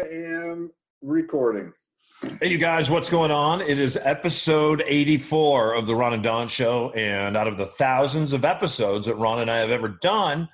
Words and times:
am 0.00 0.70
recording. 1.02 1.72
Hey, 2.40 2.48
you 2.48 2.58
guys, 2.58 2.90
what's 2.90 3.10
going 3.10 3.30
on? 3.30 3.60
It 3.60 3.78
is 3.78 3.98
episode 4.02 4.82
84 4.86 5.74
of 5.74 5.86
the 5.86 5.94
Ron 5.94 6.14
and 6.14 6.22
Don 6.22 6.48
Show. 6.48 6.90
And 6.90 7.36
out 7.36 7.46
of 7.46 7.56
the 7.56 7.66
thousands 7.66 8.32
of 8.32 8.44
episodes 8.44 9.06
that 9.06 9.14
Ron 9.16 9.40
and 9.40 9.50
I 9.50 9.58
have 9.58 9.70
ever 9.70 9.88
done, 9.88 10.48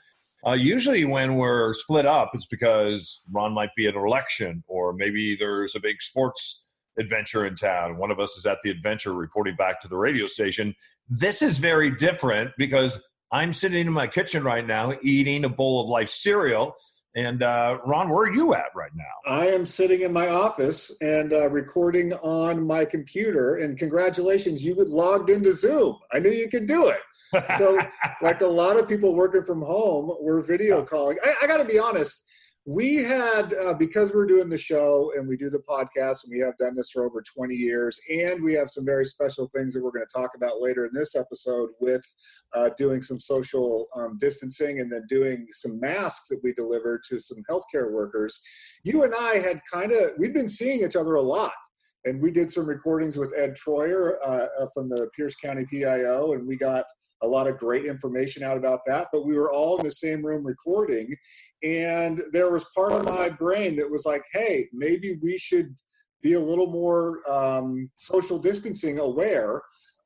uh, 0.47 0.53
usually 0.53 1.05
when 1.05 1.37
we're 1.37 1.73
split 1.73 2.07
up, 2.07 2.33
it's 2.35 2.47
because 2.47 3.23
Ron 3.33 3.53
might 3.53 3.71
be 3.77 3.87
at 3.87 3.95
an 3.95 4.05
election 4.05 4.63
or 4.67 4.93
maybe 4.93 5.37
there's 5.37 5.75
a 5.75 5.81
big 5.81 6.03
sports 6.03 6.67
adventure 6.99 7.47
in 7.47 7.57
town. 7.57 7.97
One 7.97 8.11
of 8.11 8.21
us 8.21 8.37
is 8.37 8.47
at 8.47 8.59
the 8.63 8.71
adventure 8.71 9.15
reporting 9.15 9.57
back 9.57 9.81
to 9.81 9.89
the 9.89 9.97
radio 9.97 10.27
station. 10.27 10.75
This 11.09 11.43
is 11.43 11.59
very 11.59 11.91
different 11.91 12.51
because 12.59 13.01
I'm 13.33 13.53
sitting 13.53 13.87
in 13.87 13.93
my 13.93 14.07
kitchen 14.07 14.45
right 14.45 14.67
now 14.67 14.95
eating 15.03 15.45
a 15.45 15.49
bowl 15.49 15.83
of 15.83 15.89
life 15.89 16.11
cereal 16.11 16.77
and 17.17 17.43
uh, 17.43 17.79
Ron, 17.87 18.09
where 18.09 18.27
are 18.27 18.33
you 18.33 18.55
at 18.55 18.75
right 18.75 18.91
now? 18.95 19.05
I 19.25 19.47
am 19.47 19.65
sitting 19.65 20.01
in 20.01 20.13
my 20.13 20.29
office 20.29 20.91
and 21.01 21.33
uh, 21.33 21.49
recording 21.49 22.13
on 22.15 22.67
my 22.67 22.85
computer. 22.85 23.57
And 23.57 23.79
congratulations, 23.79 24.65
you 24.65 24.75
logged 24.75 25.31
into 25.31 25.55
Zoom. 25.55 25.97
I 26.13 26.19
knew 26.19 26.31
you 26.31 26.49
could 26.49 26.67
do 26.67 26.89
it. 26.89 27.01
So, 27.57 27.79
like 28.23 28.41
a 28.41 28.47
lot 28.47 28.79
of 28.79 28.89
people 28.89 29.15
working 29.15 29.43
from 29.43 29.63
home, 29.63 30.17
we're 30.21 30.43
video 30.43 30.83
calling. 30.83 31.17
I, 31.25 31.35
I 31.43 31.47
got 31.47 31.59
to 31.59 31.65
be 31.65 31.79
honest 31.79 32.25
we 32.67 32.97
had 32.97 33.53
uh, 33.55 33.75
because 33.75 34.15
we're 34.15 34.25
doing 34.25 34.49
the 34.49 34.57
show 34.57 35.13
and 35.17 35.29
we 35.29 35.37
do 35.37 35.51
the 35.51 35.63
podcast 35.69 36.25
and 36.25 36.31
we 36.31 36.39
have 36.39 36.57
done 36.57 36.75
this 36.75 36.91
for 36.91 37.05
over 37.05 37.23
20 37.23 37.55
years 37.55 38.01
and 38.11 38.43
we 38.43 38.55
have 38.55 38.71
some 38.71 38.87
very 38.87 39.05
special 39.05 39.47
things 39.55 39.75
that 39.75 39.85
we're 39.85 39.91
going 39.91 40.07
to 40.07 40.19
talk 40.19 40.31
about 40.35 40.63
later 40.63 40.87
in 40.87 40.91
this 40.95 41.15
episode 41.15 41.69
with 41.81 42.03
uh, 42.55 42.71
doing 42.79 43.03
some 43.03 43.21
social 43.21 43.87
um, 43.97 44.17
distancing 44.19 44.81
and 44.81 44.91
then 44.91 45.03
doing 45.11 45.47
some 45.51 45.79
masks 45.79 46.29
that 46.29 46.41
we 46.43 46.55
deliver 46.55 46.99
to 47.07 47.21
some 47.21 47.39
healthcare 47.51 47.93
workers 47.93 48.41
you 48.83 49.03
and 49.03 49.15
i 49.15 49.35
had 49.35 49.61
kind 49.71 49.93
of 49.93 50.13
we've 50.17 50.35
been 50.35 50.49
seeing 50.49 50.85
each 50.85 50.97
other 50.97 51.15
a 51.15 51.23
lot. 51.23 51.53
And 52.07 52.21
we 52.21 52.31
did 52.31 52.53
some 52.53 52.67
recordings 52.67 53.17
with 53.17 53.33
ed 53.35 53.57
troyer 53.57 54.17
uh, 54.25 54.47
uh 54.61 54.67
from 54.75 54.89
the 54.89 55.09
pierce 55.17 55.35
county 55.37 55.65
pio 55.71 56.33
and 56.33 56.47
we 56.47 56.57
got 56.57 56.85
a 57.23 57.27
lot 57.27 57.47
of 57.47 57.59
great 57.59 57.87
information 57.87 58.43
out 58.43 58.57
about 58.57 58.81
that. 58.87 59.09
But 59.13 59.27
we 59.27 59.37
were 59.37 59.53
all 59.53 59.79
in 59.79 59.85
the 59.85 59.91
same 59.91 60.25
room 60.25 60.45
recording, 60.45 61.15
and 61.63 62.23
there 62.33 62.51
was 62.51 62.67
part 62.75 62.93
of 62.93 63.05
my 63.05 63.29
brain 63.29 63.77
that 63.77 63.91
was 63.91 64.05
like, 64.05 64.23
hey, 64.33 64.69
maybe 64.73 65.19
we 65.23 65.39
should 65.39 65.75
be 66.23 66.33
a 66.33 66.41
little 66.41 66.71
more 66.71 67.21
um, 67.31 67.91
social 67.97 68.39
distancing 68.39 68.99
aware. 68.99 69.63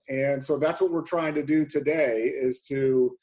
And 0.09 0.43
so 0.43 0.59
that's 0.59 0.81
what 0.81 0.91
we're 0.91 1.03
trying 1.03 1.35
to 1.35 1.45
do 1.45 1.65
today 1.65 2.33
is 2.35 2.61
to 2.69 3.17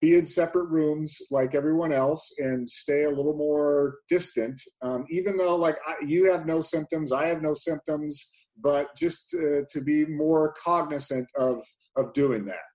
be 0.00 0.14
in 0.14 0.24
separate 0.24 0.68
rooms 0.70 1.18
like 1.30 1.54
everyone 1.54 1.92
else 1.92 2.32
and 2.38 2.68
stay 2.68 3.04
a 3.04 3.10
little 3.10 3.36
more 3.36 3.98
distant. 4.08 4.60
Um, 4.82 5.04
even 5.10 5.36
though 5.36 5.56
like 5.56 5.76
I, 5.86 5.94
you 6.06 6.30
have 6.30 6.46
no 6.46 6.60
symptoms, 6.62 7.12
I 7.12 7.26
have 7.26 7.42
no 7.42 7.54
symptoms, 7.54 8.24
but 8.60 8.96
just 8.96 9.30
to 9.30 9.80
be 9.84 10.06
more 10.06 10.54
cognizant 10.62 11.28
of 11.36 11.60
of 11.96 12.12
doing 12.12 12.44
that. 12.46 12.67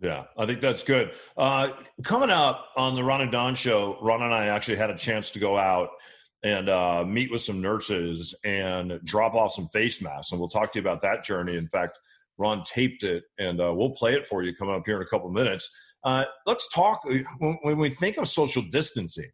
Yeah, 0.00 0.24
I 0.36 0.46
think 0.46 0.60
that's 0.60 0.84
good. 0.84 1.12
Uh, 1.36 1.70
coming 2.04 2.30
up 2.30 2.68
on 2.76 2.94
the 2.94 3.02
Ron 3.02 3.20
and 3.20 3.32
Don 3.32 3.54
show, 3.56 3.98
Ron 4.00 4.22
and 4.22 4.32
I 4.32 4.46
actually 4.46 4.76
had 4.76 4.90
a 4.90 4.96
chance 4.96 5.32
to 5.32 5.40
go 5.40 5.58
out 5.58 5.88
and 6.44 6.68
uh, 6.68 7.04
meet 7.04 7.32
with 7.32 7.40
some 7.40 7.60
nurses 7.60 8.34
and 8.44 9.00
drop 9.04 9.34
off 9.34 9.54
some 9.54 9.68
face 9.68 10.00
masks. 10.00 10.30
And 10.30 10.40
we'll 10.40 10.48
talk 10.48 10.72
to 10.72 10.78
you 10.78 10.82
about 10.82 11.00
that 11.02 11.24
journey. 11.24 11.56
In 11.56 11.68
fact, 11.68 11.98
Ron 12.36 12.62
taped 12.62 13.02
it 13.02 13.24
and 13.40 13.60
uh, 13.60 13.72
we'll 13.74 13.90
play 13.90 14.14
it 14.14 14.24
for 14.24 14.44
you 14.44 14.54
coming 14.54 14.76
up 14.76 14.82
here 14.86 14.96
in 14.96 15.02
a 15.02 15.06
couple 15.06 15.28
minutes. 15.30 15.68
Uh, 16.04 16.24
let's 16.46 16.68
talk 16.72 17.04
when, 17.04 17.58
when, 17.62 17.76
we 17.76 17.90
think 17.90 18.18
of 18.18 18.28
social 18.28 18.62
distancing. 18.70 19.30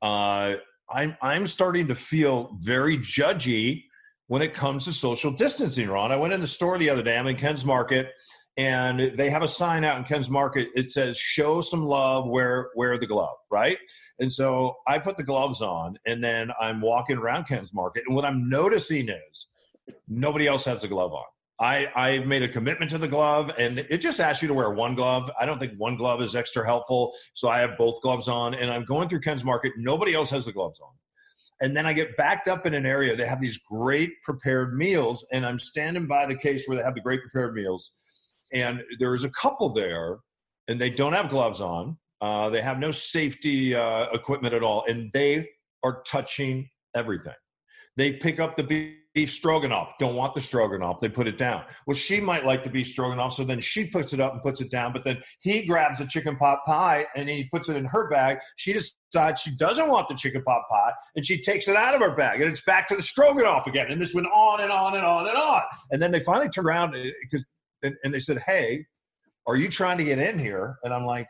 Uh, 0.00 0.54
I'm, 0.90 1.16
I'm 1.20 1.46
starting 1.46 1.86
to 1.88 1.94
feel 1.94 2.56
very 2.60 2.96
judgy 2.96 3.84
when 4.28 4.40
it 4.40 4.54
comes 4.54 4.86
to 4.86 4.92
social 4.92 5.30
distancing, 5.30 5.88
Ron. 5.88 6.10
I 6.10 6.16
went 6.16 6.32
in 6.32 6.40
the 6.40 6.46
store 6.46 6.78
the 6.78 6.88
other 6.88 7.02
day. 7.02 7.18
I'm 7.18 7.26
in 7.26 7.36
Ken's 7.36 7.66
Market 7.66 8.08
and 8.56 9.16
they 9.16 9.30
have 9.30 9.42
a 9.42 9.48
sign 9.48 9.84
out 9.84 9.96
in 9.96 10.04
Ken's 10.04 10.28
Market. 10.28 10.68
It 10.74 10.92
says 10.92 11.16
"Show 11.16 11.60
some 11.60 11.84
love, 11.84 12.26
wear 12.26 12.70
wear 12.76 12.98
the 12.98 13.06
glove." 13.06 13.36
Right, 13.50 13.78
and 14.18 14.30
so 14.32 14.76
I 14.86 14.98
put 14.98 15.16
the 15.16 15.24
gloves 15.24 15.60
on, 15.60 15.98
and 16.06 16.22
then 16.22 16.50
I'm 16.60 16.80
walking 16.80 17.16
around 17.16 17.46
Ken's 17.46 17.72
Market, 17.72 18.04
and 18.06 18.14
what 18.14 18.24
I'm 18.24 18.48
noticing 18.48 19.08
is 19.08 19.46
nobody 20.08 20.46
else 20.46 20.64
has 20.66 20.82
the 20.82 20.88
glove 20.88 21.12
on. 21.12 21.24
I 21.58 21.88
I've 21.94 22.26
made 22.26 22.42
a 22.42 22.48
commitment 22.48 22.90
to 22.90 22.98
the 22.98 23.08
glove, 23.08 23.52
and 23.56 23.78
it 23.78 23.98
just 23.98 24.20
asks 24.20 24.42
you 24.42 24.48
to 24.48 24.54
wear 24.54 24.70
one 24.70 24.94
glove. 24.94 25.30
I 25.40 25.46
don't 25.46 25.58
think 25.58 25.72
one 25.78 25.96
glove 25.96 26.20
is 26.20 26.34
extra 26.34 26.66
helpful, 26.66 27.14
so 27.34 27.48
I 27.48 27.60
have 27.60 27.78
both 27.78 28.02
gloves 28.02 28.28
on, 28.28 28.54
and 28.54 28.70
I'm 28.70 28.84
going 28.84 29.08
through 29.08 29.20
Ken's 29.20 29.44
Market. 29.44 29.72
Nobody 29.78 30.12
else 30.12 30.30
has 30.30 30.44
the 30.44 30.52
gloves 30.52 30.78
on. 30.80 30.90
And 31.62 31.76
then 31.76 31.86
I 31.86 31.92
get 31.92 32.16
backed 32.16 32.48
up 32.48 32.66
in 32.66 32.74
an 32.74 32.84
area. 32.84 33.14
They 33.14 33.24
have 33.24 33.40
these 33.40 33.56
great 33.56 34.20
prepared 34.24 34.76
meals, 34.76 35.24
and 35.32 35.46
I'm 35.46 35.60
standing 35.60 36.08
by 36.08 36.26
the 36.26 36.34
case 36.34 36.66
where 36.66 36.76
they 36.76 36.82
have 36.82 36.96
the 36.96 37.00
great 37.00 37.20
prepared 37.22 37.54
meals 37.54 37.92
and 38.52 38.82
there's 38.98 39.24
a 39.24 39.30
couple 39.30 39.70
there, 39.70 40.18
and 40.68 40.80
they 40.80 40.90
don't 40.90 41.12
have 41.12 41.28
gloves 41.28 41.60
on. 41.60 41.96
Uh, 42.20 42.48
they 42.50 42.62
have 42.62 42.78
no 42.78 42.90
safety 42.90 43.74
uh, 43.74 44.06
equipment 44.12 44.54
at 44.54 44.62
all, 44.62 44.84
and 44.88 45.10
they 45.12 45.48
are 45.82 46.02
touching 46.02 46.68
everything. 46.94 47.34
They 47.96 48.12
pick 48.12 48.40
up 48.40 48.56
the 48.56 48.94
beef 49.14 49.30
stroganoff, 49.30 49.98
don't 49.98 50.14
want 50.14 50.32
the 50.34 50.40
stroganoff, 50.40 51.00
they 51.00 51.08
put 51.08 51.28
it 51.28 51.36
down. 51.36 51.64
Well, 51.86 51.96
she 51.96 52.20
might 52.20 52.46
like 52.46 52.64
the 52.64 52.70
beef 52.70 52.86
stroganoff, 52.86 53.34
so 53.34 53.44
then 53.44 53.60
she 53.60 53.86
puts 53.86 54.12
it 54.14 54.20
up 54.20 54.32
and 54.32 54.42
puts 54.42 54.60
it 54.60 54.70
down, 54.70 54.92
but 54.92 55.04
then 55.04 55.18
he 55.40 55.66
grabs 55.66 56.00
a 56.00 56.06
chicken 56.06 56.36
pot 56.36 56.60
pie 56.66 57.04
and 57.14 57.28
he 57.28 57.44
puts 57.52 57.68
it 57.68 57.76
in 57.76 57.84
her 57.84 58.08
bag. 58.08 58.38
She 58.56 58.72
decides 58.72 59.42
she 59.42 59.54
doesn't 59.56 59.88
want 59.88 60.08
the 60.08 60.14
chicken 60.14 60.42
pot 60.42 60.62
pie 60.70 60.92
and 61.16 61.26
she 61.26 61.42
takes 61.42 61.68
it 61.68 61.76
out 61.76 61.94
of 61.94 62.00
her 62.00 62.14
bag 62.14 62.40
and 62.40 62.50
it's 62.50 62.62
back 62.62 62.86
to 62.88 62.96
the 62.96 63.02
stroganoff 63.02 63.66
again. 63.66 63.90
And 63.90 64.00
this 64.00 64.14
went 64.14 64.28
on 64.28 64.60
and 64.60 64.72
on 64.72 64.94
and 64.94 65.04
on 65.04 65.28
and 65.28 65.36
on. 65.36 65.62
And 65.90 66.00
then 66.00 66.10
they 66.10 66.20
finally 66.20 66.48
turn 66.48 66.66
around 66.66 66.94
because 67.20 67.44
and, 67.82 67.96
and 68.04 68.12
they 68.12 68.20
said, 68.20 68.38
Hey, 68.38 68.86
are 69.46 69.56
you 69.56 69.68
trying 69.68 69.98
to 69.98 70.04
get 70.04 70.18
in 70.18 70.38
here? 70.38 70.76
And 70.84 70.92
I'm 70.92 71.04
like, 71.04 71.28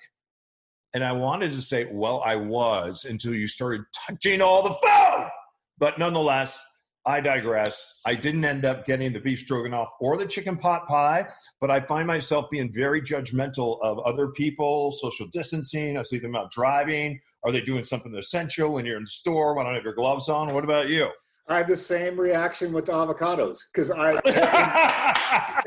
and 0.94 1.02
I 1.02 1.12
wanted 1.12 1.52
to 1.52 1.62
say, 1.62 1.88
Well, 1.90 2.22
I 2.24 2.36
was 2.36 3.04
until 3.04 3.34
you 3.34 3.46
started 3.46 3.82
touching 4.06 4.40
all 4.40 4.62
the 4.62 4.74
food. 4.74 5.30
But 5.78 5.98
nonetheless, 5.98 6.62
I 7.04 7.20
digress. 7.20 8.00
I 8.06 8.14
didn't 8.14 8.44
end 8.44 8.64
up 8.64 8.86
getting 8.86 9.12
the 9.12 9.18
beef 9.18 9.40
stroganoff 9.40 9.88
or 10.00 10.16
the 10.16 10.26
chicken 10.26 10.56
pot 10.56 10.86
pie, 10.86 11.26
but 11.60 11.68
I 11.68 11.80
find 11.80 12.06
myself 12.06 12.48
being 12.48 12.72
very 12.72 13.02
judgmental 13.02 13.78
of 13.82 13.98
other 14.00 14.28
people, 14.28 14.92
social 14.92 15.26
distancing. 15.32 15.98
I 15.98 16.02
see 16.02 16.20
them 16.20 16.36
out 16.36 16.52
driving. 16.52 17.18
Are 17.42 17.50
they 17.50 17.60
doing 17.60 17.84
something 17.84 18.14
essential 18.14 18.72
when 18.72 18.86
you're 18.86 18.98
in 18.98 19.02
the 19.02 19.08
store? 19.08 19.54
Why 19.54 19.64
don't 19.64 19.74
have 19.74 19.82
your 19.82 19.94
gloves 19.94 20.28
on? 20.28 20.54
What 20.54 20.62
about 20.62 20.88
you? 20.88 21.08
I 21.48 21.58
have 21.58 21.66
the 21.66 21.76
same 21.76 22.18
reaction 22.18 22.72
with 22.72 22.86
avocados 22.86 23.58
because 23.72 23.90
I 23.90 24.12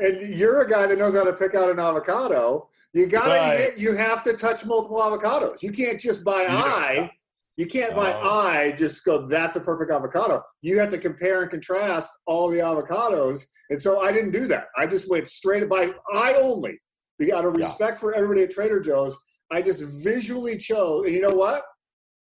and, 0.22 0.34
you're 0.34 0.62
a 0.62 0.68
guy 0.68 0.86
that 0.86 0.98
knows 0.98 1.14
how 1.14 1.24
to 1.24 1.32
pick 1.32 1.54
out 1.54 1.70
an 1.70 1.78
avocado. 1.78 2.68
You 2.92 3.06
gotta 3.06 3.30
right. 3.30 3.78
you 3.78 3.94
have 3.94 4.22
to 4.24 4.32
touch 4.32 4.64
multiple 4.64 4.98
avocados. 4.98 5.62
You 5.62 5.72
can't 5.72 6.00
just 6.00 6.24
buy 6.24 6.46
yeah. 6.48 6.62
eye. 6.62 7.10
You 7.56 7.66
can't 7.66 7.94
buy 7.94 8.12
uh, 8.12 8.20
eye 8.20 8.74
just 8.76 9.04
go 9.04 9.26
that's 9.26 9.56
a 9.56 9.60
perfect 9.60 9.90
avocado. 9.90 10.42
You 10.62 10.78
have 10.78 10.90
to 10.90 10.98
compare 10.98 11.42
and 11.42 11.50
contrast 11.50 12.10
all 12.26 12.48
the 12.48 12.58
avocados. 12.58 13.42
And 13.70 13.80
so 13.80 14.00
I 14.00 14.12
didn't 14.12 14.32
do 14.32 14.46
that. 14.48 14.66
I 14.76 14.86
just 14.86 15.10
went 15.10 15.28
straight 15.28 15.68
by 15.68 15.90
eye 16.12 16.34
only. 16.40 16.78
Out 17.34 17.46
of 17.46 17.56
respect 17.56 17.96
yeah. 17.96 18.00
for 18.00 18.14
everybody 18.14 18.42
at 18.42 18.50
Trader 18.50 18.78
Joe's, 18.78 19.16
I 19.50 19.62
just 19.62 20.04
visually 20.04 20.58
chose. 20.58 21.06
And 21.06 21.14
you 21.14 21.22
know 21.22 21.34
what? 21.34 21.62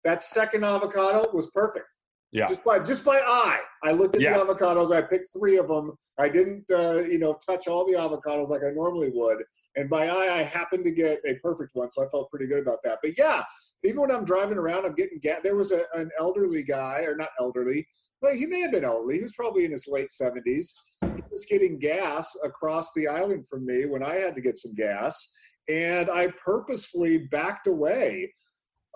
That 0.03 0.23
second 0.23 0.63
avocado 0.63 1.29
was 1.31 1.47
perfect. 1.51 1.85
Yeah. 2.31 2.47
Just 2.47 2.63
by 2.63 2.79
just 2.79 3.03
by 3.03 3.17
eye, 3.17 3.59
I 3.83 3.91
looked 3.91 4.15
at 4.15 4.21
yeah. 4.21 4.37
the 4.37 4.45
avocados. 4.45 4.95
I 4.95 5.01
picked 5.01 5.29
three 5.33 5.57
of 5.57 5.67
them. 5.67 5.93
I 6.19 6.29
didn't, 6.29 6.63
uh, 6.71 7.03
you 7.03 7.17
know, 7.17 7.39
touch 7.45 7.67
all 7.67 7.87
the 7.87 7.97
avocados 7.97 8.49
like 8.49 8.61
I 8.63 8.69
normally 8.69 9.09
would. 9.11 9.39
And 9.75 9.89
by 9.89 10.07
eye, 10.07 10.35
I 10.35 10.43
happened 10.43 10.83
to 10.83 10.91
get 10.91 11.19
a 11.27 11.35
perfect 11.35 11.71
one, 11.73 11.89
so 11.91 12.05
I 12.05 12.09
felt 12.09 12.29
pretty 12.29 12.45
good 12.45 12.61
about 12.61 12.83
that. 12.83 12.99
But 13.01 13.17
yeah, 13.17 13.43
even 13.83 14.01
when 14.01 14.11
I'm 14.11 14.25
driving 14.25 14.59
around, 14.59 14.85
I'm 14.85 14.93
getting 14.93 15.19
gas. 15.19 15.39
There 15.43 15.55
was 15.55 15.71
a, 15.71 15.83
an 15.93 16.11
elderly 16.19 16.63
guy, 16.63 17.01
or 17.01 17.15
not 17.15 17.29
elderly, 17.39 17.87
but 18.21 18.35
he 18.35 18.45
may 18.45 18.61
have 18.61 18.71
been 18.71 18.83
elderly. 18.83 19.15
He 19.15 19.21
was 19.21 19.33
probably 19.35 19.65
in 19.65 19.71
his 19.71 19.87
late 19.87 20.09
70s. 20.09 20.71
He 21.01 21.23
was 21.31 21.45
getting 21.49 21.79
gas 21.79 22.37
across 22.43 22.91
the 22.93 23.07
island 23.07 23.47
from 23.47 23.65
me 23.65 23.85
when 23.85 24.03
I 24.03 24.15
had 24.15 24.35
to 24.35 24.41
get 24.41 24.57
some 24.57 24.75
gas, 24.75 25.33
and 25.67 26.11
I 26.11 26.27
purposefully 26.43 27.19
backed 27.31 27.65
away 27.65 28.31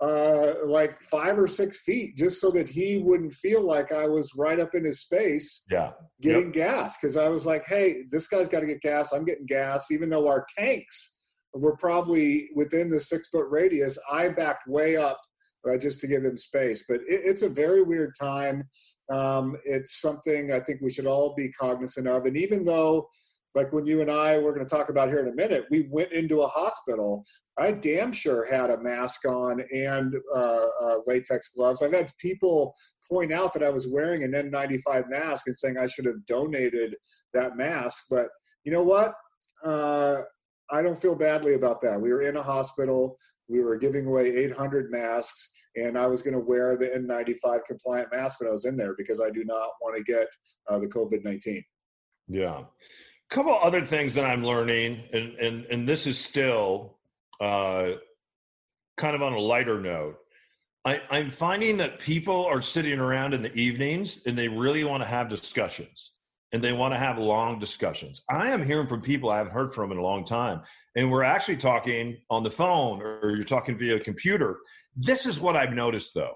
uh, 0.04 0.54
like 0.66 1.00
five 1.00 1.38
or 1.38 1.46
six 1.46 1.82
feet 1.82 2.16
just 2.16 2.40
so 2.40 2.50
that 2.50 2.68
he 2.68 2.98
wouldn't 2.98 3.32
feel 3.32 3.62
like 3.62 3.90
I 3.90 4.06
was 4.06 4.30
right 4.36 4.60
up 4.60 4.74
in 4.74 4.84
his 4.84 5.00
space 5.00 5.64
yeah. 5.70 5.92
getting 6.20 6.46
yep. 6.46 6.52
gas. 6.52 6.98
Because 7.00 7.16
I 7.16 7.28
was 7.28 7.46
like, 7.46 7.64
hey, 7.66 8.02
this 8.10 8.28
guy's 8.28 8.48
got 8.48 8.60
to 8.60 8.66
get 8.66 8.82
gas. 8.82 9.12
I'm 9.12 9.24
getting 9.24 9.46
gas. 9.46 9.90
Even 9.90 10.10
though 10.10 10.28
our 10.28 10.44
tanks 10.58 11.16
were 11.54 11.76
probably 11.76 12.48
within 12.54 12.90
the 12.90 13.00
six 13.00 13.28
foot 13.28 13.46
radius, 13.48 13.98
I 14.12 14.28
backed 14.28 14.68
way 14.68 14.96
up 14.96 15.20
uh, 15.68 15.78
just 15.78 16.00
to 16.00 16.06
give 16.06 16.24
him 16.24 16.36
space. 16.36 16.84
But 16.86 17.00
it, 17.08 17.22
it's 17.24 17.42
a 17.42 17.48
very 17.48 17.82
weird 17.82 18.12
time. 18.20 18.64
Um, 19.10 19.56
it's 19.64 20.00
something 20.00 20.52
I 20.52 20.60
think 20.60 20.80
we 20.82 20.90
should 20.90 21.06
all 21.06 21.34
be 21.34 21.52
cognizant 21.52 22.08
of. 22.08 22.26
And 22.26 22.36
even 22.36 22.64
though 22.64 23.08
like 23.54 23.72
when 23.72 23.86
you 23.86 24.00
and 24.00 24.10
I 24.10 24.38
we're 24.38 24.54
going 24.54 24.66
to 24.66 24.74
talk 24.74 24.88
about 24.88 25.08
here 25.08 25.20
in 25.20 25.28
a 25.28 25.34
minute, 25.34 25.64
we 25.70 25.88
went 25.90 26.12
into 26.12 26.42
a 26.42 26.48
hospital. 26.48 27.24
I 27.58 27.70
damn 27.72 28.10
sure 28.10 28.44
had 28.44 28.70
a 28.70 28.80
mask 28.80 29.26
on 29.26 29.62
and 29.72 30.14
uh, 30.34 30.66
uh, 30.82 30.96
latex 31.06 31.50
gloves. 31.56 31.82
I've 31.82 31.92
had 31.92 32.10
people 32.18 32.74
point 33.08 33.32
out 33.32 33.52
that 33.52 33.62
I 33.62 33.70
was 33.70 33.86
wearing 33.86 34.24
an 34.24 34.32
N95 34.32 35.08
mask 35.08 35.46
and 35.46 35.56
saying 35.56 35.78
I 35.78 35.86
should 35.86 36.06
have 36.06 36.26
donated 36.26 36.96
that 37.32 37.56
mask. 37.56 38.06
But 38.10 38.28
you 38.64 38.72
know 38.72 38.82
what? 38.82 39.14
Uh, 39.64 40.22
I 40.70 40.82
don't 40.82 40.98
feel 40.98 41.14
badly 41.14 41.54
about 41.54 41.80
that. 41.82 42.00
We 42.00 42.10
were 42.10 42.22
in 42.22 42.36
a 42.36 42.42
hospital. 42.42 43.18
We 43.48 43.60
were 43.60 43.76
giving 43.76 44.06
away 44.06 44.34
800 44.34 44.90
masks, 44.90 45.50
and 45.76 45.98
I 45.98 46.06
was 46.06 46.22
going 46.22 46.34
to 46.34 46.40
wear 46.40 46.76
the 46.76 46.86
N95 46.86 47.60
compliant 47.66 48.08
mask 48.12 48.40
when 48.40 48.48
I 48.48 48.52
was 48.52 48.64
in 48.64 48.76
there 48.76 48.94
because 48.96 49.20
I 49.20 49.30
do 49.30 49.44
not 49.44 49.68
want 49.80 49.96
to 49.96 50.02
get 50.02 50.26
uh, 50.68 50.78
the 50.78 50.88
COVID 50.88 51.24
19. 51.24 51.62
Yeah. 52.28 52.62
Couple 53.34 53.58
other 53.60 53.84
things 53.84 54.14
that 54.14 54.24
I'm 54.24 54.44
learning, 54.44 55.02
and 55.12 55.34
and 55.40 55.64
and 55.64 55.88
this 55.88 56.06
is 56.06 56.16
still 56.16 56.98
uh, 57.40 57.94
kind 58.96 59.16
of 59.16 59.22
on 59.22 59.32
a 59.32 59.40
lighter 59.40 59.80
note. 59.80 60.18
I, 60.84 61.00
I'm 61.10 61.30
finding 61.30 61.78
that 61.78 61.98
people 61.98 62.44
are 62.44 62.62
sitting 62.62 63.00
around 63.00 63.34
in 63.34 63.42
the 63.42 63.52
evenings 63.52 64.20
and 64.24 64.38
they 64.38 64.46
really 64.46 64.84
want 64.84 65.02
to 65.02 65.08
have 65.08 65.28
discussions 65.28 66.12
and 66.52 66.62
they 66.62 66.70
want 66.70 66.94
to 66.94 66.98
have 66.98 67.18
long 67.18 67.58
discussions. 67.58 68.22
I 68.30 68.52
am 68.52 68.62
hearing 68.62 68.86
from 68.86 69.00
people 69.00 69.30
I 69.30 69.38
haven't 69.38 69.52
heard 69.52 69.74
from 69.74 69.90
in 69.90 69.98
a 69.98 70.02
long 70.02 70.24
time, 70.24 70.60
and 70.94 71.10
we're 71.10 71.24
actually 71.24 71.56
talking 71.56 72.18
on 72.30 72.44
the 72.44 72.52
phone 72.52 73.02
or 73.02 73.34
you're 73.34 73.42
talking 73.42 73.76
via 73.76 73.98
computer. 73.98 74.58
This 74.94 75.26
is 75.26 75.40
what 75.40 75.56
I've 75.56 75.72
noticed 75.72 76.14
though. 76.14 76.34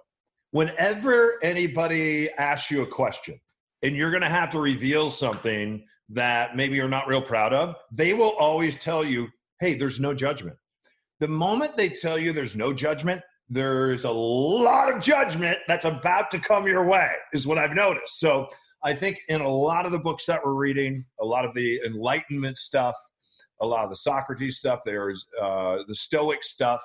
Whenever 0.50 1.38
anybody 1.44 2.28
asks 2.32 2.72
you 2.72 2.82
a 2.82 2.86
question 2.88 3.38
and 3.84 3.94
you're 3.94 4.10
going 4.10 4.24
to 4.24 4.28
have 4.28 4.50
to 4.50 4.58
reveal 4.58 5.12
something 5.12 5.84
that 6.10 6.56
maybe 6.56 6.76
you're 6.76 6.88
not 6.88 7.06
real 7.06 7.22
proud 7.22 7.52
of, 7.52 7.76
they 7.92 8.14
will 8.14 8.32
always 8.38 8.76
tell 8.76 9.04
you, 9.04 9.28
hey, 9.60 9.74
there's 9.74 10.00
no 10.00 10.14
judgment. 10.14 10.56
The 11.20 11.28
moment 11.28 11.76
they 11.76 11.88
tell 11.88 12.18
you 12.18 12.32
there's 12.32 12.56
no 12.56 12.72
judgment, 12.72 13.20
there's 13.48 14.04
a 14.04 14.10
lot 14.10 14.94
of 14.94 15.02
judgment 15.02 15.58
that's 15.66 15.84
about 15.84 16.30
to 16.30 16.38
come 16.38 16.66
your 16.66 16.84
way, 16.84 17.10
is 17.32 17.46
what 17.46 17.58
I've 17.58 17.74
noticed. 17.74 18.20
So 18.20 18.46
I 18.84 18.94
think 18.94 19.18
in 19.28 19.40
a 19.40 19.48
lot 19.48 19.86
of 19.86 19.92
the 19.92 19.98
books 19.98 20.26
that 20.26 20.40
we're 20.44 20.54
reading, 20.54 21.04
a 21.20 21.24
lot 21.24 21.44
of 21.44 21.54
the 21.54 21.80
Enlightenment 21.84 22.58
stuff, 22.58 22.96
a 23.60 23.66
lot 23.66 23.84
of 23.84 23.90
the 23.90 23.96
Socrates 23.96 24.58
stuff, 24.58 24.80
there's 24.84 25.26
uh, 25.40 25.78
the 25.88 25.94
Stoic 25.94 26.42
stuff. 26.44 26.80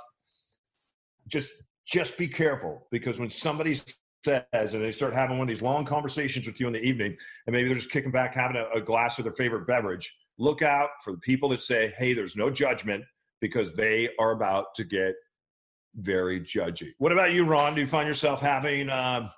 Just 1.27 1.49
just 1.85 2.17
be 2.17 2.27
careful 2.27 2.87
because 2.91 3.19
when 3.19 3.29
somebody 3.29 3.77
says 4.23 4.73
and 4.73 4.83
they 4.83 4.91
start 4.91 5.13
having 5.13 5.37
one 5.37 5.45
of 5.45 5.49
these 5.49 5.61
long 5.61 5.85
conversations 5.85 6.47
with 6.47 6.59
you 6.59 6.67
in 6.67 6.73
the 6.73 6.81
evening, 6.81 7.15
and 7.45 7.53
maybe 7.53 7.67
they're 7.67 7.77
just 7.77 7.91
kicking 7.91 8.11
back 8.11 8.33
having 8.33 8.57
a, 8.57 8.77
a 8.77 8.81
glass 8.81 9.17
of 9.17 9.25
their 9.25 9.33
favorite 9.33 9.67
beverage, 9.67 10.15
look 10.37 10.61
out 10.61 10.89
for 11.03 11.11
the 11.11 11.19
people 11.19 11.49
that 11.49 11.61
say, 11.61 11.93
"Hey, 11.97 12.13
there's 12.13 12.35
no 12.35 12.49
judgment," 12.49 13.03
because 13.41 13.73
they 13.73 14.09
are 14.19 14.31
about 14.31 14.75
to 14.75 14.83
get 14.83 15.15
very 15.95 16.39
judgy. 16.39 16.91
What 16.97 17.11
about 17.11 17.33
you, 17.33 17.45
Ron? 17.45 17.75
Do 17.75 17.81
you 17.81 17.87
find 17.87 18.07
yourself 18.07 18.41
having 18.41 18.89
uh, 18.89 19.29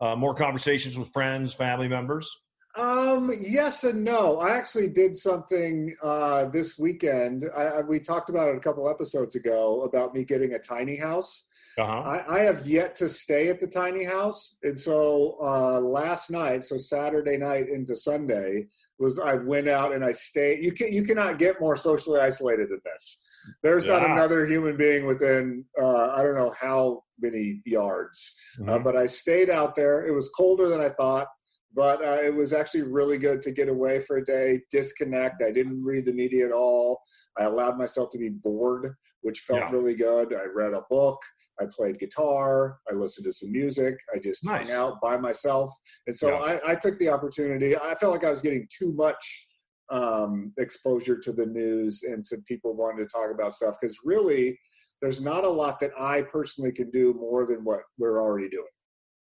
uh, 0.00 0.16
more 0.16 0.34
conversations 0.34 0.96
with 0.96 1.12
friends, 1.12 1.54
family 1.54 1.88
members? 1.88 2.30
Um, 2.76 3.30
yes 3.40 3.84
and 3.84 4.02
no. 4.02 4.40
I 4.40 4.56
actually 4.56 4.88
did 4.88 5.14
something 5.16 5.94
uh, 6.02 6.46
this 6.46 6.78
weekend. 6.78 7.44
I, 7.54 7.62
I, 7.62 7.80
we 7.82 8.00
talked 8.00 8.30
about 8.30 8.48
it 8.48 8.56
a 8.56 8.60
couple 8.60 8.88
episodes 8.88 9.34
ago 9.34 9.82
about 9.82 10.14
me 10.14 10.24
getting 10.24 10.54
a 10.54 10.58
tiny 10.58 10.96
house. 10.96 11.46
Uh-huh. 11.78 12.00
I, 12.00 12.36
I, 12.36 12.40
have 12.40 12.66
yet 12.66 12.94
to 12.96 13.08
stay 13.08 13.48
at 13.48 13.58
the 13.58 13.66
tiny 13.66 14.04
house, 14.04 14.58
and 14.62 14.78
so 14.78 15.38
uh, 15.42 15.80
last 15.80 16.30
night, 16.30 16.64
so 16.64 16.76
Saturday 16.76 17.38
night 17.38 17.68
into 17.68 17.96
Sunday, 17.96 18.66
was 18.98 19.18
I 19.18 19.34
went 19.34 19.68
out 19.68 19.94
and 19.94 20.04
I 20.04 20.12
stayed. 20.12 20.62
You 20.62 20.72
can 20.72 20.92
you 20.92 21.02
cannot 21.02 21.38
get 21.38 21.60
more 21.60 21.76
socially 21.76 22.20
isolated 22.20 22.68
than 22.68 22.80
this. 22.84 23.22
There's 23.62 23.86
yeah. 23.86 23.98
not 23.98 24.10
another 24.10 24.46
human 24.46 24.76
being 24.76 25.06
within 25.06 25.64
uh, 25.80 26.10
I 26.10 26.22
don't 26.22 26.34
know 26.34 26.54
how 26.60 27.04
many 27.20 27.62
yards, 27.64 28.36
uh, 28.58 28.62
mm-hmm. 28.62 28.70
uh, 28.70 28.78
but 28.80 28.96
I 28.96 29.06
stayed 29.06 29.48
out 29.48 29.74
there. 29.74 30.06
It 30.06 30.12
was 30.12 30.28
colder 30.36 30.68
than 30.68 30.80
I 30.80 30.90
thought, 30.90 31.28
but 31.74 32.04
uh, 32.04 32.18
it 32.22 32.34
was 32.34 32.52
actually 32.52 32.82
really 32.82 33.18
good 33.18 33.40
to 33.42 33.50
get 33.50 33.68
away 33.68 34.00
for 34.00 34.18
a 34.18 34.24
day, 34.24 34.60
disconnect. 34.70 35.42
I 35.42 35.50
didn't 35.50 35.82
read 35.82 36.04
the 36.04 36.12
media 36.12 36.46
at 36.46 36.52
all. 36.52 37.00
I 37.38 37.44
allowed 37.44 37.78
myself 37.78 38.10
to 38.10 38.18
be 38.18 38.28
bored, 38.28 38.94
which 39.22 39.40
felt 39.40 39.60
yeah. 39.60 39.70
really 39.70 39.94
good. 39.94 40.34
I 40.34 40.44
read 40.54 40.74
a 40.74 40.82
book. 40.90 41.18
I 41.60 41.64
played 41.70 41.98
guitar. 41.98 42.78
I 42.90 42.94
listened 42.94 43.26
to 43.26 43.32
some 43.32 43.52
music. 43.52 43.94
I 44.14 44.18
just 44.18 44.44
nice. 44.44 44.62
hung 44.62 44.72
out 44.72 45.00
by 45.00 45.16
myself. 45.16 45.70
And 46.06 46.16
so 46.16 46.28
yeah. 46.28 46.58
I, 46.66 46.72
I, 46.72 46.74
took 46.74 46.98
the 46.98 47.08
opportunity. 47.08 47.76
I 47.76 47.94
felt 47.94 48.12
like 48.12 48.24
I 48.24 48.30
was 48.30 48.40
getting 48.40 48.66
too 48.76 48.92
much 48.92 49.48
um, 49.90 50.52
exposure 50.58 51.18
to 51.18 51.32
the 51.32 51.46
news 51.46 52.02
and 52.04 52.24
to 52.26 52.38
people 52.48 52.74
wanting 52.74 53.06
to 53.06 53.12
talk 53.12 53.30
about 53.32 53.52
stuff 53.52 53.76
because 53.80 53.96
really, 54.04 54.58
there's 55.00 55.20
not 55.20 55.44
a 55.44 55.48
lot 55.48 55.80
that 55.80 55.90
I 56.00 56.22
personally 56.22 56.72
can 56.72 56.90
do 56.90 57.12
more 57.14 57.44
than 57.44 57.64
what 57.64 57.80
we're 57.98 58.22
already 58.22 58.48
doing. 58.48 58.64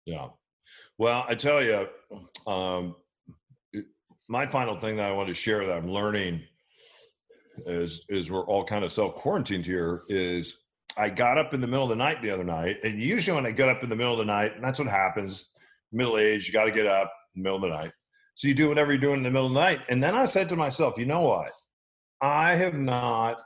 Yeah. 0.05 0.27
Well, 0.99 1.25
I 1.29 1.37
tell 1.37 1.63
you, 1.63 1.87
um, 2.47 2.97
my 4.29 4.47
final 4.47 4.79
thing 4.79 4.97
that 4.97 5.07
I 5.07 5.13
want 5.13 5.29
to 5.29 5.35
share 5.35 5.65
that 5.65 5.73
I'm 5.73 5.89
learning 5.89 6.43
is 7.67 8.05
is 8.09 8.31
we're 8.31 8.47
all 8.47 8.65
kind 8.65 8.85
of 8.85 8.93
self 8.93 9.15
quarantined 9.15 9.65
here 9.65 10.03
is 10.09 10.57
I 10.99 11.11
got 11.11 11.39
up 11.39 11.55
in 11.55 11.61
the 11.61 11.67
middle 11.67 11.85
of 11.85 11.91
the 11.91 11.97
night 11.97 12.21
the 12.23 12.31
other 12.31 12.45
night, 12.45 12.79
and 12.83 13.01
usually 13.01 13.35
when 13.35 13.47
I 13.47 13.53
get 13.53 13.69
up 13.69 13.83
in 13.83 13.89
the 13.89 13.97
middle 13.97 14.13
of 14.13 14.19
the 14.19 14.25
night, 14.25 14.57
and 14.57 14.65
that's 14.65 14.79
what 14.79 14.89
happens, 14.89 15.47
middle 15.93 16.19
age, 16.19 16.47
you 16.47 16.53
got 16.53 16.65
to 16.65 16.73
get 16.73 16.87
up 16.87 17.13
in 17.35 17.43
the 17.43 17.49
middle 17.49 17.65
of 17.65 17.71
the 17.71 17.77
night. 17.77 17.93
So 18.35 18.49
you 18.49 18.55
do 18.55 18.69
whatever 18.69 18.93
you're 18.93 19.01
doing 19.01 19.19
in 19.19 19.23
the 19.23 19.31
middle 19.31 19.47
of 19.47 19.55
the 19.55 19.61
night. 19.61 19.81
And 19.89 20.03
then 20.03 20.15
I 20.15 20.27
said 20.27 20.49
to 20.51 20.57
myself, 20.57 20.99
you 20.99 21.07
know 21.07 21.23
what? 21.23 21.53
I 22.21 22.57
have 22.57 22.75
not 22.75 23.39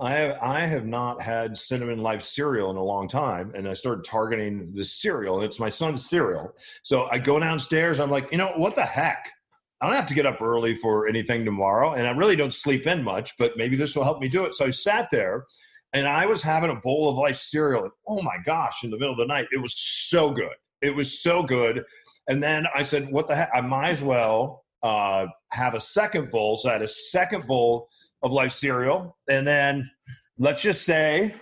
I 0.00 0.12
have 0.12 0.38
I 0.40 0.60
have 0.60 0.86
not 0.86 1.20
had 1.20 1.56
cinnamon 1.56 1.98
life 1.98 2.22
cereal 2.22 2.70
in 2.70 2.76
a 2.76 2.82
long 2.82 3.08
time, 3.08 3.52
and 3.54 3.68
I 3.68 3.72
started 3.72 4.04
targeting 4.04 4.72
the 4.72 4.84
cereal. 4.84 5.36
And 5.36 5.44
it's 5.44 5.58
my 5.58 5.68
son's 5.68 6.08
cereal. 6.08 6.52
So 6.82 7.08
I 7.10 7.18
go 7.18 7.38
downstairs. 7.40 7.98
I'm 7.98 8.10
like, 8.10 8.30
you 8.30 8.38
know, 8.38 8.52
what 8.56 8.76
the 8.76 8.84
heck? 8.84 9.30
I 9.80 9.86
don't 9.86 9.96
have 9.96 10.06
to 10.06 10.14
get 10.14 10.26
up 10.26 10.42
early 10.42 10.74
for 10.74 11.08
anything 11.08 11.44
tomorrow, 11.44 11.94
and 11.94 12.06
I 12.06 12.10
really 12.10 12.36
don't 12.36 12.52
sleep 12.52 12.86
in 12.86 13.02
much, 13.02 13.32
but 13.38 13.56
maybe 13.56 13.76
this 13.76 13.96
will 13.96 14.04
help 14.04 14.20
me 14.20 14.28
do 14.28 14.44
it. 14.44 14.54
So 14.54 14.66
I 14.66 14.70
sat 14.70 15.08
there 15.10 15.46
and 15.92 16.06
I 16.06 16.26
was 16.26 16.42
having 16.42 16.70
a 16.70 16.76
bowl 16.76 17.08
of 17.08 17.16
life 17.16 17.36
cereal. 17.36 17.84
And 17.84 17.92
oh 18.06 18.22
my 18.22 18.36
gosh, 18.44 18.84
in 18.84 18.90
the 18.90 18.98
middle 18.98 19.12
of 19.12 19.18
the 19.18 19.26
night, 19.26 19.46
it 19.52 19.60
was 19.60 19.74
so 19.76 20.30
good. 20.30 20.54
It 20.82 20.94
was 20.94 21.22
so 21.22 21.42
good. 21.42 21.82
And 22.28 22.42
then 22.42 22.66
I 22.74 22.82
said, 22.82 23.10
what 23.10 23.26
the 23.26 23.34
heck? 23.34 23.50
I 23.54 23.60
might 23.60 23.90
as 23.90 24.02
well 24.02 24.64
uh, 24.82 25.26
have 25.50 25.74
a 25.74 25.80
second 25.80 26.30
bowl. 26.30 26.56
So 26.56 26.68
I 26.68 26.72
had 26.72 26.82
a 26.82 26.88
second 26.88 27.46
bowl 27.46 27.88
of 28.22 28.32
life 28.32 28.52
cereal. 28.52 29.16
And 29.28 29.46
then 29.46 29.90
let's 30.38 30.62
just 30.62 30.84
say 30.84 31.34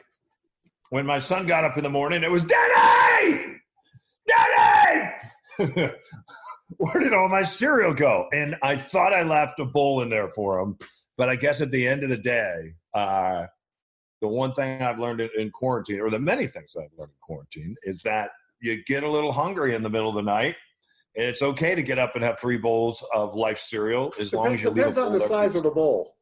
when 0.90 1.05
my 1.05 1.19
son 1.19 1.46
got 1.46 1.64
up 1.64 1.76
in 1.76 1.82
the 1.82 1.90
morning, 1.90 2.23
it 2.23 2.31
was 2.31 2.44
Daddy! 2.44 3.56
Daddy! 4.26 5.12
where 6.76 7.00
did 7.00 7.14
all 7.14 7.28
my 7.28 7.42
cereal 7.42 7.94
go? 7.94 8.26
And 8.32 8.56
I 8.62 8.76
thought 8.76 9.12
I 9.12 9.22
left 9.22 9.58
a 9.58 9.64
bowl 9.64 10.02
in 10.02 10.10
there 10.10 10.28
for 10.28 10.58
him. 10.58 10.76
But 11.16 11.28
I 11.28 11.37
guess 11.37 11.60
at 11.60 11.70
the 11.70 11.87
end 11.87 12.04
of 12.04 12.10
the 12.10 12.16
day, 12.16 12.75
uh, 12.94 13.46
the 14.20 14.28
one 14.28 14.52
thing 14.52 14.82
I've 14.82 14.98
learned 14.98 15.20
in 15.20 15.50
quarantine, 15.50 16.00
or 16.00 16.10
the 16.10 16.18
many 16.18 16.46
things 16.46 16.75
I've 16.76 16.96
learned 16.96 17.10
in 17.10 17.18
quarantine, 17.20 17.75
is 17.82 18.00
that 18.04 18.30
you 18.60 18.82
get 18.84 19.02
a 19.02 19.08
little 19.08 19.32
hungry 19.32 19.75
in 19.75 19.82
the 19.82 19.90
middle 19.90 20.08
of 20.08 20.14
the 20.14 20.22
night. 20.22 20.56
And 21.16 21.26
it's 21.26 21.42
okay 21.42 21.75
to 21.75 21.82
get 21.82 21.98
up 21.98 22.14
and 22.14 22.22
have 22.22 22.38
three 22.38 22.58
bowls 22.58 23.02
of 23.12 23.34
life 23.34 23.58
cereal 23.58 24.12
as 24.20 24.30
depends, 24.30 24.32
long 24.34 24.54
as 24.54 24.62
you 24.62 24.75
depends 24.75 24.98
on 24.98 25.12
the 25.12 25.20
size 25.20 25.56
of 25.56 25.64
the 25.64 25.70
bowl. 25.70 26.12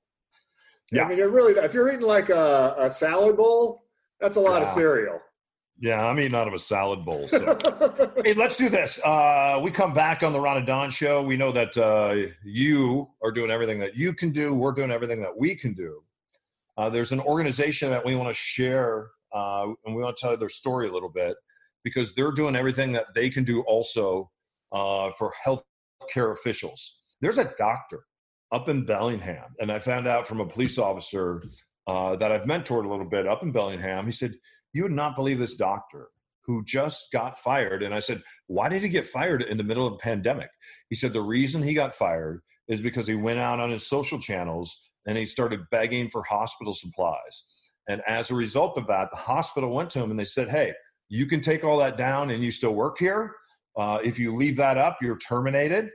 Yeah, 0.92 1.04
I 1.04 1.08
mean, 1.08 1.18
it 1.18 1.28
really. 1.28 1.52
If 1.54 1.74
you're 1.74 1.88
eating 1.88 2.06
like 2.06 2.30
a, 2.30 2.74
a 2.78 2.88
salad 2.88 3.36
bowl, 3.36 3.82
that's 4.20 4.36
a 4.36 4.40
lot 4.40 4.62
yeah. 4.62 4.68
of 4.68 4.74
cereal. 4.74 5.20
Yeah, 5.78 6.06
I'm 6.06 6.18
eating 6.18 6.34
out 6.34 6.48
of 6.48 6.54
a 6.54 6.58
salad 6.58 7.04
bowl. 7.04 7.28
So. 7.28 7.58
hey, 8.24 8.32
let's 8.32 8.56
do 8.56 8.70
this. 8.70 8.98
Uh, 9.04 9.60
we 9.62 9.70
come 9.70 9.92
back 9.92 10.22
on 10.22 10.32
the 10.32 10.40
Ron 10.40 10.56
and 10.56 10.66
Don 10.66 10.90
show. 10.90 11.22
We 11.22 11.36
know 11.36 11.52
that 11.52 11.76
uh, 11.76 12.30
you 12.42 13.10
are 13.22 13.30
doing 13.30 13.50
everything 13.50 13.78
that 13.80 13.94
you 13.94 14.14
can 14.14 14.30
do. 14.30 14.54
We're 14.54 14.72
doing 14.72 14.90
everything 14.90 15.20
that 15.20 15.36
we 15.36 15.54
can 15.54 15.74
do. 15.74 16.02
Uh, 16.78 16.88
there's 16.88 17.12
an 17.12 17.20
organization 17.20 17.90
that 17.90 18.04
we 18.04 18.14
want 18.14 18.30
to 18.30 18.34
share, 18.34 19.08
uh, 19.34 19.66
and 19.84 19.94
we 19.94 20.02
want 20.02 20.16
to 20.16 20.20
tell 20.20 20.30
you 20.30 20.38
their 20.38 20.48
story 20.48 20.88
a 20.88 20.92
little 20.92 21.10
bit 21.10 21.36
because 21.84 22.14
they're 22.14 22.32
doing 22.32 22.56
everything 22.56 22.92
that 22.92 23.06
they 23.14 23.28
can 23.28 23.44
do 23.44 23.60
also 23.62 24.30
uh, 24.72 25.10
for 25.18 25.32
healthcare 25.46 26.32
officials. 26.32 27.00
There's 27.20 27.38
a 27.38 27.52
doctor 27.58 28.04
up 28.50 28.68
in 28.68 28.86
Bellingham, 28.86 29.54
and 29.60 29.70
I 29.70 29.78
found 29.78 30.06
out 30.06 30.26
from 30.26 30.40
a 30.40 30.46
police 30.46 30.78
officer 30.78 31.42
uh, 31.86 32.16
that 32.16 32.32
I've 32.32 32.42
mentored 32.42 32.84
a 32.84 32.88
little 32.88 33.08
bit 33.08 33.26
up 33.26 33.42
in 33.42 33.52
Bellingham. 33.52 34.06
He 34.06 34.12
said 34.12 34.34
you 34.76 34.82
would 34.82 34.92
not 34.92 35.16
believe 35.16 35.38
this 35.38 35.54
doctor 35.54 36.08
who 36.44 36.62
just 36.64 37.08
got 37.10 37.38
fired. 37.38 37.82
And 37.82 37.94
I 37.94 38.00
said, 38.00 38.22
Why 38.46 38.68
did 38.68 38.82
he 38.82 38.88
get 38.88 39.06
fired 39.06 39.42
in 39.42 39.56
the 39.56 39.64
middle 39.64 39.86
of 39.86 39.94
a 39.94 39.98
pandemic? 39.98 40.50
He 40.90 40.96
said, 40.96 41.12
The 41.12 41.22
reason 41.22 41.62
he 41.62 41.72
got 41.72 41.94
fired 41.94 42.42
is 42.68 42.82
because 42.82 43.06
he 43.06 43.14
went 43.14 43.38
out 43.38 43.58
on 43.58 43.70
his 43.70 43.88
social 43.88 44.20
channels 44.20 44.76
and 45.06 45.16
he 45.16 45.24
started 45.24 45.60
begging 45.70 46.10
for 46.10 46.22
hospital 46.22 46.74
supplies. 46.74 47.44
And 47.88 48.02
as 48.06 48.30
a 48.30 48.34
result 48.34 48.76
of 48.76 48.86
that, 48.88 49.08
the 49.10 49.16
hospital 49.16 49.70
went 49.74 49.90
to 49.90 50.02
him 50.02 50.10
and 50.10 50.18
they 50.18 50.24
said, 50.26 50.50
Hey, 50.50 50.74
you 51.08 51.26
can 51.26 51.40
take 51.40 51.64
all 51.64 51.78
that 51.78 51.96
down 51.96 52.30
and 52.30 52.44
you 52.44 52.50
still 52.50 52.74
work 52.74 52.98
here. 52.98 53.32
Uh, 53.78 53.98
if 54.04 54.18
you 54.18 54.34
leave 54.34 54.56
that 54.56 54.76
up, 54.76 54.98
you're 55.00 55.18
terminated. 55.18 55.88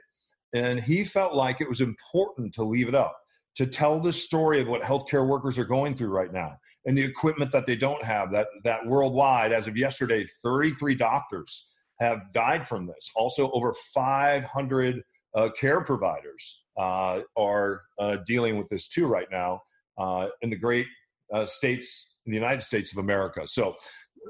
And 0.54 0.80
he 0.82 1.04
felt 1.04 1.34
like 1.34 1.62
it 1.62 1.70
was 1.70 1.82
important 1.82 2.54
to 2.56 2.64
leave 2.64 2.88
it 2.90 2.96
up, 2.96 3.16
to 3.56 3.66
tell 3.66 4.00
the 4.00 4.12
story 4.12 4.60
of 4.60 4.68
what 4.68 4.82
healthcare 4.82 5.26
workers 5.28 5.58
are 5.58 5.66
going 5.66 5.96
through 5.96 6.10
right 6.10 6.34
now 6.34 6.58
and 6.86 6.98
the 6.98 7.04
equipment 7.04 7.52
that 7.52 7.66
they 7.66 7.76
don't 7.76 8.04
have. 8.04 8.32
That 8.32 8.48
that 8.64 8.86
worldwide, 8.86 9.52
as 9.52 9.68
of 9.68 9.78
yesterday, 9.78 10.26
33 10.44 10.96
doctors 10.96 11.68
have 12.00 12.34
died 12.34 12.68
from 12.68 12.88
this. 12.88 13.10
Also, 13.16 13.52
over 13.52 13.74
500 13.94 15.04
uh, 15.36 15.50
care 15.58 15.82
providers 15.82 16.64
uh, 16.78 17.22
are 17.38 17.84
uh, 18.00 18.18
dealing 18.26 18.58
with 18.58 18.68
this 18.70 18.88
too 18.88 19.06
right 19.06 19.28
now 19.32 19.62
uh, 19.98 20.28
in 20.42 20.50
the 20.50 20.56
great 20.56 20.88
uh, 21.32 21.46
states 21.46 22.16
in 22.26 22.32
the 22.32 22.38
United 22.38 22.62
States 22.62 22.92
of 22.92 22.98
America. 22.98 23.48
So 23.48 23.76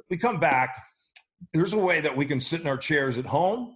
we 0.09 0.17
come 0.17 0.39
back. 0.39 0.81
There's 1.53 1.73
a 1.73 1.77
way 1.77 2.01
that 2.01 2.15
we 2.15 2.25
can 2.25 2.39
sit 2.39 2.61
in 2.61 2.67
our 2.67 2.77
chairs 2.77 3.17
at 3.17 3.25
home 3.25 3.75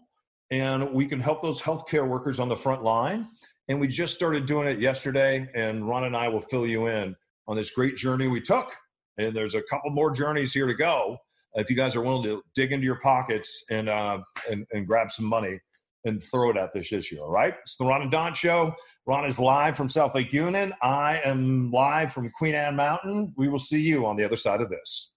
and 0.51 0.93
we 0.93 1.05
can 1.05 1.19
help 1.19 1.41
those 1.41 1.61
healthcare 1.61 2.07
workers 2.07 2.39
on 2.39 2.49
the 2.49 2.55
front 2.55 2.83
line. 2.83 3.27
And 3.67 3.79
we 3.79 3.87
just 3.87 4.13
started 4.13 4.45
doing 4.45 4.67
it 4.67 4.79
yesterday, 4.79 5.49
and 5.55 5.89
Ron 5.89 6.03
and 6.03 6.15
I 6.15 6.27
will 6.27 6.39
fill 6.39 6.67
you 6.67 6.85
in 6.85 7.15
on 7.47 7.57
this 7.57 7.71
great 7.71 7.95
journey 7.95 8.27
we 8.27 8.41
took. 8.41 8.71
And 9.17 9.35
there's 9.35 9.55
a 9.55 9.61
couple 9.69 9.91
more 9.91 10.11
journeys 10.11 10.53
here 10.53 10.67
to 10.67 10.73
go. 10.73 11.17
If 11.53 11.69
you 11.69 11.75
guys 11.75 11.95
are 11.95 12.01
willing 12.01 12.23
to 12.23 12.41
dig 12.53 12.73
into 12.73 12.85
your 12.85 12.99
pockets 12.99 13.63
and 13.69 13.87
uh, 13.87 14.19
and, 14.49 14.65
and 14.73 14.85
grab 14.85 15.11
some 15.11 15.25
money 15.25 15.59
and 16.05 16.21
throw 16.23 16.51
it 16.51 16.57
at 16.57 16.73
this 16.73 16.93
issue. 16.93 17.19
All 17.19 17.31
right. 17.31 17.55
It's 17.61 17.75
the 17.77 17.85
Ron 17.85 18.03
and 18.03 18.11
Don 18.11 18.33
show. 18.33 18.73
Ron 19.05 19.25
is 19.25 19.39
live 19.39 19.75
from 19.75 19.89
South 19.89 20.13
Lake 20.15 20.31
Union. 20.31 20.73
I 20.81 21.19
am 21.25 21.71
live 21.71 22.13
from 22.13 22.29
Queen 22.29 22.53
Anne 22.55 22.75
Mountain. 22.75 23.33
We 23.37 23.47
will 23.47 23.59
see 23.59 23.81
you 23.81 24.05
on 24.05 24.15
the 24.15 24.23
other 24.23 24.35
side 24.35 24.61
of 24.61 24.69
this. 24.69 25.13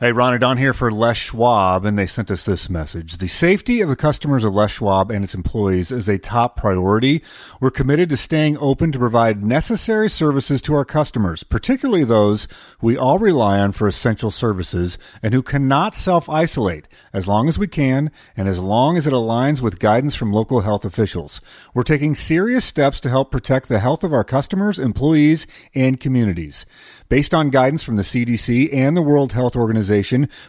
Hey, 0.00 0.10
Ron 0.10 0.36
Don 0.40 0.58
here 0.58 0.74
for 0.74 0.90
Les 0.90 1.16
Schwab, 1.16 1.84
and 1.84 1.96
they 1.96 2.08
sent 2.08 2.28
us 2.28 2.44
this 2.44 2.68
message. 2.68 3.18
The 3.18 3.28
safety 3.28 3.80
of 3.80 3.88
the 3.88 3.94
customers 3.94 4.42
of 4.42 4.52
Les 4.52 4.72
Schwab 4.72 5.08
and 5.08 5.22
its 5.22 5.36
employees 5.36 5.92
is 5.92 6.08
a 6.08 6.18
top 6.18 6.56
priority. 6.56 7.22
We're 7.60 7.70
committed 7.70 8.08
to 8.08 8.16
staying 8.16 8.58
open 8.58 8.90
to 8.90 8.98
provide 8.98 9.44
necessary 9.44 10.10
services 10.10 10.60
to 10.62 10.74
our 10.74 10.84
customers, 10.84 11.44
particularly 11.44 12.02
those 12.02 12.48
we 12.82 12.96
all 12.96 13.20
rely 13.20 13.60
on 13.60 13.70
for 13.70 13.86
essential 13.86 14.32
services 14.32 14.98
and 15.22 15.32
who 15.32 15.44
cannot 15.44 15.94
self 15.94 16.28
isolate, 16.28 16.88
as 17.12 17.28
long 17.28 17.48
as 17.48 17.56
we 17.56 17.68
can 17.68 18.10
and 18.36 18.48
as 18.48 18.58
long 18.58 18.96
as 18.96 19.06
it 19.06 19.12
aligns 19.12 19.60
with 19.60 19.78
guidance 19.78 20.16
from 20.16 20.32
local 20.32 20.62
health 20.62 20.84
officials. 20.84 21.40
We're 21.72 21.84
taking 21.84 22.16
serious 22.16 22.64
steps 22.64 22.98
to 23.02 23.10
help 23.10 23.30
protect 23.30 23.68
the 23.68 23.78
health 23.78 24.02
of 24.02 24.12
our 24.12 24.24
customers, 24.24 24.80
employees, 24.80 25.46
and 25.72 26.00
communities. 26.00 26.66
Based 27.08 27.32
on 27.32 27.50
guidance 27.50 27.84
from 27.84 27.94
the 27.94 28.02
CDC 28.02 28.74
and 28.74 28.96
the 28.96 29.02
World 29.02 29.34
Health 29.34 29.54
Organization, 29.54 29.83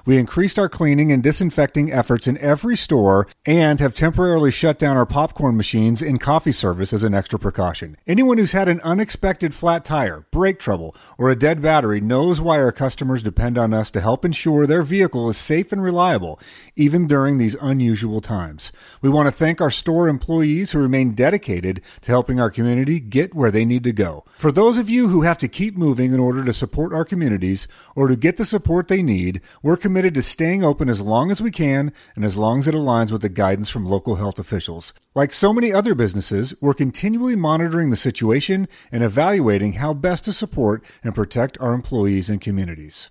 we 0.06 0.18
increased 0.18 0.60
our 0.60 0.70
cleaning 0.70 1.12
and 1.12 1.24
disinfecting 1.24 1.92
efforts 1.92 2.28
in 2.28 2.38
every 2.38 2.76
store 2.76 3.28
and 3.46 3.80
have 3.80 3.94
temporarily 3.94 4.52
shut 4.52 4.80
down 4.80 4.98
our 4.98 5.06
popcorn 5.06 5.58
machines 5.58 6.02
and 6.02 6.22
coffee 6.22 6.52
service 6.52 6.94
as 6.94 7.04
an 7.04 7.14
extra 7.14 7.40
precaution. 7.40 7.98
Anyone 8.08 8.38
who's 8.38 8.52
had 8.52 8.70
an 8.70 8.82
unexpected 8.82 9.54
flat 9.54 9.86
tire, 9.86 10.26
brake 10.32 10.60
trouble, 10.60 10.96
or 11.18 11.30
a 11.30 11.36
dead 11.36 11.62
battery 11.62 12.02
knows 12.02 12.40
why 12.40 12.60
our 12.60 12.72
customers 12.72 13.24
depend 13.24 13.58
on 13.58 13.74
us 13.74 13.92
to 13.92 14.02
help 14.02 14.26
ensure 14.26 14.66
their 14.66 14.84
vehicle 14.84 15.30
is 15.30 15.38
safe 15.38 15.72
and 15.72 15.82
reliable, 15.82 16.40
even 16.76 17.08
during 17.08 17.38
these 17.38 17.56
unusual 17.62 18.22
times. 18.22 18.72
We 19.02 19.10
want 19.10 19.28
to 19.28 19.32
thank 19.32 19.62
our 19.62 19.72
store 19.72 20.08
employees 20.08 20.72
who 20.72 20.80
remain 20.80 21.14
dedicated 21.14 21.82
to 22.02 22.12
helping 22.12 22.40
our 22.40 22.50
community 22.50 23.00
get 23.00 23.34
where 23.34 23.52
they 23.52 23.66
need 23.66 23.84
to 23.86 23.92
go. 23.92 24.24
For 24.38 24.52
those 24.52 24.78
of 24.78 24.90
you 24.90 25.08
who 25.08 25.22
have 25.22 25.38
to 25.40 25.48
keep 25.48 25.76
moving 25.76 26.14
in 26.14 26.20
order 26.20 26.44
to 26.44 26.54
support 26.54 26.94
our 26.94 27.06
communities 27.06 27.68
or 27.96 28.08
to 28.08 28.16
get 28.16 28.38
the 28.38 28.46
support 28.46 28.88
they 28.88 29.02
need, 29.02 29.25
we're 29.64 29.78
committed 29.78 30.14
to 30.14 30.22
staying 30.22 30.64
open 30.64 30.90
as 30.90 31.02
long 31.02 31.32
as 31.32 31.42
we 31.42 31.52
can 31.52 31.92
and 32.16 32.24
as 32.24 32.38
long 32.38 32.60
as 32.60 32.68
it 32.68 32.76
aligns 32.76 33.12
with 33.12 33.22
the 33.22 33.30
guidance 33.30 33.70
from 33.70 33.86
local 33.86 34.16
health 34.16 34.40
officials. 34.40 34.94
Like 35.14 35.34
so 35.34 35.54
many 35.54 35.74
other 35.74 35.96
businesses, 35.96 36.54
we're 36.62 36.74
continually 36.74 37.36
monitoring 37.36 37.90
the 37.90 37.96
situation 37.96 38.68
and 38.92 39.04
evaluating 39.04 39.74
how 39.74 39.94
best 39.94 40.26
to 40.26 40.34
support 40.34 40.84
and 41.04 41.16
protect 41.16 41.58
our 41.60 41.74
employees 41.74 42.30
and 42.30 42.40
communities. 42.40 43.10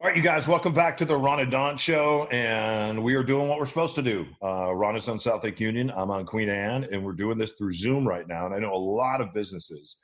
All 0.00 0.08
right, 0.08 0.16
you 0.16 0.22
guys, 0.22 0.48
welcome 0.48 0.74
back 0.74 0.96
to 0.96 1.04
the 1.04 1.16
Ron 1.16 1.38
and 1.38 1.50
Don 1.50 1.76
show. 1.76 2.26
And 2.32 3.04
we 3.04 3.14
are 3.14 3.22
doing 3.22 3.46
what 3.46 3.58
we're 3.58 3.66
supposed 3.66 3.94
to 3.94 4.02
do. 4.02 4.26
Uh, 4.42 4.74
Ron 4.74 4.96
is 4.96 5.08
on 5.08 5.20
South 5.20 5.44
Lake 5.44 5.60
Union. 5.60 5.92
I'm 5.94 6.10
on 6.10 6.26
Queen 6.26 6.48
Anne, 6.48 6.88
and 6.90 7.04
we're 7.04 7.12
doing 7.12 7.38
this 7.38 7.52
through 7.52 7.72
Zoom 7.72 8.08
right 8.08 8.26
now. 8.26 8.46
And 8.46 8.54
I 8.54 8.58
know 8.58 8.72
a 8.72 8.74
lot 8.74 9.20
of 9.20 9.32
businesses 9.32 9.96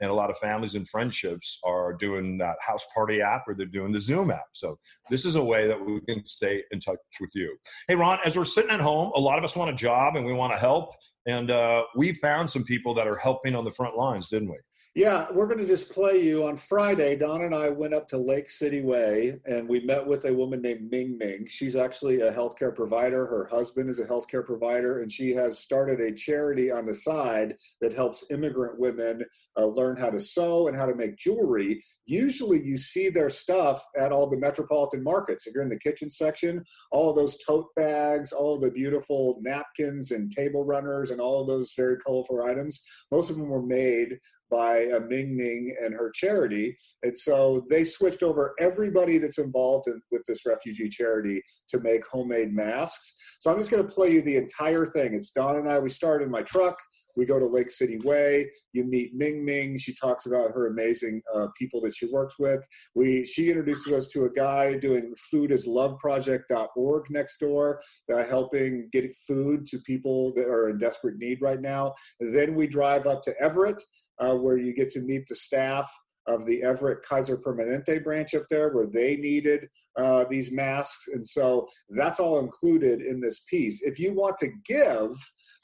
and 0.00 0.10
a 0.10 0.14
lot 0.14 0.30
of 0.30 0.38
families 0.38 0.74
and 0.74 0.88
friendships 0.88 1.58
are 1.64 1.92
doing 1.92 2.38
that 2.38 2.56
house 2.60 2.86
party 2.94 3.20
app 3.20 3.44
or 3.46 3.54
they're 3.54 3.66
doing 3.66 3.92
the 3.92 4.00
Zoom 4.00 4.30
app. 4.30 4.46
So 4.52 4.78
this 5.10 5.24
is 5.24 5.36
a 5.36 5.42
way 5.42 5.66
that 5.66 5.84
we 5.84 6.00
can 6.02 6.24
stay 6.24 6.62
in 6.70 6.80
touch 6.80 6.98
with 7.20 7.30
you. 7.34 7.56
Hey, 7.88 7.94
Ron, 7.94 8.18
as 8.24 8.36
we're 8.36 8.44
sitting 8.44 8.70
at 8.70 8.80
home, 8.80 9.12
a 9.14 9.20
lot 9.20 9.38
of 9.38 9.44
us 9.44 9.56
want 9.56 9.70
a 9.70 9.74
job 9.74 10.16
and 10.16 10.24
we 10.24 10.32
want 10.32 10.52
to 10.52 10.58
help. 10.58 10.94
And 11.26 11.50
uh, 11.50 11.84
we 11.96 12.14
found 12.14 12.50
some 12.50 12.64
people 12.64 12.94
that 12.94 13.06
are 13.06 13.16
helping 13.16 13.54
on 13.54 13.64
the 13.64 13.72
front 13.72 13.96
lines, 13.96 14.28
didn't 14.28 14.50
we? 14.50 14.58
Yeah, 14.96 15.26
we're 15.32 15.46
going 15.46 15.60
to 15.60 15.66
just 15.68 15.92
play 15.92 16.20
you 16.20 16.44
on 16.48 16.56
Friday. 16.56 17.14
Don 17.14 17.42
and 17.42 17.54
I 17.54 17.68
went 17.68 17.94
up 17.94 18.08
to 18.08 18.18
Lake 18.18 18.50
City 18.50 18.80
Way 18.80 19.38
and 19.46 19.68
we 19.68 19.78
met 19.78 20.04
with 20.04 20.24
a 20.24 20.34
woman 20.34 20.60
named 20.60 20.90
Ming 20.90 21.16
Ming. 21.16 21.46
She's 21.48 21.76
actually 21.76 22.22
a 22.22 22.32
healthcare 22.32 22.74
provider. 22.74 23.24
Her 23.24 23.48
husband 23.52 23.88
is 23.88 24.00
a 24.00 24.04
healthcare 24.04 24.44
provider, 24.44 24.98
and 24.98 25.10
she 25.10 25.30
has 25.30 25.60
started 25.60 26.00
a 26.00 26.12
charity 26.12 26.72
on 26.72 26.84
the 26.84 26.94
side 26.94 27.54
that 27.80 27.92
helps 27.92 28.24
immigrant 28.30 28.80
women 28.80 29.22
uh, 29.56 29.66
learn 29.66 29.96
how 29.96 30.10
to 30.10 30.18
sew 30.18 30.66
and 30.66 30.76
how 30.76 30.86
to 30.86 30.96
make 30.96 31.16
jewelry. 31.16 31.80
Usually, 32.06 32.60
you 32.60 32.76
see 32.76 33.10
their 33.10 33.30
stuff 33.30 33.86
at 33.96 34.10
all 34.10 34.28
the 34.28 34.38
metropolitan 34.38 35.04
markets. 35.04 35.46
If 35.46 35.54
you're 35.54 35.62
in 35.62 35.68
the 35.68 35.78
kitchen 35.78 36.10
section, 36.10 36.64
all 36.90 37.12
those 37.12 37.38
tote 37.44 37.68
bags, 37.76 38.32
all 38.32 38.58
the 38.58 38.72
beautiful 38.72 39.38
napkins 39.40 40.10
and 40.10 40.32
table 40.32 40.66
runners, 40.66 41.12
and 41.12 41.20
all 41.20 41.46
those 41.46 41.74
very 41.76 41.96
colorful 41.98 42.42
items, 42.42 42.82
most 43.12 43.30
of 43.30 43.36
them 43.36 43.50
were 43.50 43.62
made 43.62 44.18
by 44.50 44.79
uh, 44.88 45.00
Ming 45.00 45.36
Ming 45.36 45.74
and 45.80 45.94
her 45.94 46.10
charity. 46.14 46.76
And 47.02 47.16
so 47.16 47.66
they 47.70 47.84
switched 47.84 48.22
over 48.22 48.54
everybody 48.60 49.18
that's 49.18 49.38
involved 49.38 49.88
in, 49.88 50.00
with 50.10 50.22
this 50.26 50.46
refugee 50.46 50.88
charity 50.88 51.42
to 51.68 51.80
make 51.80 52.02
homemade 52.06 52.52
masks. 52.52 53.38
So 53.40 53.50
I'm 53.50 53.58
just 53.58 53.70
going 53.70 53.86
to 53.86 53.94
play 53.94 54.12
you 54.12 54.22
the 54.22 54.36
entire 54.36 54.86
thing. 54.86 55.14
It's 55.14 55.30
Don 55.30 55.56
and 55.56 55.68
I. 55.68 55.78
We 55.78 55.88
start 55.88 56.22
in 56.22 56.30
my 56.30 56.42
truck. 56.42 56.78
We 57.20 57.26
go 57.26 57.38
to 57.38 57.44
Lake 57.44 57.70
City 57.70 57.98
Way. 57.98 58.50
You 58.72 58.84
meet 58.84 59.12
Ming 59.14 59.44
Ming. 59.44 59.76
She 59.76 59.94
talks 59.94 60.24
about 60.24 60.52
her 60.52 60.68
amazing 60.68 61.20
uh, 61.34 61.48
people 61.54 61.82
that 61.82 61.94
she 61.94 62.06
works 62.06 62.36
with. 62.38 62.66
We 62.94 63.26
she 63.26 63.48
introduces 63.50 63.92
us 63.92 64.06
to 64.12 64.24
a 64.24 64.30
guy 64.30 64.78
doing 64.78 65.12
foodisloveproject.org 65.30 67.10
next 67.10 67.36
door, 67.36 67.78
uh, 68.10 68.24
helping 68.24 68.88
get 68.90 69.12
food 69.28 69.66
to 69.66 69.78
people 69.80 70.32
that 70.32 70.46
are 70.46 70.70
in 70.70 70.78
desperate 70.78 71.18
need 71.18 71.42
right 71.42 71.60
now. 71.60 71.92
Then 72.20 72.54
we 72.54 72.66
drive 72.66 73.06
up 73.06 73.22
to 73.24 73.34
Everett 73.38 73.82
uh, 74.18 74.36
where 74.36 74.56
you 74.56 74.72
get 74.74 74.88
to 74.92 75.00
meet 75.00 75.26
the 75.28 75.34
staff 75.34 75.92
of 76.30 76.46
the 76.46 76.62
Everett 76.62 77.02
Kaiser 77.02 77.36
Permanente 77.36 78.02
branch 78.02 78.34
up 78.34 78.44
there, 78.48 78.70
where 78.70 78.86
they 78.86 79.16
needed 79.16 79.68
uh, 79.96 80.24
these 80.30 80.52
masks. 80.52 81.08
And 81.12 81.26
so 81.26 81.66
that's 81.90 82.20
all 82.20 82.38
included 82.38 83.00
in 83.00 83.20
this 83.20 83.42
piece. 83.50 83.82
If 83.82 83.98
you 83.98 84.14
want 84.14 84.36
to 84.38 84.48
give, 84.64 85.10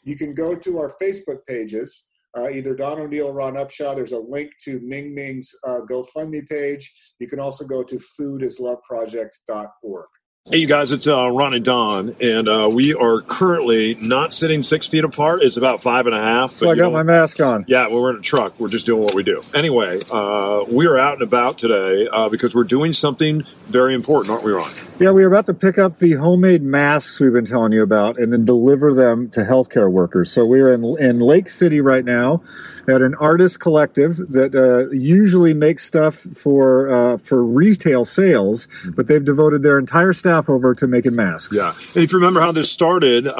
you 0.03 0.17
can 0.17 0.35
go 0.35 0.55
to 0.55 0.79
our 0.79 0.93
Facebook 1.01 1.39
pages. 1.49 2.09
Uh, 2.37 2.51
either 2.51 2.75
Don 2.75 3.01
O'Neill, 3.01 3.33
Ron 3.33 3.55
Upshaw. 3.55 3.95
There's 3.95 4.13
a 4.13 4.19
link 4.19 4.51
to 4.65 4.79
Ming 4.81 5.15
Ming's 5.15 5.51
uh, 5.67 5.81
GoFundMe 5.91 6.47
page. 6.49 6.93
You 7.19 7.29
can 7.29 7.41
also 7.41 7.65
go 7.65 7.83
to 7.83 7.97
foodisloveproject.org. 8.21 10.07
Hey, 10.49 10.59
you 10.59 10.69
guys, 10.69 10.93
it's 10.93 11.09
uh, 11.09 11.29
Ron 11.29 11.55
and 11.55 11.65
Don, 11.65 12.15
and 12.21 12.49
uh, 12.49 12.71
we 12.73 12.95
are 12.95 13.21
currently 13.21 13.97
not 13.97 14.33
sitting 14.33 14.62
six 14.62 14.87
feet 14.87 15.03
apart. 15.03 15.43
It's 15.43 15.57
about 15.57 15.83
five 15.83 16.07
and 16.07 16.15
a 16.15 16.21
half. 16.21 16.53
So 16.53 16.71
I 16.71 16.76
got 16.76 16.93
my 16.93 17.03
mask 17.03 17.41
on. 17.41 17.65
Yeah, 17.67 17.88
well, 17.88 18.00
we're 18.00 18.11
in 18.11 18.19
a 18.19 18.23
truck. 18.23 18.55
We're 18.61 18.69
just 18.69 18.87
doing 18.87 19.03
what 19.03 19.12
we 19.12 19.25
do. 19.25 19.43
Anyway, 19.57 19.99
uh, 20.09 20.65
we 20.71 20.87
are 20.87 20.97
out 20.97 21.15
and 21.15 21.23
about 21.23 21.59
today 21.59 22.07
uh, 22.12 22.29
because 22.29 22.55
we're 22.55 22.62
doing 22.62 22.93
something 22.93 23.43
very 23.65 23.93
important, 23.93 24.31
aren't 24.31 24.45
we, 24.45 24.53
Ron? 24.53 24.71
Yeah, 25.00 25.11
we 25.11 25.25
are 25.25 25.26
about 25.26 25.47
to 25.47 25.55
pick 25.55 25.79
up 25.79 25.97
the 25.97 26.12
homemade 26.12 26.62
masks 26.62 27.19
we've 27.19 27.33
been 27.33 27.45
telling 27.45 27.73
you 27.73 27.83
about 27.83 28.17
and 28.17 28.33
then 28.33 28.45
deliver 28.45 28.95
them 28.95 29.29
to 29.31 29.41
healthcare 29.41 29.91
workers. 29.91 30.31
So 30.31 30.47
we're 30.47 30.73
in, 30.73 30.85
in 31.00 31.19
Lake 31.19 31.49
City 31.49 31.81
right 31.81 32.05
now 32.05 32.41
at 32.88 33.02
an 33.02 33.14
artist 33.16 33.61
collective 33.61 34.16
that 34.31 34.55
uh, 34.55 34.90
usually 34.90 35.55
makes 35.55 35.85
stuff 35.85 36.14
for 36.35 36.90
uh, 36.90 37.19
for 37.19 37.45
retail 37.45 38.05
sales, 38.05 38.69
but 38.87 39.07
they've 39.07 39.25
devoted 39.25 39.62
their 39.62 39.78
entire 39.78 40.12
staff 40.12 40.49
over 40.49 40.75
to 40.75 40.87
making 40.87 41.14
masks. 41.14 41.57
Yeah, 41.57 41.75
and 41.95 42.05
if 42.05 42.12
you 42.12 42.19
remember 42.19 42.40
how 42.40 42.52
this 42.52 42.71
started, 42.71 43.26
uh, 43.26 43.33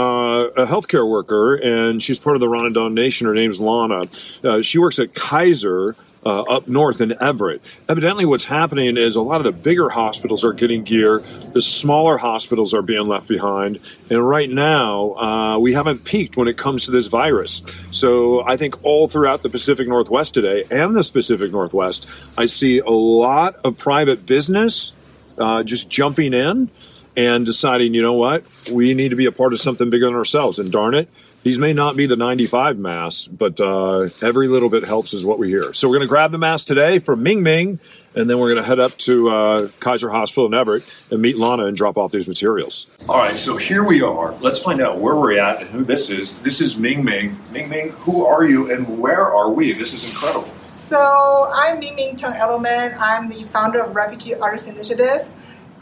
a 0.57 0.67
healthcare 0.67 1.09
worker, 1.09 1.55
and 1.55 2.03
she's 2.03 2.19
part 2.19 2.37
of 2.37 2.41
the 2.41 2.49
Ron 2.49 2.67
and 2.67 2.75
Don 2.75 2.95
Nation. 2.95 3.27
Her 3.27 3.35
name's 3.35 3.61
Lana. 3.61 4.09
Uh, 4.43 4.63
she 4.63 4.79
works 4.79 4.99
at 4.99 5.15
Kaiser 5.15 5.97
uh, 6.27 6.43
up 6.43 6.67
north 6.67 7.01
in 7.01 7.15
Everett. 7.23 7.63
Evidently, 7.89 8.25
what's 8.25 8.47
happening 8.47 8.97
is 8.97 9.15
a 9.15 9.23
lot 9.23 9.37
of 9.37 9.45
the 9.45 9.53
bigger 9.53 9.89
hospitals 9.89 10.43
are 10.45 10.53
getting 10.53 10.83
gear, 10.83 11.23
the 11.53 11.63
smaller 11.63 12.19
hospitals 12.19 12.75
are 12.75 12.83
being 12.83 13.07
left 13.07 13.29
behind. 13.29 13.79
And 14.11 14.29
right 14.29 14.51
now, 14.51 15.15
uh, 15.15 15.59
we 15.59 15.73
haven't 15.73 16.03
peaked 16.05 16.37
when 16.37 16.49
it 16.49 16.59
comes 16.59 16.87
to 16.87 16.91
this 16.91 17.07
virus. 17.07 17.63
So 17.93 18.45
I 18.45 18.57
think 18.57 18.83
all 18.83 19.07
throughout 19.07 19.45
the 19.45 19.49
Pacific 19.49 19.87
Northwest 19.87 20.35
today 20.35 20.65
and 20.69 20.97
the 20.97 21.09
Pacific 21.13 21.53
Northwest, 21.53 22.09
I 22.37 22.47
see 22.47 22.81
a 22.81 22.91
lot 22.91 23.61
of 23.65 23.79
private 23.79 24.27
business 24.27 24.93
uh, 25.39 25.63
just 25.63 25.89
jumping 25.89 26.35
in 26.35 26.71
and 27.17 27.47
deciding, 27.47 27.95
you 27.95 28.03
know 28.03 28.15
what, 28.15 28.69
we 28.71 28.95
need 28.95 29.11
to 29.11 29.17
be 29.17 29.27
a 29.27 29.33
part 29.33 29.53
of 29.53 29.61
something 29.61 29.91
bigger 29.91 30.07
than 30.07 30.15
ourselves. 30.15 30.59
And 30.59 30.73
darn 30.73 30.95
it, 30.95 31.09
these 31.47 31.61
may 31.61 31.73
not 31.73 31.95
be 31.95 32.07
the 32.07 32.17
95 32.17 32.77
masks, 32.77 33.29
but 33.29 33.61
uh, 33.61 34.09
every 34.21 34.49
little 34.49 34.69
bit 34.69 34.83
helps, 34.83 35.15
is 35.15 35.25
what 35.25 35.39
we 35.39 35.49
hear. 35.49 35.73
So 35.75 35.87
we're 35.87 35.95
going 35.95 36.09
to 36.09 36.09
grab 36.09 36.33
the 36.33 36.39
mask 36.39 36.67
today 36.67 36.99
from 36.99 37.23
Ming 37.23 37.45
Ming, 37.45 37.79
and 38.17 38.29
then 38.29 38.41
we're 38.41 38.53
going 38.53 38.61
to 38.61 38.67
head 38.67 38.81
up 38.81 38.97
to 38.99 39.31
uh, 39.31 39.69
Kaiser 39.79 40.11
Hospital 40.11 40.47
in 40.47 40.55
Everett 40.55 40.83
and 41.13 41.23
meet 41.23 41.39
Lana 41.39 41.67
and 41.67 41.77
drop 41.77 41.99
off 41.99 42.11
these 42.11 42.27
materials. 42.27 42.89
All 43.09 43.19
right, 43.19 43.37
so 43.37 43.57
here 43.57 43.85
we 43.85 44.03
are. 44.03 44.35
Let's 44.41 44.59
find 44.59 44.81
out 44.81 44.99
where 44.99 45.15
we're 45.15 45.39
at 45.39 45.61
and 45.61 45.71
who 45.71 45.85
this 45.85 46.11
is. 46.11 46.43
This 46.43 46.61
is 46.61 46.77
Ming 46.77 47.05
Ming. 47.05 47.41
Ming 47.53 47.69
Ming, 47.69 47.91
who 47.91 48.27
are 48.27 48.43
you 48.43 48.73
and 48.73 48.99
where 48.99 49.33
are 49.33 49.49
we? 49.49 49.71
This 49.71 49.93
is 49.93 50.03
incredible. 50.03 50.53
So 50.73 51.49
I'm 51.55 51.79
Ming 51.79 51.95
Ming 51.95 52.17
Tung 52.17 52.35
Edelman. 52.35 52.97
I'm 52.99 53.29
the 53.29 53.45
founder 53.45 53.81
of 53.81 53.95
Refugee 53.95 54.35
Artisan 54.35 54.75
Initiative. 54.75 55.31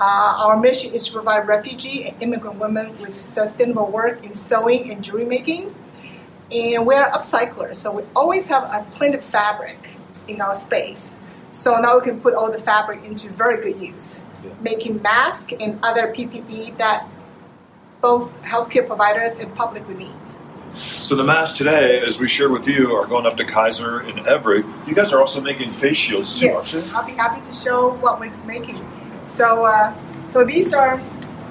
Uh, 0.00 0.44
our 0.46 0.58
mission 0.58 0.92
is 0.92 1.06
to 1.06 1.12
provide 1.12 1.46
refugee 1.46 2.08
and 2.08 2.20
immigrant 2.22 2.58
women 2.58 2.98
with 2.98 3.12
sustainable 3.12 3.86
work 3.86 4.24
in 4.24 4.34
sewing 4.34 4.90
and 4.90 5.04
jewelry 5.04 5.24
making. 5.24 5.74
And 6.50 6.86
we're 6.86 7.04
upcyclers, 7.10 7.76
so 7.76 7.92
we 7.92 8.02
always 8.14 8.48
have 8.48 8.64
a 8.64 8.86
plenty 8.92 9.18
of 9.18 9.24
fabric 9.24 9.78
in 10.28 10.40
our 10.40 10.54
space. 10.54 11.16
So 11.52 11.76
now 11.76 11.98
we 11.98 12.04
can 12.04 12.20
put 12.20 12.34
all 12.34 12.50
the 12.50 12.58
fabric 12.58 13.04
into 13.04 13.30
very 13.30 13.62
good 13.62 13.80
use, 13.80 14.24
yeah. 14.44 14.50
making 14.60 15.00
masks 15.02 15.54
and 15.58 15.78
other 15.84 16.12
PPE 16.12 16.76
that 16.78 17.06
both 18.02 18.34
healthcare 18.42 18.86
providers 18.86 19.38
and 19.38 19.54
public 19.54 19.86
would 19.88 19.98
need. 19.98 20.12
So 20.72 21.14
the 21.14 21.22
masks 21.22 21.56
today, 21.56 22.00
as 22.00 22.18
we 22.18 22.26
shared 22.26 22.50
with 22.50 22.66
you, 22.66 22.94
are 22.96 23.06
going 23.06 23.26
up 23.26 23.36
to 23.36 23.44
Kaiser 23.44 24.00
and 24.00 24.26
Everett. 24.26 24.66
You 24.88 24.94
guys 24.94 25.12
are 25.12 25.20
also 25.20 25.40
making 25.40 25.70
face 25.70 25.96
shields 25.96 26.40
too, 26.40 26.46
yes. 26.46 26.74
aren't 26.74 26.86
you? 26.86 26.98
I'll 26.98 27.06
be 27.06 27.12
happy 27.12 27.46
to 27.46 27.52
show 27.56 27.94
what 27.94 28.18
we're 28.18 28.36
making. 28.44 28.84
So, 29.26 29.64
uh, 29.64 29.94
so 30.28 30.44
these 30.44 30.74
are 30.74 31.00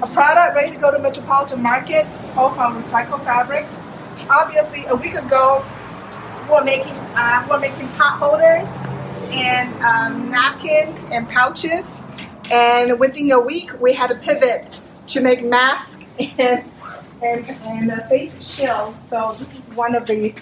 a 0.02 0.08
product 0.08 0.56
ready 0.56 0.72
to 0.72 0.78
go 0.78 0.92
to 0.92 1.00
Metropolitan 1.00 1.62
Market, 1.62 2.06
all 2.36 2.50
from 2.50 2.82
recycled 2.82 3.24
fabric. 3.24 3.66
Obviously, 4.30 4.86
a 4.86 4.96
week 4.96 5.16
ago, 5.16 5.66
we're 6.50 6.64
making 6.64 6.94
uh, 7.16 7.48
we're 7.50 7.60
making 7.60 7.88
pot 7.90 8.20
holders 8.20 8.72
and 9.32 9.74
um, 9.84 10.30
napkins 10.30 11.06
and 11.12 11.28
pouches, 11.30 12.04
and 12.52 13.00
within 13.00 13.32
a 13.32 13.40
week, 13.40 13.72
we 13.82 13.94
had 13.94 14.10
to 14.10 14.16
pivot 14.16 14.82
to 15.08 15.22
make 15.22 15.44
masks 15.44 16.04
and 16.20 16.64
and, 17.24 17.50
and 17.66 17.92
uh, 17.92 18.08
face 18.08 18.46
shields. 18.46 19.02
So 19.02 19.34
this 19.40 19.56
is 19.56 19.74
one 19.74 19.96
of 19.96 20.06
the 20.06 20.36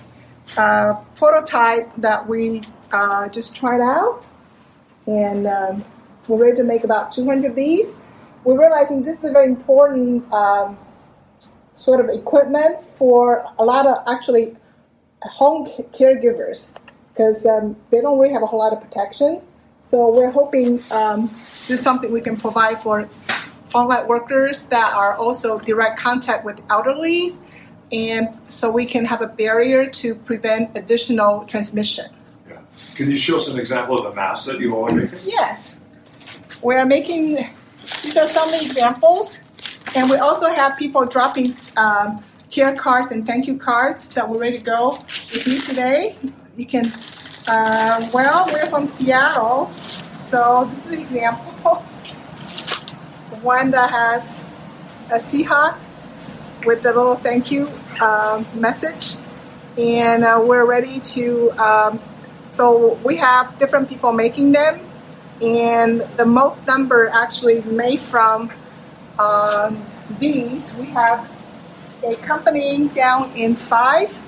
uh, 0.57 0.95
prototype 1.15 1.95
that 1.97 2.27
we 2.27 2.63
uh, 2.91 3.29
just 3.29 3.55
tried 3.55 3.79
out, 3.79 4.23
and 5.07 5.47
um, 5.47 5.85
we're 6.27 6.43
ready 6.43 6.57
to 6.57 6.63
make 6.63 6.83
about 6.83 7.11
200 7.11 7.51
of 7.51 7.55
these. 7.55 7.95
We're 8.43 8.59
realizing 8.59 9.03
this 9.03 9.19
is 9.19 9.25
a 9.25 9.31
very 9.31 9.47
important 9.47 10.31
um, 10.33 10.77
sort 11.73 11.99
of 11.99 12.09
equipment 12.09 12.83
for 12.97 13.45
a 13.59 13.63
lot 13.63 13.85
of 13.85 13.97
actually 14.07 14.55
home 15.23 15.67
caregivers 15.93 16.73
because 17.13 17.45
um, 17.45 17.75
they 17.89 18.01
don't 18.01 18.17
really 18.19 18.33
have 18.33 18.43
a 18.43 18.45
whole 18.45 18.59
lot 18.59 18.73
of 18.73 18.81
protection. 18.81 19.41
So 19.79 20.13
we're 20.13 20.31
hoping 20.31 20.81
um, 20.91 21.27
this 21.45 21.71
is 21.71 21.81
something 21.81 22.11
we 22.11 22.21
can 22.21 22.37
provide 22.37 22.77
for 22.77 23.05
frontline 23.69 24.07
workers 24.07 24.63
that 24.67 24.93
are 24.93 25.15
also 25.15 25.59
direct 25.59 25.99
contact 25.99 26.45
with 26.45 26.61
elderly, 26.69 27.33
and 27.91 28.29
so 28.47 28.69
we 28.71 28.85
can 28.85 29.05
have 29.05 29.21
a 29.21 29.27
barrier 29.27 29.89
to 29.89 30.15
prevent 30.15 30.77
additional 30.77 31.45
transmission. 31.45 32.05
Yeah. 32.47 32.59
Can 32.95 33.09
you 33.09 33.17
show 33.17 33.37
us 33.37 33.49
an 33.49 33.59
example 33.59 33.97
of 33.97 34.03
the 34.03 34.13
mask 34.13 34.45
that 34.47 34.59
you 34.59 34.77
are 34.79 34.91
making? 34.91 35.19
Yes. 35.23 35.77
We 36.61 36.75
are 36.75 36.85
making, 36.85 37.37
these 38.03 38.17
are 38.17 38.27
some 38.27 38.53
examples, 38.53 39.39
and 39.95 40.09
we 40.09 40.17
also 40.17 40.47
have 40.47 40.77
people 40.77 41.05
dropping 41.05 41.55
um, 41.75 42.23
care 42.51 42.75
cards 42.75 43.07
and 43.07 43.25
thank 43.25 43.47
you 43.47 43.57
cards 43.57 44.07
that 44.09 44.29
we're 44.29 44.37
ready 44.37 44.57
to 44.57 44.63
go 44.63 44.89
with 44.91 45.47
you 45.47 45.59
today. 45.59 46.15
You 46.55 46.67
can, 46.67 46.93
uh, 47.47 48.09
well, 48.13 48.45
we're 48.53 48.69
from 48.69 48.87
Seattle, 48.87 49.71
so 50.15 50.67
this 50.69 50.85
is 50.85 50.91
an 50.91 50.99
example 50.99 51.51
one 53.41 53.71
that 53.71 53.89
has 53.89 54.39
a 55.09 55.15
Seahawk 55.15 55.79
with 56.63 56.85
a 56.85 56.89
little 56.89 57.15
thank 57.15 57.51
you 57.51 57.69
um, 58.01 58.45
message. 58.53 59.17
And 59.77 60.23
uh, 60.23 60.43
we're 60.43 60.65
ready 60.65 60.99
to, 60.99 61.51
um, 61.51 62.01
so 62.49 62.99
we 63.03 63.17
have 63.17 63.57
different 63.57 63.89
people 63.89 64.11
making 64.11 64.51
them. 64.51 64.90
And 65.41 66.01
the 66.17 66.25
most 66.25 66.65
number 66.67 67.09
actually 67.09 67.53
is 67.53 67.67
made 67.67 67.99
from 67.99 68.51
um, 69.19 69.83
these. 70.19 70.73
We 70.75 70.85
have 70.87 71.29
a 72.03 72.15
company 72.17 72.87
down 72.89 73.31
in 73.35 73.55
Fife. 73.55 74.19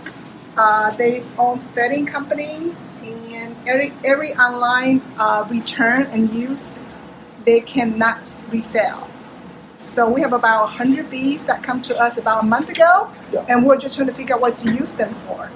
Uh, 0.57 0.95
they 0.95 1.23
own 1.37 1.59
bedding 1.75 2.05
companies 2.05 2.75
and 3.03 3.55
every, 3.67 3.91
every 4.03 4.33
online 4.35 5.01
uh, 5.17 5.45
return 5.49 6.03
and 6.07 6.33
use 6.33 6.79
they 7.45 7.59
cannot 7.59 8.21
resell. 8.51 9.09
So 9.75 10.09
we 10.09 10.21
have 10.21 10.31
about 10.31 10.63
100 10.63 11.09
bees 11.09 11.43
that 11.45 11.61
come 11.61 11.81
to 11.83 11.97
us 11.97 12.17
about 12.17 12.43
a 12.43 12.45
month 12.45 12.69
ago, 12.69 13.11
yeah. 13.33 13.45
and 13.49 13.65
we're 13.65 13.77
just 13.77 13.97
trying 13.97 14.07
to 14.07 14.13
figure 14.13 14.35
out 14.35 14.41
what 14.41 14.57
to 14.59 14.73
use 14.73 14.93
them 14.93 15.13
for. 15.25 15.51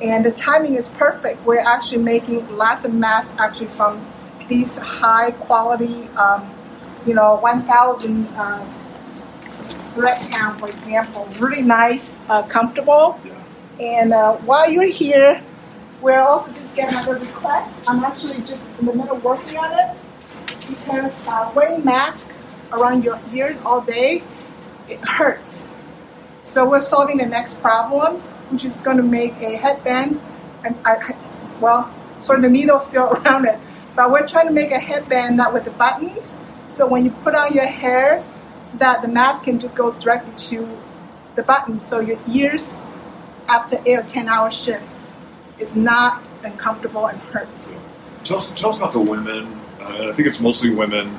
And 0.00 0.24
the 0.24 0.30
timing 0.30 0.76
is 0.76 0.88
perfect. 0.88 1.44
We're 1.44 1.58
actually 1.58 2.02
making 2.02 2.56
lots 2.56 2.84
of 2.84 2.94
masks 2.94 3.34
actually 3.40 3.68
from 3.68 4.04
these 4.48 4.76
high 4.78 5.30
quality, 5.32 6.06
um, 6.16 6.50
you 7.06 7.14
know, 7.14 7.36
1,000 7.36 8.26
uh, 8.36 8.66
count, 10.30 10.60
for 10.60 10.68
example. 10.68 11.28
Really 11.38 11.62
nice, 11.62 12.20
uh, 12.28 12.42
comfortable. 12.42 13.20
Yeah. 13.24 13.32
And 13.80 14.12
uh, 14.12 14.34
while 14.38 14.70
you're 14.70 14.90
here, 14.90 15.42
we're 16.00 16.20
also 16.20 16.52
just 16.52 16.76
getting 16.76 16.96
another 16.96 17.18
request. 17.18 17.74
I'm 17.88 18.04
actually 18.04 18.40
just 18.42 18.64
in 18.78 18.86
the 18.86 18.92
middle 18.92 19.16
working 19.18 19.56
on 19.56 19.72
it 19.72 19.96
because 20.68 21.12
uh, 21.26 21.50
wearing 21.54 21.84
mask 21.84 22.36
around 22.72 23.04
your 23.04 23.20
ears 23.32 23.60
all 23.64 23.80
day, 23.80 24.22
it 24.88 25.00
hurts. 25.04 25.66
So 26.42 26.68
we're 26.68 26.82
solving 26.82 27.16
the 27.16 27.26
next 27.26 27.60
problem, 27.60 28.16
which 28.50 28.64
is 28.64 28.80
going 28.80 28.98
to 28.98 29.02
make 29.02 29.34
a 29.40 29.56
headband, 29.56 30.20
and 30.64 30.76
I, 30.84 31.16
well, 31.60 31.92
sort 32.20 32.38
of 32.38 32.42
the 32.42 32.50
needle 32.50 32.80
still 32.80 33.04
around 33.12 33.46
it, 33.46 33.58
but 33.96 34.10
we're 34.10 34.26
trying 34.26 34.46
to 34.46 34.52
make 34.52 34.70
a 34.70 34.78
headband 34.78 35.38
that 35.38 35.52
with 35.52 35.64
the 35.64 35.70
buttons. 35.72 36.34
So 36.68 36.86
when 36.86 37.04
you 37.04 37.10
put 37.10 37.34
on 37.34 37.52
your 37.52 37.66
hair, 37.66 38.24
that 38.74 39.02
the 39.02 39.08
mask 39.08 39.44
can 39.44 39.58
just 39.58 39.74
go 39.74 39.92
directly 39.92 40.34
to 40.34 40.68
the 41.36 41.42
buttons. 41.42 41.86
So 41.86 42.00
your 42.00 42.18
ears, 42.32 42.76
after 43.48 43.80
eight 43.86 43.98
or 43.98 44.02
ten 44.02 44.28
hour 44.28 44.50
shift, 44.50 44.84
is 45.58 45.74
not 45.76 46.22
uncomfortable 46.42 47.06
and 47.06 47.20
hurt. 47.20 47.48
Tell 48.24 48.38
us, 48.38 48.50
tell 48.50 48.70
us 48.70 48.78
about 48.78 48.92
the 48.92 49.00
women 49.00 49.60
uh, 49.84 50.08
I 50.08 50.12
think 50.12 50.28
it's 50.28 50.40
mostly 50.40 50.70
women 50.70 51.16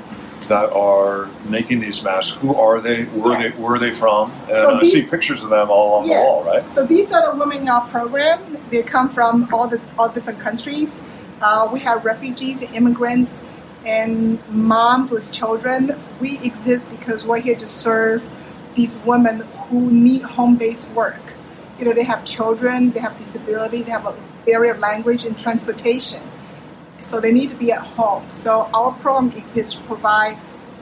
that 0.48 0.72
are 0.72 1.30
making 1.50 1.80
these 1.80 2.04
masks. 2.04 2.36
Who 2.38 2.56
are 2.56 2.80
they? 2.80 3.06
Where 3.06 3.40
yes. 3.40 3.56
they 3.56 3.62
where 3.62 3.76
are 3.76 3.80
they 3.80 3.92
from? 3.92 4.32
And 4.32 4.50
so 4.50 4.80
these, 4.80 4.96
I 4.96 5.02
see 5.02 5.10
pictures 5.10 5.44
of 5.44 5.50
them 5.50 5.70
all 5.70 6.00
along 6.00 6.08
yes. 6.08 6.18
the 6.18 6.22
wall, 6.22 6.44
right? 6.44 6.74
So 6.74 6.86
these 6.86 7.12
are 7.12 7.32
the 7.32 7.38
women 7.38 7.60
in 7.60 7.70
our 7.70 7.88
program. 7.90 8.58
They 8.70 8.82
come 8.82 9.10
from 9.10 9.54
all 9.54 9.68
the 9.68 9.82
all 9.98 10.10
different 10.10 10.40
countries. 10.40 11.00
Uh, 11.42 11.70
we 11.72 11.80
have 11.80 12.06
refugees 12.06 12.62
and 12.62 12.76
immigrants 12.76 13.42
and 13.86 14.40
moms 14.50 15.12
with 15.12 15.32
children. 15.32 16.00
We 16.20 16.40
exist 16.40 16.90
because 16.90 17.26
we're 17.26 17.42
here 17.42 17.56
to 17.56 17.68
serve 17.68 18.24
these 18.76 18.98
women 19.00 19.42
who 19.70 19.92
need 19.92 20.24
home-based 20.24 20.90
work. 20.92 21.22
You 21.78 21.86
know, 21.86 21.94
they 21.94 22.04
have 22.04 22.26
children, 22.26 22.92
they 22.92 23.00
have 23.00 23.18
disability, 23.18 23.84
they 23.84 23.92
have 23.92 24.06
a 24.06 24.16
barrier 24.46 24.74
of 24.74 24.80
language 24.80 25.26
and 25.26 25.38
transportation 25.38 26.22
so 27.06 27.20
they 27.20 27.32
need 27.32 27.50
to 27.50 27.56
be 27.56 27.72
at 27.72 27.82
home. 27.82 28.30
So 28.32 28.70
our 28.74 28.92
program 28.94 29.38
exists 29.38 29.76
to 29.76 29.82
provide 29.82 30.38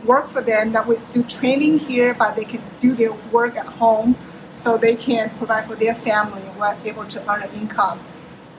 work 0.05 0.27
for 0.27 0.41
them 0.41 0.71
that 0.73 0.87
we 0.87 0.97
do 1.11 1.23
training 1.23 1.79
here, 1.79 2.13
but 2.13 2.35
they 2.35 2.45
can 2.45 2.61
do 2.79 2.95
their 2.95 3.13
work 3.31 3.55
at 3.55 3.65
home 3.65 4.15
so 4.53 4.77
they 4.77 4.95
can 4.95 5.29
provide 5.31 5.65
for 5.65 5.75
their 5.75 5.95
family 5.95 6.41
and 6.41 6.61
are 6.61 6.77
able 6.85 7.05
to 7.05 7.31
earn 7.31 7.43
an 7.43 7.51
income. 7.53 7.99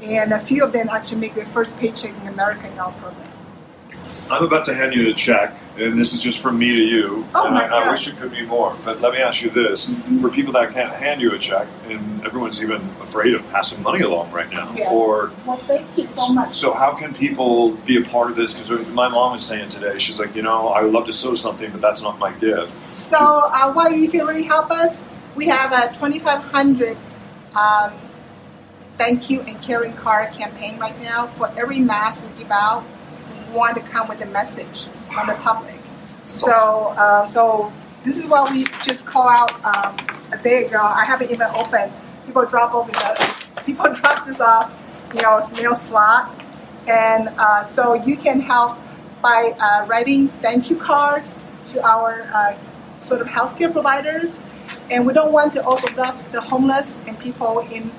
And 0.05 0.33
a 0.33 0.38
few 0.38 0.62
of 0.62 0.73
them 0.73 0.88
actually 0.90 1.19
make 1.19 1.35
their 1.35 1.47
first 1.47 1.79
paycheck 1.79 2.14
in 2.21 2.29
America 2.29 2.71
in 2.71 2.79
our 2.79 2.93
program. 2.93 3.25
I'm 4.31 4.45
about 4.45 4.67
to 4.67 4.75
hand 4.75 4.95
you 4.95 5.11
a 5.11 5.14
check, 5.14 5.55
and 5.79 5.99
this 5.99 6.14
is 6.14 6.23
just 6.23 6.40
from 6.40 6.59
me 6.59 6.69
to 6.69 6.83
you. 6.83 7.27
Oh 7.35 7.47
and 7.47 7.55
my 7.55 7.64
I, 7.64 7.69
God. 7.69 7.83
I 7.83 7.90
wish 7.90 8.09
it 8.09 8.17
could 8.17 8.31
be 8.31 8.45
more, 8.45 8.77
but 8.85 9.01
let 9.01 9.12
me 9.12 9.21
ask 9.21 9.43
you 9.43 9.51
this: 9.51 9.87
mm-hmm. 9.87 10.21
for 10.21 10.31
people 10.31 10.53
that 10.55 10.73
can't 10.73 10.93
hand 10.93 11.21
you 11.21 11.33
a 11.33 11.38
check, 11.38 11.67
and 11.88 12.25
everyone's 12.25 12.62
even 12.62 12.81
afraid 13.01 13.35
of 13.35 13.47
passing 13.51 13.83
money 13.83 14.03
along 14.03 14.31
right 14.31 14.51
now, 14.51 14.73
yeah. 14.75 14.90
or 14.90 15.31
well, 15.47 15.57
thank 15.59 15.87
you 15.99 16.07
so 16.11 16.33
much. 16.33 16.55
So, 16.55 16.73
how 16.73 16.95
can 16.95 17.14
people 17.14 17.73
be 17.87 18.03
a 18.03 18.05
part 18.05 18.31
of 18.31 18.37
this? 18.37 18.53
Because 18.53 18.87
my 18.88 19.09
mom 19.09 19.37
is 19.37 19.45
saying 19.45 19.69
today, 19.69 19.99
she's 19.99 20.19
like, 20.19 20.35
you 20.35 20.43
know, 20.43 20.69
I 20.69 20.83
would 20.83 20.93
love 20.93 21.07
to 21.07 21.12
sew 21.12 21.35
something, 21.35 21.71
but 21.71 21.81
that's 21.81 22.03
not 22.03 22.19
my 22.19 22.33
gift. 22.33 22.73
So, 22.95 23.19
uh, 23.19 23.73
why 23.73 23.88
you 23.88 24.09
can 24.09 24.27
really 24.27 24.45
help 24.45 24.71
us? 24.71 25.03
We 25.35 25.47
have 25.49 25.73
a 25.73 25.93
2,500 25.93 26.97
um, 27.57 27.93
thank 28.96 29.30
you 29.30 29.40
and 29.42 29.61
caring 29.61 29.92
card 29.94 30.33
campaign 30.33 30.78
right 30.78 31.00
now. 31.02 31.26
For 31.28 31.50
every 31.57 31.80
mask 31.80 32.22
we 32.22 32.38
give 32.38 32.50
out, 32.50 32.85
we 33.48 33.54
want 33.54 33.76
to 33.76 33.83
come 33.83 34.09
with 34.09 34.20
a 34.22 34.26
message 34.26 34.87
on 35.16 35.26
the 35.26 35.35
public. 35.35 35.74
So, 36.24 36.94
uh, 36.96 37.26
so 37.26 37.72
this 38.04 38.18
is 38.18 38.26
what 38.26 38.50
we 38.52 38.64
just 38.83 39.04
call 39.04 39.28
out 39.28 39.52
um, 39.64 39.96
a 40.33 40.42
day 40.42 40.66
ago. 40.66 40.80
I 40.80 41.04
haven't 41.04 41.30
even 41.30 41.48
opened. 41.54 41.92
People 42.26 42.46
drop 42.46 42.74
over 42.74 42.90
the, 42.90 43.35
people 43.66 43.92
drop 43.94 44.26
this 44.26 44.40
off, 44.40 44.72
you 45.14 45.22
know, 45.22 45.46
mail 45.57 45.76
slot, 45.76 46.35
and 46.87 47.28
uh, 47.38 47.62
so 47.62 47.94
you 47.94 48.16
can 48.16 48.40
help 48.40 48.78
by 49.22 49.54
uh, 49.59 49.87
writing 49.87 50.28
thank 50.28 50.68
you 50.70 50.76
cards 50.76 51.35
to 51.66 51.83
our 51.87 52.28
uh, 52.35 52.57
sort 52.98 53.20
of 53.20 53.26
healthcare 53.26 53.72
providers, 53.72 54.40
and 54.90 55.07
we 55.07 55.12
don't 55.12 55.33
want 55.33 55.52
to 55.54 55.64
also 55.64 55.92
left 55.94 56.30
the 56.33 56.40
homeless 56.40 56.96
and 57.07 57.18
people 57.18 57.61
in 57.70 57.90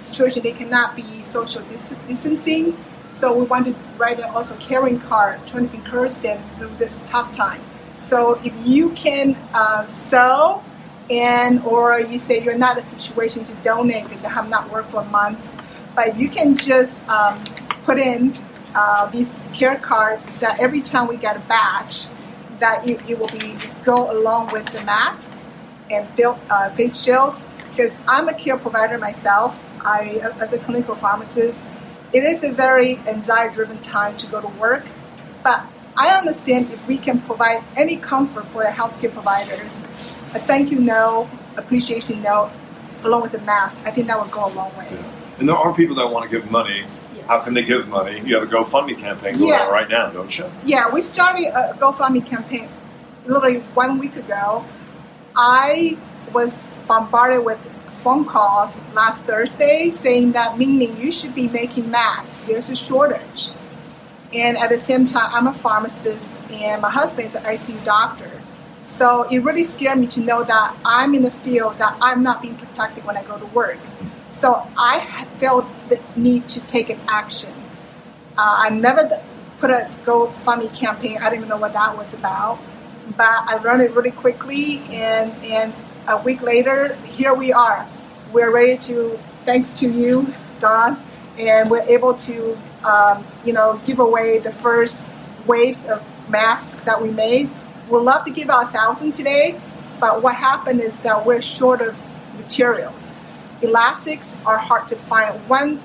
situation 0.00 0.42
they 0.42 0.52
cannot 0.52 0.96
be 0.96 1.20
social 1.20 1.62
distancing. 1.62 2.76
So 3.10 3.36
we 3.36 3.44
want 3.46 3.66
to 3.66 3.74
write 3.96 4.18
an 4.18 4.24
also 4.24 4.56
caring 4.56 5.00
card, 5.00 5.46
trying 5.46 5.68
to 5.68 5.74
encourage 5.74 6.16
them 6.18 6.42
through 6.56 6.70
this 6.76 7.00
tough 7.06 7.32
time. 7.32 7.60
So 7.96 8.40
if 8.44 8.54
you 8.66 8.90
can 8.90 9.36
uh, 9.54 9.86
sell 9.86 10.64
and 11.10 11.62
or 11.64 12.00
you 12.00 12.18
say 12.18 12.42
you're 12.42 12.58
not 12.58 12.72
in 12.72 12.82
a 12.82 12.86
situation 12.86 13.44
to 13.44 13.54
donate 13.56 14.04
because 14.04 14.24
I 14.24 14.30
have 14.30 14.48
not 14.50 14.70
worked 14.70 14.90
for 14.90 15.00
a 15.00 15.04
month, 15.06 15.48
but 15.94 16.18
you 16.18 16.28
can 16.28 16.56
just 16.56 17.00
um, 17.08 17.42
put 17.84 17.98
in 17.98 18.36
uh, 18.74 19.06
these 19.06 19.34
care 19.54 19.76
cards 19.76 20.26
that 20.40 20.60
every 20.60 20.80
time 20.80 21.08
we 21.08 21.16
get 21.16 21.36
a 21.36 21.40
batch, 21.40 22.08
that 22.60 22.86
it, 22.86 23.08
it 23.08 23.18
will 23.18 23.28
be 23.28 23.56
go 23.84 24.10
along 24.10 24.52
with 24.52 24.66
the 24.66 24.84
mask 24.84 25.32
and 25.90 26.06
uh, 26.20 26.70
face 26.70 27.02
shields. 27.02 27.44
Because 27.70 27.96
I'm 28.08 28.28
a 28.28 28.34
care 28.34 28.56
provider 28.56 28.98
myself, 28.98 29.65
I 29.82 30.20
as 30.40 30.52
a 30.52 30.58
clinical 30.58 30.94
pharmacist, 30.94 31.64
it 32.12 32.22
is 32.22 32.44
a 32.44 32.52
very 32.52 32.98
anxiety-driven 33.06 33.82
time 33.82 34.16
to 34.18 34.26
go 34.26 34.40
to 34.40 34.48
work, 34.58 34.84
but 35.42 35.64
I 35.96 36.16
understand 36.16 36.70
if 36.70 36.86
we 36.86 36.98
can 36.98 37.20
provide 37.22 37.64
any 37.76 37.96
comfort 37.96 38.46
for 38.46 38.62
the 38.62 38.68
healthcare 38.68 39.12
providers, 39.12 39.82
a 40.34 40.38
thank 40.38 40.70
you 40.70 40.78
note, 40.78 41.28
appreciation 41.56 42.22
note, 42.22 42.52
along 43.02 43.22
with 43.22 43.32
the 43.32 43.40
mask, 43.40 43.82
I 43.86 43.90
think 43.90 44.06
that 44.08 44.20
would 44.20 44.30
go 44.30 44.46
a 44.46 44.52
long 44.52 44.76
way. 44.76 44.88
Yeah. 44.90 45.38
And 45.38 45.48
there 45.48 45.56
are 45.56 45.72
people 45.72 45.96
that 45.96 46.10
want 46.10 46.24
to 46.24 46.30
give 46.30 46.50
money. 46.50 46.84
Yes. 47.14 47.26
How 47.28 47.40
can 47.40 47.54
they 47.54 47.64
give 47.64 47.88
money? 47.88 48.20
You 48.20 48.34
have 48.36 48.44
a 48.44 48.46
GoFundMe 48.46 48.98
campaign 48.98 49.34
going 49.34 49.48
yes. 49.48 49.66
on 49.66 49.72
right 49.72 49.88
now, 49.88 50.10
don't 50.10 50.38
you? 50.38 50.50
Yeah, 50.64 50.92
we 50.92 51.02
started 51.02 51.46
a 51.46 51.74
GoFundMe 51.78 52.24
campaign 52.24 52.68
literally 53.26 53.60
one 53.74 53.98
week 53.98 54.16
ago. 54.16 54.64
I 55.34 55.96
was 56.32 56.62
bombarded 56.86 57.44
with 57.44 57.58
phone 58.06 58.24
calls 58.24 58.80
last 58.94 59.20
Thursday 59.22 59.90
saying 59.90 60.30
that 60.30 60.56
Ming, 60.56 60.80
you 60.96 61.10
should 61.10 61.34
be 61.34 61.48
making 61.48 61.90
masks. 61.90 62.36
There's 62.46 62.70
a 62.70 62.76
shortage. 62.76 63.50
And 64.32 64.56
at 64.56 64.68
the 64.68 64.78
same 64.78 65.06
time, 65.06 65.28
I'm 65.34 65.48
a 65.48 65.52
pharmacist 65.52 66.40
and 66.52 66.80
my 66.80 66.88
husband's 66.88 67.34
an 67.34 67.42
ICU 67.42 67.84
doctor. 67.84 68.30
So 68.84 69.24
it 69.24 69.40
really 69.40 69.64
scared 69.64 69.98
me 69.98 70.06
to 70.06 70.20
know 70.20 70.44
that 70.44 70.76
I'm 70.84 71.16
in 71.16 71.24
a 71.24 71.32
field 71.32 71.78
that 71.78 71.98
I'm 72.00 72.22
not 72.22 72.42
being 72.42 72.54
protected 72.54 73.04
when 73.04 73.16
I 73.16 73.24
go 73.24 73.40
to 73.40 73.46
work. 73.46 73.80
So 74.28 74.64
I 74.78 75.26
felt 75.38 75.66
the 75.88 76.00
need 76.14 76.48
to 76.50 76.60
take 76.60 76.90
an 76.90 77.00
action. 77.08 77.54
Uh, 78.38 78.66
I 78.66 78.70
never 78.70 79.20
put 79.58 79.70
a 79.70 79.90
GoFundMe 80.04 80.72
campaign. 80.78 81.18
I 81.18 81.24
didn't 81.24 81.38
even 81.38 81.48
know 81.48 81.56
what 81.56 81.72
that 81.72 81.96
was 81.96 82.14
about. 82.14 82.60
But 83.16 83.26
I 83.26 83.58
run 83.64 83.80
it 83.80 83.90
really 83.96 84.12
quickly, 84.12 84.78
and, 84.92 85.32
and 85.42 85.72
a 86.08 86.22
week 86.22 86.40
later, 86.40 86.94
here 87.16 87.34
we 87.34 87.52
are. 87.52 87.84
We're 88.32 88.52
ready 88.52 88.76
to, 88.78 89.18
thanks 89.44 89.72
to 89.74 89.88
you, 89.88 90.32
Don, 90.60 90.98
and 91.38 91.70
we're 91.70 91.82
able 91.82 92.14
to 92.14 92.56
um, 92.84 93.24
you 93.44 93.52
know, 93.52 93.80
give 93.84 93.98
away 93.98 94.38
the 94.38 94.50
first 94.50 95.04
waves 95.46 95.84
of 95.86 96.02
masks 96.30 96.80
that 96.84 97.00
we 97.00 97.10
made. 97.10 97.50
We'd 97.88 97.98
love 97.98 98.24
to 98.24 98.30
give 98.30 98.50
out 98.50 98.68
a 98.68 98.72
thousand 98.72 99.12
today, 99.12 99.60
but 100.00 100.22
what 100.22 100.34
happened 100.34 100.80
is 100.80 100.96
that 100.98 101.24
we're 101.24 101.42
short 101.42 101.80
of 101.80 101.96
materials. 102.36 103.12
Elastics 103.62 104.36
are 104.44 104.58
hard 104.58 104.88
to 104.88 104.96
find. 104.96 105.34
One 105.48 105.78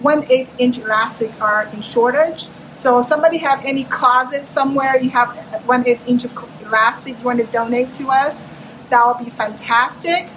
one 0.00 0.24
eighth 0.30 0.52
inch 0.58 0.78
elastic 0.78 1.30
are 1.40 1.68
in 1.72 1.80
shortage. 1.80 2.46
So 2.74 3.02
somebody 3.02 3.36
have 3.38 3.64
any 3.64 3.84
closet 3.84 4.46
somewhere 4.46 4.96
you 4.96 5.10
have 5.10 5.28
one 5.64 5.86
eighth 5.86 6.08
inch 6.08 6.24
elastic 6.64 7.18
you 7.18 7.24
want 7.24 7.38
to 7.38 7.46
donate 7.46 7.92
to 7.94 8.08
us, 8.08 8.42
that 8.90 9.06
would 9.06 9.24
be 9.24 9.30
fantastic. 9.30 10.28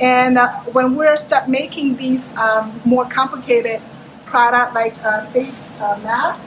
And 0.00 0.38
uh, 0.38 0.48
when 0.72 0.94
we're 0.94 1.16
start 1.16 1.48
making 1.48 1.96
these 1.96 2.28
um, 2.36 2.80
more 2.84 3.06
complicated 3.06 3.80
product 4.26 4.74
like 4.74 4.94
uh, 5.02 5.24
face 5.26 5.80
uh, 5.80 5.98
mask. 6.02 6.44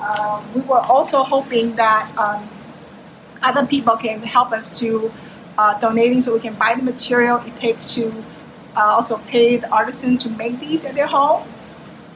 Um, 0.00 0.44
we 0.54 0.60
were 0.62 0.80
also 0.80 1.22
hoping 1.22 1.74
that 1.76 2.12
um, 2.18 2.46
other 3.42 3.64
people 3.64 3.96
can 3.96 4.20
help 4.20 4.52
us 4.52 4.78
to 4.80 5.10
uh, 5.56 5.78
donating 5.78 6.20
so 6.20 6.34
we 6.34 6.40
can 6.40 6.54
buy 6.54 6.74
the 6.74 6.82
material 6.82 7.38
it 7.46 7.56
takes 7.56 7.94
to 7.94 8.12
uh, 8.76 8.80
also 8.80 9.16
pay 9.28 9.56
the 9.56 9.70
artisan 9.70 10.18
to 10.18 10.28
make 10.30 10.58
these 10.60 10.84
at 10.84 10.94
their 10.94 11.06
home. 11.06 11.48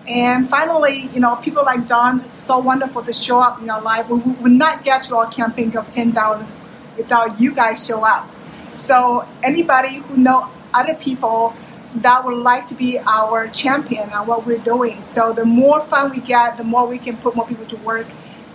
And 0.09 0.49
finally, 0.49 1.09
you 1.15 1.21
know, 1.21 1.37
people 1.37 1.65
like 1.65 1.87
Don, 1.87 2.21
it's 2.21 2.41
so 2.41 2.59
wonderful 2.59 3.03
to 3.03 3.13
show 3.13 3.41
up 3.41 3.63
in 3.63 3.71
our 3.71 3.81
life. 3.81 4.09
We 4.09 4.19
would 4.19 4.53
not 4.53 4.83
get 4.83 5.05
to 5.05 5.17
our 5.17 5.31
campaign 5.31 5.77
of 5.77 5.91
10,000 5.91 6.49
without 6.97 7.41
you 7.41 7.55
guys 7.55 7.87
show 7.87 8.05
up. 8.05 8.29
So 8.75 9.27
anybody 9.43 9.97
who 9.97 10.17
know 10.17 10.51
other 10.79 10.95
people 10.95 11.55
that 11.97 12.25
would 12.25 12.37
like 12.37 12.69
to 12.69 12.75
be 12.75 12.99
our 13.01 13.49
champion 13.49 14.09
on 14.11 14.27
what 14.27 14.47
we're 14.47 14.65
doing. 14.75 15.03
So 15.03 15.33
the 15.33 15.45
more 15.45 15.81
fun 15.81 16.11
we 16.11 16.21
get, 16.21 16.57
the 16.57 16.65
more 16.65 16.87
we 16.87 16.99
can 16.99 17.17
put 17.17 17.35
more 17.35 17.47
people 17.47 17.67
to 17.67 17.77
work, 17.79 18.07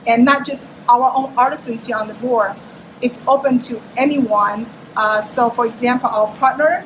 and 0.05 0.23
not 0.23 0.45
just 0.45 0.67
our 0.87 1.11
own 1.15 1.33
artisans 1.37 1.87
here 1.87 1.97
on 1.97 2.07
the 2.07 2.13
board. 2.15 2.53
It's 3.01 3.21
open 3.27 3.59
to 3.67 3.81
anyone. 3.97 4.65
Uh, 4.95 5.21
so, 5.21 5.49
for 5.49 5.65
example, 5.65 6.09
our 6.09 6.33
partner 6.37 6.85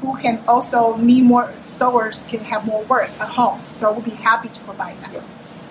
who 0.00 0.16
can 0.16 0.40
also 0.46 0.96
need 0.96 1.24
more 1.24 1.52
sewers 1.64 2.22
can 2.24 2.40
have 2.40 2.64
more 2.64 2.82
work 2.84 3.10
at 3.20 3.28
home. 3.28 3.60
So 3.66 3.92
we'll 3.92 4.02
be 4.02 4.10
happy 4.12 4.48
to 4.48 4.60
provide 4.60 4.96
that. 5.04 5.22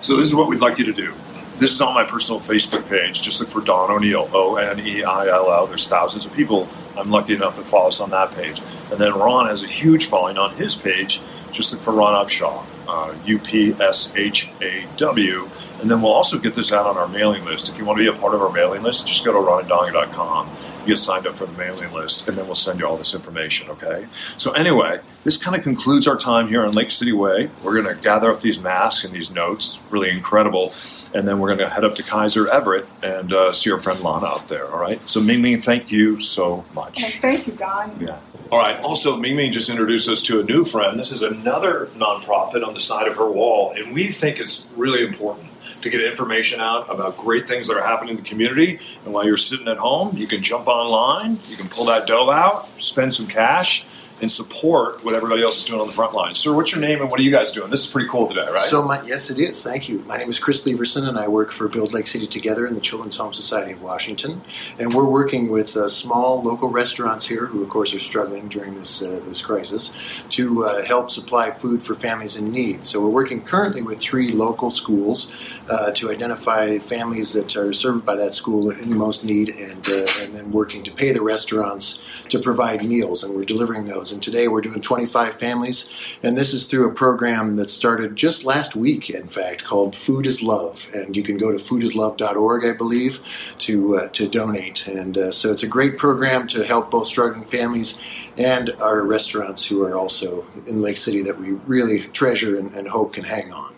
So 0.02 0.16
this 0.16 0.28
is 0.28 0.34
what 0.34 0.48
we'd 0.48 0.60
like 0.60 0.78
you 0.78 0.84
to 0.84 0.92
do. 0.92 1.14
This 1.58 1.72
is 1.72 1.80
on 1.80 1.92
my 1.92 2.04
personal 2.04 2.38
Facebook 2.38 2.88
page. 2.88 3.20
Just 3.20 3.40
look 3.40 3.48
for 3.48 3.60
Don 3.60 3.90
O'Neill, 3.90 4.30
O 4.32 4.56
N 4.56 4.78
E 4.78 5.02
I 5.02 5.26
L 5.26 5.50
L. 5.50 5.66
There's 5.66 5.88
thousands 5.88 6.24
of 6.24 6.32
people. 6.32 6.68
I'm 6.96 7.10
lucky 7.10 7.34
enough 7.34 7.56
to 7.56 7.62
follow 7.62 7.88
us 7.88 7.98
on 7.98 8.10
that 8.10 8.30
page. 8.36 8.62
And 8.92 9.00
then 9.00 9.12
Ron 9.12 9.48
has 9.48 9.64
a 9.64 9.66
huge 9.66 10.06
following 10.06 10.38
on 10.38 10.54
his 10.54 10.76
page. 10.76 11.20
Just 11.50 11.72
look 11.72 11.80
for 11.80 11.92
Ron 11.92 12.24
Upshaw, 12.24 12.64
uh, 12.86 13.12
U 13.24 13.40
P 13.40 13.72
S 13.72 14.14
H 14.14 14.48
A 14.62 14.86
W. 14.98 15.48
And 15.80 15.90
then 15.90 16.00
we'll 16.00 16.12
also 16.12 16.38
get 16.38 16.54
this 16.54 16.72
out 16.72 16.86
on 16.86 16.96
our 16.96 17.08
mailing 17.08 17.44
list. 17.44 17.68
If 17.68 17.76
you 17.76 17.84
want 17.84 17.98
to 17.98 18.04
be 18.04 18.16
a 18.16 18.20
part 18.20 18.34
of 18.34 18.40
our 18.40 18.52
mailing 18.52 18.84
list, 18.84 19.08
just 19.08 19.24
go 19.24 19.32
to 19.32 19.38
ronanddon.com. 19.38 20.48
Get 20.88 20.98
signed 20.98 21.26
up 21.26 21.34
for 21.34 21.44
the 21.44 21.52
mailing 21.58 21.92
list, 21.92 22.26
and 22.26 22.34
then 22.34 22.46
we'll 22.46 22.56
send 22.56 22.80
you 22.80 22.86
all 22.86 22.96
this 22.96 23.12
information, 23.12 23.68
okay? 23.68 24.06
So, 24.38 24.52
anyway, 24.52 25.00
this 25.22 25.36
kind 25.36 25.54
of 25.54 25.62
concludes 25.62 26.08
our 26.08 26.16
time 26.16 26.48
here 26.48 26.64
on 26.64 26.72
Lake 26.72 26.90
City 26.90 27.12
Way. 27.12 27.50
We're 27.62 27.82
going 27.82 27.94
to 27.94 28.02
gather 28.02 28.32
up 28.32 28.40
these 28.40 28.58
masks 28.58 29.04
and 29.04 29.12
these 29.12 29.30
notes, 29.30 29.78
really 29.90 30.08
incredible. 30.08 30.72
And 31.12 31.28
then 31.28 31.40
we're 31.40 31.48
going 31.48 31.58
to 31.58 31.68
head 31.68 31.84
up 31.84 31.94
to 31.96 32.02
Kaiser 32.02 32.48
Everett 32.48 32.86
and 33.04 33.34
uh, 33.34 33.52
see 33.52 33.70
our 33.70 33.78
friend 33.78 34.00
Lana 34.00 34.24
out 34.24 34.48
there, 34.48 34.66
all 34.66 34.80
right? 34.80 34.98
So, 35.10 35.20
Ming 35.20 35.42
Ming, 35.42 35.60
thank 35.60 35.92
you 35.92 36.22
so 36.22 36.64
much. 36.74 37.16
thank 37.16 37.46
you, 37.46 37.52
Don. 37.52 37.90
Yeah. 38.00 38.18
All 38.50 38.58
right. 38.58 38.80
Also, 38.80 39.18
Ming 39.18 39.36
Ming 39.36 39.52
just 39.52 39.68
introduced 39.68 40.08
us 40.08 40.22
to 40.22 40.40
a 40.40 40.42
new 40.42 40.64
friend. 40.64 40.98
This 40.98 41.12
is 41.12 41.20
another 41.20 41.90
nonprofit 41.96 42.66
on 42.66 42.72
the 42.72 42.80
side 42.80 43.06
of 43.06 43.16
her 43.16 43.30
wall, 43.30 43.74
and 43.76 43.92
we 43.92 44.08
think 44.10 44.40
it's 44.40 44.70
really 44.74 45.04
important 45.04 45.47
to 45.82 45.90
get 45.90 46.00
information 46.00 46.60
out 46.60 46.92
about 46.92 47.16
great 47.16 47.48
things 47.48 47.68
that 47.68 47.76
are 47.76 47.86
happening 47.86 48.16
in 48.16 48.22
the 48.22 48.28
community. 48.28 48.78
And 49.04 49.14
while 49.14 49.24
you're 49.24 49.36
sitting 49.36 49.68
at 49.68 49.78
home, 49.78 50.16
you 50.16 50.26
can 50.26 50.42
jump 50.42 50.68
online, 50.68 51.38
you 51.48 51.56
can 51.56 51.68
pull 51.68 51.86
that 51.86 52.06
dough 52.06 52.30
out, 52.30 52.68
spend 52.80 53.14
some 53.14 53.26
cash, 53.26 53.86
and 54.20 54.30
support 54.30 55.04
what 55.04 55.14
everybody 55.14 55.42
else 55.42 55.58
is 55.58 55.64
doing 55.64 55.80
on 55.80 55.86
the 55.86 55.92
front 55.92 56.12
lines. 56.12 56.38
Sir, 56.38 56.54
what's 56.54 56.72
your 56.72 56.80
name 56.80 57.00
and 57.00 57.10
what 57.10 57.20
are 57.20 57.22
you 57.22 57.30
guys 57.30 57.52
doing? 57.52 57.70
This 57.70 57.84
is 57.84 57.92
pretty 57.92 58.08
cool 58.08 58.26
today, 58.26 58.46
right? 58.48 58.58
So, 58.58 58.82
my, 58.82 59.00
yes, 59.02 59.30
it 59.30 59.38
is. 59.38 59.62
Thank 59.62 59.88
you. 59.88 60.00
My 60.04 60.16
name 60.16 60.28
is 60.28 60.38
Chris 60.38 60.66
Leverson, 60.66 61.08
and 61.08 61.18
I 61.18 61.28
work 61.28 61.52
for 61.52 61.68
Build 61.68 61.92
Lake 61.92 62.06
City 62.06 62.26
Together 62.26 62.66
in 62.66 62.74
the 62.74 62.80
Children's 62.80 63.16
Home 63.16 63.32
Society 63.32 63.72
of 63.72 63.82
Washington. 63.82 64.40
And 64.78 64.92
we're 64.92 65.04
working 65.04 65.48
with 65.48 65.76
uh, 65.76 65.88
small 65.88 66.42
local 66.42 66.68
restaurants 66.68 67.26
here, 67.26 67.46
who 67.46 67.62
of 67.62 67.68
course 67.68 67.94
are 67.94 68.00
struggling 68.00 68.48
during 68.48 68.74
this 68.74 69.02
uh, 69.02 69.20
this 69.24 69.40
crisis, 69.42 69.94
to 70.30 70.64
uh, 70.64 70.84
help 70.84 71.10
supply 71.10 71.50
food 71.50 71.82
for 71.82 71.94
families 71.94 72.36
in 72.36 72.50
need. 72.50 72.84
So, 72.84 73.00
we're 73.00 73.10
working 73.10 73.42
currently 73.42 73.82
with 73.82 74.00
three 74.00 74.32
local 74.32 74.70
schools 74.70 75.34
uh, 75.70 75.92
to 75.92 76.10
identify 76.10 76.78
families 76.78 77.32
that 77.34 77.56
are 77.56 77.72
served 77.72 78.04
by 78.04 78.16
that 78.16 78.34
school 78.34 78.70
in 78.70 78.96
most 78.96 79.24
need, 79.24 79.50
and 79.50 79.88
uh, 79.88 80.06
and 80.20 80.34
then 80.34 80.50
working 80.50 80.82
to 80.82 80.92
pay 80.92 81.12
the 81.12 81.22
restaurants 81.22 82.02
to 82.28 82.38
provide 82.38 82.84
meals, 82.84 83.22
and 83.22 83.34
we're 83.34 83.44
delivering 83.44 83.86
those. 83.86 84.07
And 84.12 84.22
today 84.22 84.48
we're 84.48 84.60
doing 84.60 84.80
25 84.80 85.34
families, 85.34 86.14
and 86.22 86.36
this 86.36 86.54
is 86.54 86.66
through 86.66 86.88
a 86.88 86.92
program 86.92 87.56
that 87.56 87.70
started 87.70 88.16
just 88.16 88.44
last 88.44 88.76
week, 88.76 89.10
in 89.10 89.28
fact, 89.28 89.64
called 89.64 89.94
Food 89.96 90.26
is 90.26 90.42
Love. 90.42 90.88
And 90.94 91.16
you 91.16 91.22
can 91.22 91.36
go 91.36 91.50
to 91.50 91.58
foodislove.org, 91.58 92.64
I 92.64 92.72
believe, 92.72 93.20
to 93.58 93.96
uh, 93.96 94.08
to 94.08 94.28
donate. 94.28 94.86
And 94.86 95.16
uh, 95.16 95.30
so 95.30 95.50
it's 95.50 95.62
a 95.62 95.68
great 95.68 95.98
program 95.98 96.46
to 96.48 96.64
help 96.64 96.90
both 96.90 97.06
struggling 97.06 97.44
families 97.44 98.00
and 98.36 98.70
our 98.80 99.04
restaurants 99.04 99.66
who 99.66 99.82
are 99.82 99.96
also 99.96 100.46
in 100.66 100.80
Lake 100.80 100.96
City 100.96 101.22
that 101.22 101.38
we 101.38 101.52
really 101.66 102.00
treasure 102.00 102.58
and, 102.58 102.74
and 102.74 102.88
hope 102.88 103.14
can 103.14 103.24
hang 103.24 103.52
on. 103.52 103.74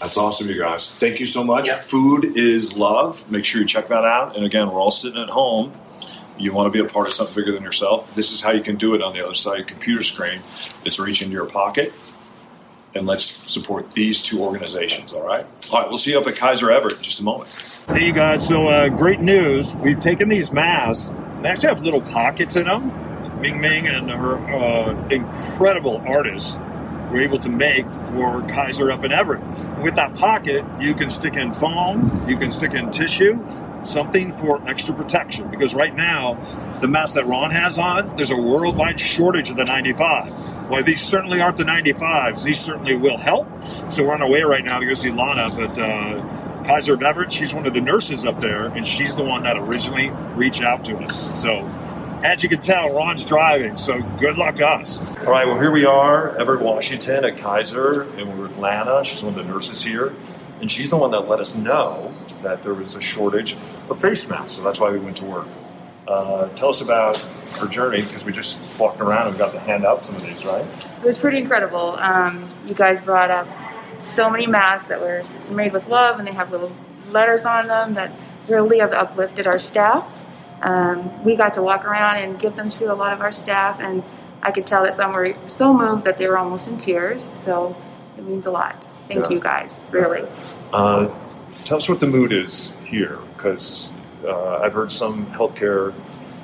That's 0.00 0.16
awesome, 0.16 0.48
you 0.48 0.58
guys. 0.58 0.90
Thank 0.98 1.20
you 1.20 1.26
so 1.26 1.44
much. 1.44 1.70
Food 1.70 2.36
is 2.36 2.76
love. 2.76 3.30
Make 3.30 3.44
sure 3.44 3.60
you 3.60 3.66
check 3.66 3.88
that 3.88 4.04
out. 4.04 4.34
And 4.34 4.46
again, 4.46 4.70
we're 4.70 4.80
all 4.80 4.90
sitting 4.90 5.20
at 5.20 5.28
home 5.28 5.72
you 6.40 6.52
want 6.52 6.66
to 6.66 6.70
be 6.70 6.86
a 6.86 6.90
part 6.90 7.06
of 7.06 7.12
something 7.12 7.34
bigger 7.34 7.52
than 7.52 7.62
yourself, 7.62 8.14
this 8.14 8.32
is 8.32 8.40
how 8.40 8.50
you 8.50 8.62
can 8.62 8.76
do 8.76 8.94
it 8.94 9.02
on 9.02 9.12
the 9.12 9.24
other 9.24 9.34
side 9.34 9.52
of 9.52 9.58
your 9.58 9.66
computer 9.68 10.02
screen. 10.02 10.40
It's 10.84 10.98
reach 10.98 11.22
into 11.22 11.34
your 11.34 11.46
pocket. 11.46 11.92
And 12.92 13.06
let's 13.06 13.24
support 13.24 13.92
these 13.92 14.20
two 14.20 14.42
organizations, 14.42 15.12
all 15.12 15.24
right? 15.24 15.46
All 15.70 15.80
right, 15.80 15.88
we'll 15.88 15.98
see 15.98 16.10
you 16.10 16.18
up 16.18 16.26
at 16.26 16.34
Kaiser 16.34 16.72
Everett 16.72 16.96
in 16.96 17.02
just 17.02 17.20
a 17.20 17.22
moment. 17.22 17.84
Hey, 17.88 18.06
you 18.06 18.12
guys, 18.12 18.48
so 18.48 18.66
uh, 18.66 18.88
great 18.88 19.20
news. 19.20 19.76
We've 19.76 20.00
taken 20.00 20.28
these 20.28 20.50
masks, 20.50 21.12
they 21.42 21.48
actually 21.48 21.68
have 21.68 21.82
little 21.82 22.02
pockets 22.02 22.56
in 22.56 22.64
them. 22.64 23.40
Ming 23.40 23.60
Ming 23.60 23.86
and 23.86 24.10
her 24.10 24.36
uh, 24.36 25.08
incredible 25.08 26.02
artists 26.06 26.56
were 27.10 27.20
able 27.20 27.38
to 27.38 27.48
make 27.48 27.90
for 28.10 28.42
Kaiser 28.46 28.90
up 28.92 29.04
in 29.04 29.12
Everett. 29.12 29.42
And 29.42 29.82
With 29.82 29.94
that 29.94 30.14
pocket, 30.16 30.64
you 30.78 30.94
can 30.94 31.08
stick 31.08 31.36
in 31.36 31.54
foam, 31.54 32.28
you 32.28 32.36
can 32.36 32.50
stick 32.50 32.74
in 32.74 32.90
tissue, 32.90 33.34
something 33.82 34.32
for 34.32 34.66
extra 34.68 34.94
protection. 34.94 35.50
Because 35.50 35.74
right 35.74 35.94
now, 35.94 36.34
the 36.80 36.88
mask 36.88 37.14
that 37.14 37.26
Ron 37.26 37.50
has 37.50 37.78
on, 37.78 38.16
there's 38.16 38.30
a 38.30 38.36
worldwide 38.36 39.00
shortage 39.00 39.50
of 39.50 39.56
the 39.56 39.64
95. 39.64 40.68
Well, 40.70 40.82
these 40.82 41.02
certainly 41.02 41.40
aren't 41.40 41.56
the 41.56 41.64
95s. 41.64 42.44
These 42.44 42.60
certainly 42.60 42.96
will 42.96 43.18
help. 43.18 43.48
So 43.88 44.04
we're 44.04 44.14
on 44.14 44.22
our 44.22 44.30
way 44.30 44.42
right 44.42 44.64
now 44.64 44.78
to 44.78 44.86
go 44.86 44.94
see 44.94 45.10
Lana, 45.10 45.48
but 45.54 45.78
uh, 45.78 46.64
Kaiser 46.64 46.94
of 46.94 47.02
Everett, 47.02 47.32
she's 47.32 47.52
one 47.52 47.66
of 47.66 47.74
the 47.74 47.80
nurses 47.80 48.24
up 48.24 48.40
there, 48.40 48.66
and 48.66 48.86
she's 48.86 49.16
the 49.16 49.24
one 49.24 49.42
that 49.42 49.56
originally 49.56 50.10
reached 50.34 50.62
out 50.62 50.84
to 50.84 50.96
us. 50.98 51.40
So 51.40 51.66
as 52.22 52.42
you 52.42 52.48
can 52.48 52.60
tell, 52.60 52.94
Ron's 52.94 53.24
driving, 53.24 53.76
so 53.76 54.02
good 54.20 54.36
luck 54.36 54.56
to 54.56 54.68
us. 54.68 55.00
All 55.20 55.32
right, 55.32 55.46
well, 55.46 55.58
here 55.58 55.70
we 55.70 55.86
are, 55.86 56.36
Everett, 56.36 56.60
Washington 56.60 57.24
at 57.24 57.38
Kaiser, 57.38 58.02
and 58.02 58.28
we're 58.28 58.48
with 58.48 58.58
Lana. 58.58 59.02
She's 59.04 59.22
one 59.22 59.36
of 59.38 59.46
the 59.46 59.50
nurses 59.50 59.82
here, 59.82 60.14
and 60.60 60.70
she's 60.70 60.90
the 60.90 60.96
one 60.96 61.10
that 61.12 61.28
let 61.28 61.40
us 61.40 61.54
know 61.54 62.12
that 62.42 62.62
there 62.62 62.74
was 62.74 62.94
a 62.94 63.00
shortage 63.00 63.54
of 63.54 64.00
face 64.00 64.28
masks, 64.28 64.52
so 64.52 64.62
that's 64.62 64.80
why 64.80 64.90
we 64.90 64.98
went 64.98 65.16
to 65.16 65.24
work. 65.24 65.46
Uh, 66.08 66.48
tell 66.50 66.70
us 66.70 66.80
about 66.80 67.16
her 67.60 67.68
journey 67.68 68.02
because 68.02 68.24
we 68.24 68.32
just 68.32 68.80
walked 68.80 69.00
around 69.00 69.28
and 69.28 69.38
got 69.38 69.52
to 69.52 69.60
hand 69.60 69.84
out 69.84 70.02
some 70.02 70.16
of 70.16 70.22
these, 70.22 70.44
right? 70.44 70.64
It 70.98 71.04
was 71.04 71.18
pretty 71.18 71.38
incredible. 71.38 71.96
Um, 71.98 72.48
you 72.66 72.74
guys 72.74 73.00
brought 73.00 73.30
up 73.30 73.46
so 74.02 74.28
many 74.30 74.46
masks 74.46 74.88
that 74.88 75.00
were 75.00 75.22
made 75.50 75.72
with 75.72 75.88
love, 75.88 76.18
and 76.18 76.26
they 76.26 76.32
have 76.32 76.50
little 76.50 76.72
letters 77.10 77.44
on 77.44 77.66
them 77.66 77.94
that 77.94 78.12
really 78.48 78.78
have 78.78 78.92
uplifted 78.92 79.46
our 79.46 79.58
staff 79.58 80.20
um, 80.62 81.24
we 81.24 81.36
got 81.36 81.54
to 81.54 81.62
walk 81.62 81.84
around 81.84 82.16
and 82.16 82.38
give 82.38 82.54
them 82.56 82.68
to 82.70 82.92
a 82.92 82.94
lot 82.94 83.12
of 83.12 83.20
our 83.20 83.32
staff, 83.32 83.80
and 83.80 84.02
I 84.42 84.50
could 84.50 84.66
tell 84.66 84.84
that 84.84 84.94
some 84.94 85.12
were 85.12 85.34
so 85.48 85.72
moved 85.72 86.04
that 86.04 86.18
they 86.18 86.28
were 86.28 86.38
almost 86.38 86.68
in 86.68 86.76
tears. 86.76 87.24
So 87.24 87.76
it 88.16 88.24
means 88.24 88.46
a 88.46 88.50
lot. 88.50 88.86
Thank 89.10 89.24
yeah. 89.24 89.30
you 89.30 89.40
guys, 89.40 89.88
really. 89.90 90.22
Uh, 90.72 91.12
tell 91.64 91.78
us 91.78 91.88
what 91.88 91.98
the 91.98 92.06
mood 92.06 92.32
is 92.32 92.72
here, 92.84 93.18
because 93.36 93.90
uh, 94.24 94.58
I've 94.58 94.72
heard 94.72 94.92
some 94.92 95.26
healthcare 95.32 95.92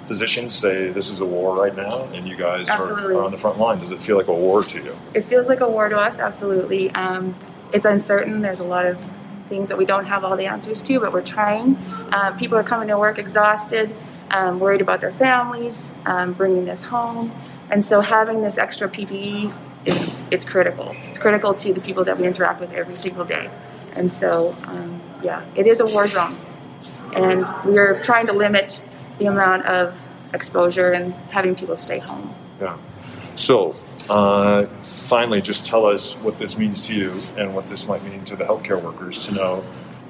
physicians 0.08 0.56
say 0.56 0.88
this 0.88 1.08
is 1.08 1.20
a 1.20 1.24
war 1.24 1.54
right 1.54 1.76
now, 1.76 2.02
and 2.06 2.26
you 2.26 2.34
guys 2.34 2.68
are, 2.68 2.92
are, 2.92 3.22
on 3.22 3.30
the 3.30 3.38
front 3.38 3.58
line. 3.60 3.78
Does 3.78 3.92
it 3.92 4.02
feel 4.02 4.16
like 4.16 4.26
a 4.26 4.34
war 4.34 4.64
to 4.64 4.82
you? 4.82 4.96
It 5.14 5.26
feels 5.26 5.46
like 5.46 5.60
a 5.60 5.68
war 5.68 5.88
to 5.88 5.96
us, 5.96 6.18
absolutely. 6.18 6.90
Um, 6.90 7.36
it's 7.72 7.86
uncertain. 7.86 8.42
There's 8.42 8.58
a 8.58 8.66
lot 8.66 8.84
of 8.84 9.00
things 9.48 9.68
that 9.68 9.78
we 9.78 9.84
don't 9.84 10.06
have 10.06 10.24
all 10.24 10.36
the 10.36 10.46
answers 10.46 10.82
to, 10.82 10.98
but 10.98 11.12
we're 11.12 11.22
trying. 11.22 11.76
Uh, 12.12 12.32
people 12.36 12.58
are 12.58 12.64
coming 12.64 12.88
to 12.88 12.98
work 12.98 13.16
exhausted, 13.16 13.94
um, 14.32 14.58
worried 14.58 14.80
about 14.80 15.00
their 15.00 15.12
families, 15.12 15.92
um, 16.04 16.32
bringing 16.32 16.64
this 16.64 16.82
home, 16.82 17.30
and 17.70 17.84
so 17.84 18.00
having 18.00 18.42
this 18.42 18.58
extra 18.58 18.88
PPE 18.88 19.54
is 19.86 20.20
it's 20.30 20.44
critical. 20.44 20.94
It's 21.00 21.18
critical 21.18 21.54
to 21.54 21.72
the 21.72 21.80
people 21.80 22.04
that 22.04 22.18
we 22.18 22.26
interact 22.26 22.60
with 22.60 22.72
every 22.72 22.96
single 22.96 23.24
day, 23.24 23.50
and 23.94 24.12
so 24.12 24.56
um, 24.64 25.00
yeah, 25.22 25.44
it 25.54 25.66
is 25.66 25.80
a 25.80 25.86
war 25.86 26.06
zone, 26.06 26.36
and 27.14 27.46
we 27.64 27.78
are 27.78 28.02
trying 28.02 28.26
to 28.26 28.32
limit 28.32 28.80
the 29.18 29.26
amount 29.26 29.64
of 29.66 30.06
exposure 30.32 30.92
and 30.92 31.14
having 31.30 31.54
people 31.54 31.76
stay 31.76 31.98
home. 31.98 32.34
Yeah. 32.60 32.76
So 33.36 33.76
uh, 34.08 34.66
finally, 34.80 35.40
just 35.40 35.66
tell 35.66 35.86
us 35.86 36.14
what 36.16 36.38
this 36.38 36.56
means 36.56 36.86
to 36.86 36.94
you 36.94 37.12
and 37.36 37.54
what 37.54 37.68
this 37.68 37.86
might 37.86 38.04
mean 38.04 38.24
to 38.26 38.36
the 38.36 38.44
healthcare 38.44 38.80
workers 38.80 39.26
to 39.26 39.34
know 39.34 39.64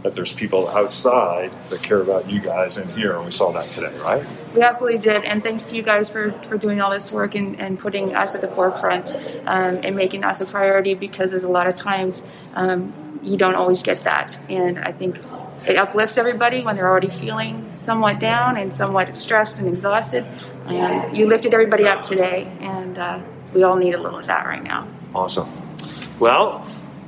that 0.07 0.15
there's 0.15 0.33
people 0.33 0.69
outside 0.69 1.51
that 1.69 1.83
care 1.83 2.01
about 2.01 2.31
you 2.31 2.39
guys 2.39 2.77
in 2.77 2.89
here, 2.91 3.17
and 3.17 3.25
we 3.25 3.33
saw 3.33 3.51
that 3.51 3.67
today, 3.71 3.93
right? 3.99 4.25
We 4.55 4.63
absolutely 4.63 5.01
did, 5.01 5.25
and 5.25 5.43
thanks 5.43 5.69
to 5.71 5.77
you 5.77 5.83
guys 5.83 6.09
for, 6.09 6.31
for 6.43 6.57
doing 6.57 6.81
all 6.81 6.93
this 6.93 7.11
work 7.11 7.35
and, 7.35 7.61
and 7.61 7.77
putting 7.77 8.15
us 8.15 8.33
at 8.37 8.41
the 8.41 8.47
forefront 8.49 9.11
um, 9.47 9.81
and 9.83 9.97
making 9.97 10.23
us 10.23 10.41
a 10.41 10.47
priority 10.47 10.95
because 10.95 11.33
there's 11.33 11.43
a 11.43 11.49
lot 11.49 11.67
of 11.67 11.75
times 11.75 12.23
um, 12.55 12.95
you 13.21 13.37
don't 13.37 13.57
always 13.57 13.83
get 13.83 14.05
that, 14.05 14.39
and 14.49 14.79
I 14.79 14.93
think 14.93 15.19
it 15.67 15.77
uplifts 15.77 16.17
everybody 16.17 16.63
when 16.63 16.77
they're 16.77 16.89
already 16.89 17.11
feeling 17.11 17.69
somewhat 17.75 18.21
down 18.21 18.57
and 18.57 18.73
somewhat 18.73 19.17
stressed 19.17 19.59
and 19.59 19.67
exhausted. 19.67 20.25
And 20.67 21.17
you 21.17 21.27
lifted 21.27 21.53
everybody 21.53 21.89
up 21.89 22.03
today, 22.03 22.53
and 22.61 22.97
uh, 22.97 23.21
we 23.55 23.65
all 23.65 23.75
need 23.75 23.95
a 23.95 24.01
little 24.01 24.21
of 24.21 24.27
that 24.29 24.47
right 24.47 24.63
now. 24.63 24.87
Awesome. 25.17 25.49
Well, 26.21 26.65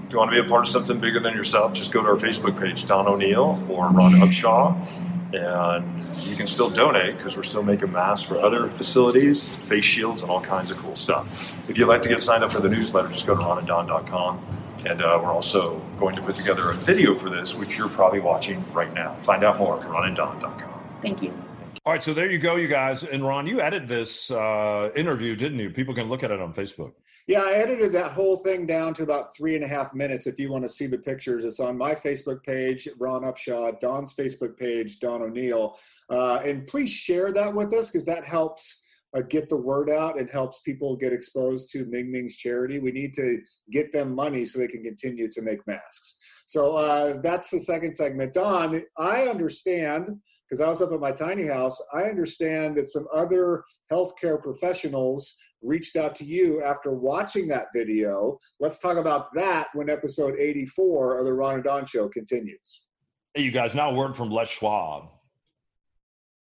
if 0.09 0.13
you 0.13 0.19
want 0.19 0.33
to 0.33 0.41
be 0.41 0.47
a 0.47 0.49
part 0.49 0.65
of 0.65 0.69
something 0.69 0.99
bigger 0.99 1.21
than 1.21 1.35
yourself, 1.35 1.75
just 1.75 1.93
go 1.93 2.03
to 2.03 2.09
our 2.09 2.17
Facebook 2.17 2.59
page, 2.59 2.87
Don 2.87 3.07
O'Neill 3.07 3.63
or 3.69 3.91
Ron 3.91 4.13
Upshaw, 4.13 4.75
and 5.35 6.17
you 6.27 6.35
can 6.35 6.47
still 6.47 6.71
donate 6.71 7.19
because 7.19 7.37
we're 7.37 7.43
still 7.43 7.63
making 7.63 7.93
masks 7.93 8.27
for 8.27 8.39
other 8.39 8.71
facilities, 8.71 9.59
face 9.59 9.85
shields, 9.85 10.23
and 10.23 10.31
all 10.31 10.41
kinds 10.41 10.71
of 10.71 10.79
cool 10.79 10.97
stuff. 10.97 11.69
If 11.69 11.77
you'd 11.77 11.89
like 11.89 12.01
to 12.03 12.09
get 12.09 12.23
signed 12.23 12.43
up 12.43 12.51
for 12.51 12.63
the 12.63 12.71
newsletter, 12.71 13.09
just 13.09 13.27
go 13.27 13.35
to 13.35 13.43
ronanddon.com. 13.43 14.47
And 14.87 15.03
uh, 15.03 15.21
we're 15.23 15.31
also 15.31 15.79
going 15.99 16.17
to 16.17 16.23
put 16.23 16.37
together 16.37 16.71
a 16.71 16.75
video 16.75 17.15
for 17.15 17.29
this, 17.29 17.55
which 17.55 17.77
you're 17.77 17.91
probably 17.91 18.21
watching 18.21 18.65
right 18.73 18.95
now. 18.95 19.13
Find 19.17 19.45
out 19.45 19.59
more 19.59 19.79
at 19.79 19.87
ronanddon.com. 19.87 20.73
Thank 21.03 21.21
you. 21.21 21.48
All 21.89 21.95
right, 21.95 22.05
so 22.05 22.13
there 22.13 22.31
you 22.31 22.37
go, 22.37 22.57
you 22.57 22.69
guys. 22.69 23.03
And 23.03 23.25
Ron, 23.25 23.47
you 23.47 23.63
edited 23.63 23.89
this 23.89 24.31
uh, 24.31 24.91
interview, 24.95 25.35
didn't 25.35 25.59
you? 25.59 25.71
People 25.71 25.95
can 25.95 26.11
look 26.11 26.23
at 26.23 26.31
it 26.31 26.39
on 26.39 26.53
Facebook. 26.53 26.93
Yeah, 27.27 27.41
I 27.41 27.53
edited 27.53 27.95
that 27.95 28.13
whole 28.13 28.37
thing 28.37 28.67
down 28.67 28.93
to 28.93 29.05
about 29.05 29.35
three 29.35 29.55
and 29.55 29.65
a 29.65 29.67
half 29.67 29.95
minutes. 29.95 30.27
If 30.27 30.39
you 30.39 30.53
want 30.53 30.65
to 30.65 30.69
see 30.69 30.87
the 30.87 30.99
pictures, 30.99 31.47
it's 31.47 31.61
on 31.61 31.79
my 31.79 31.95
Facebook 31.95 32.45
page, 32.45 32.87
Ron 32.99 33.23
Upshaw, 33.23 33.81
Don's 33.81 34.13
Facebook 34.13 34.59
page, 34.59 35.01
Don 35.01 35.23
O'Neill. 35.23 35.79
Uh, 36.11 36.41
and 36.45 36.67
please 36.67 36.91
share 36.91 37.33
that 37.33 37.55
with 37.55 37.73
us 37.73 37.91
because 37.91 38.05
that 38.05 38.27
helps 38.27 38.85
uh, 39.17 39.23
get 39.23 39.49
the 39.49 39.57
word 39.57 39.89
out 39.89 40.19
and 40.19 40.31
helps 40.31 40.59
people 40.59 40.95
get 40.95 41.15
exposed 41.15 41.71
to 41.73 41.87
Ming 41.87 42.13
Ming's 42.13 42.37
charity. 42.37 42.81
We 42.81 42.93
need 42.93 43.15
to 43.15 43.41
get 43.71 43.95
them 43.95 44.15
money 44.15 44.45
so 44.45 44.59
they 44.59 44.69
can 44.69 44.83
continue 44.83 45.31
to 45.31 45.41
make 45.41 45.67
masks. 45.67 46.19
So 46.47 46.77
uh, 46.77 47.23
that's 47.23 47.49
the 47.51 47.61
second 47.61 47.95
segment. 47.95 48.35
Don, 48.35 48.83
I 48.99 49.23
understand 49.23 50.19
because 50.49 50.61
I 50.61 50.69
was 50.69 50.81
up 50.81 50.93
at 50.93 51.01
my 51.01 51.13
tiny 51.13 51.47
house. 51.47 51.81
I 51.93 52.05
understand 52.05 52.77
that 52.77 52.89
some 52.89 53.07
other 53.13 53.65
healthcare 53.93 54.43
professionals 54.43 55.35
reached 55.63 55.97
out 55.97 56.15
to 56.17 56.25
you 56.25 56.63
after 56.63 56.93
watching 56.93 57.49
that 57.49 57.67
video. 57.75 58.39
Let's 58.61 58.79
talk 58.79 58.97
about 58.97 59.35
that 59.35 59.69
when 59.75 59.91
episode 59.91 60.39
84 60.39 61.19
of 61.19 61.25
the 61.25 61.33
Ron 61.33 61.57
and 61.57 61.65
Don 61.65 61.87
Show 61.87 62.09
continues. 62.09 62.85
Hey, 63.35 63.43
you 63.43 63.51
guys, 63.51 63.75
now 63.75 63.91
a 63.91 63.95
word 63.95 64.17
from 64.17 64.31
Les 64.31 64.49
Schwab. 64.49 65.11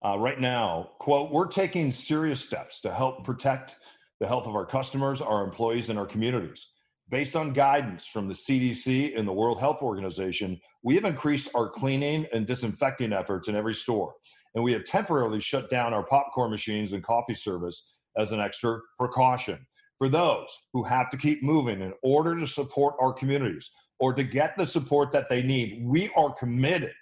Uh, 0.04 0.18
right 0.18 0.38
now, 0.38 0.90
quote, 0.98 1.30
we're 1.30 1.46
taking 1.46 1.90
serious 1.90 2.40
steps 2.40 2.80
to 2.80 2.92
help 2.92 3.24
protect 3.24 3.76
the 4.20 4.26
health 4.26 4.46
of 4.46 4.54
our 4.54 4.66
customers, 4.66 5.22
our 5.22 5.42
employees, 5.42 5.88
and 5.88 5.98
our 5.98 6.06
communities. 6.06 6.66
Based 7.10 7.36
on 7.36 7.52
guidance 7.52 8.06
from 8.06 8.28
the 8.28 8.34
CDC 8.34 9.18
and 9.18 9.28
the 9.28 9.32
World 9.32 9.60
Health 9.60 9.82
Organization, 9.82 10.58
we 10.82 10.94
have 10.94 11.04
increased 11.04 11.50
our 11.54 11.68
cleaning 11.68 12.26
and 12.32 12.46
disinfecting 12.46 13.12
efforts 13.12 13.46
in 13.46 13.54
every 13.54 13.74
store. 13.74 14.14
And 14.54 14.64
we 14.64 14.72
have 14.72 14.84
temporarily 14.84 15.40
shut 15.40 15.68
down 15.68 15.92
our 15.92 16.04
popcorn 16.04 16.50
machines 16.50 16.94
and 16.94 17.04
coffee 17.04 17.34
service 17.34 17.84
as 18.16 18.32
an 18.32 18.40
extra 18.40 18.80
precaution. 18.98 19.66
For 19.98 20.08
those 20.08 20.48
who 20.72 20.82
have 20.84 21.10
to 21.10 21.18
keep 21.18 21.42
moving 21.42 21.82
in 21.82 21.92
order 22.02 22.38
to 22.38 22.46
support 22.46 22.94
our 22.98 23.12
communities 23.12 23.70
or 24.00 24.14
to 24.14 24.24
get 24.24 24.56
the 24.56 24.64
support 24.64 25.12
that 25.12 25.28
they 25.28 25.42
need, 25.42 25.82
we 25.84 26.10
are 26.16 26.32
committed 26.32 26.92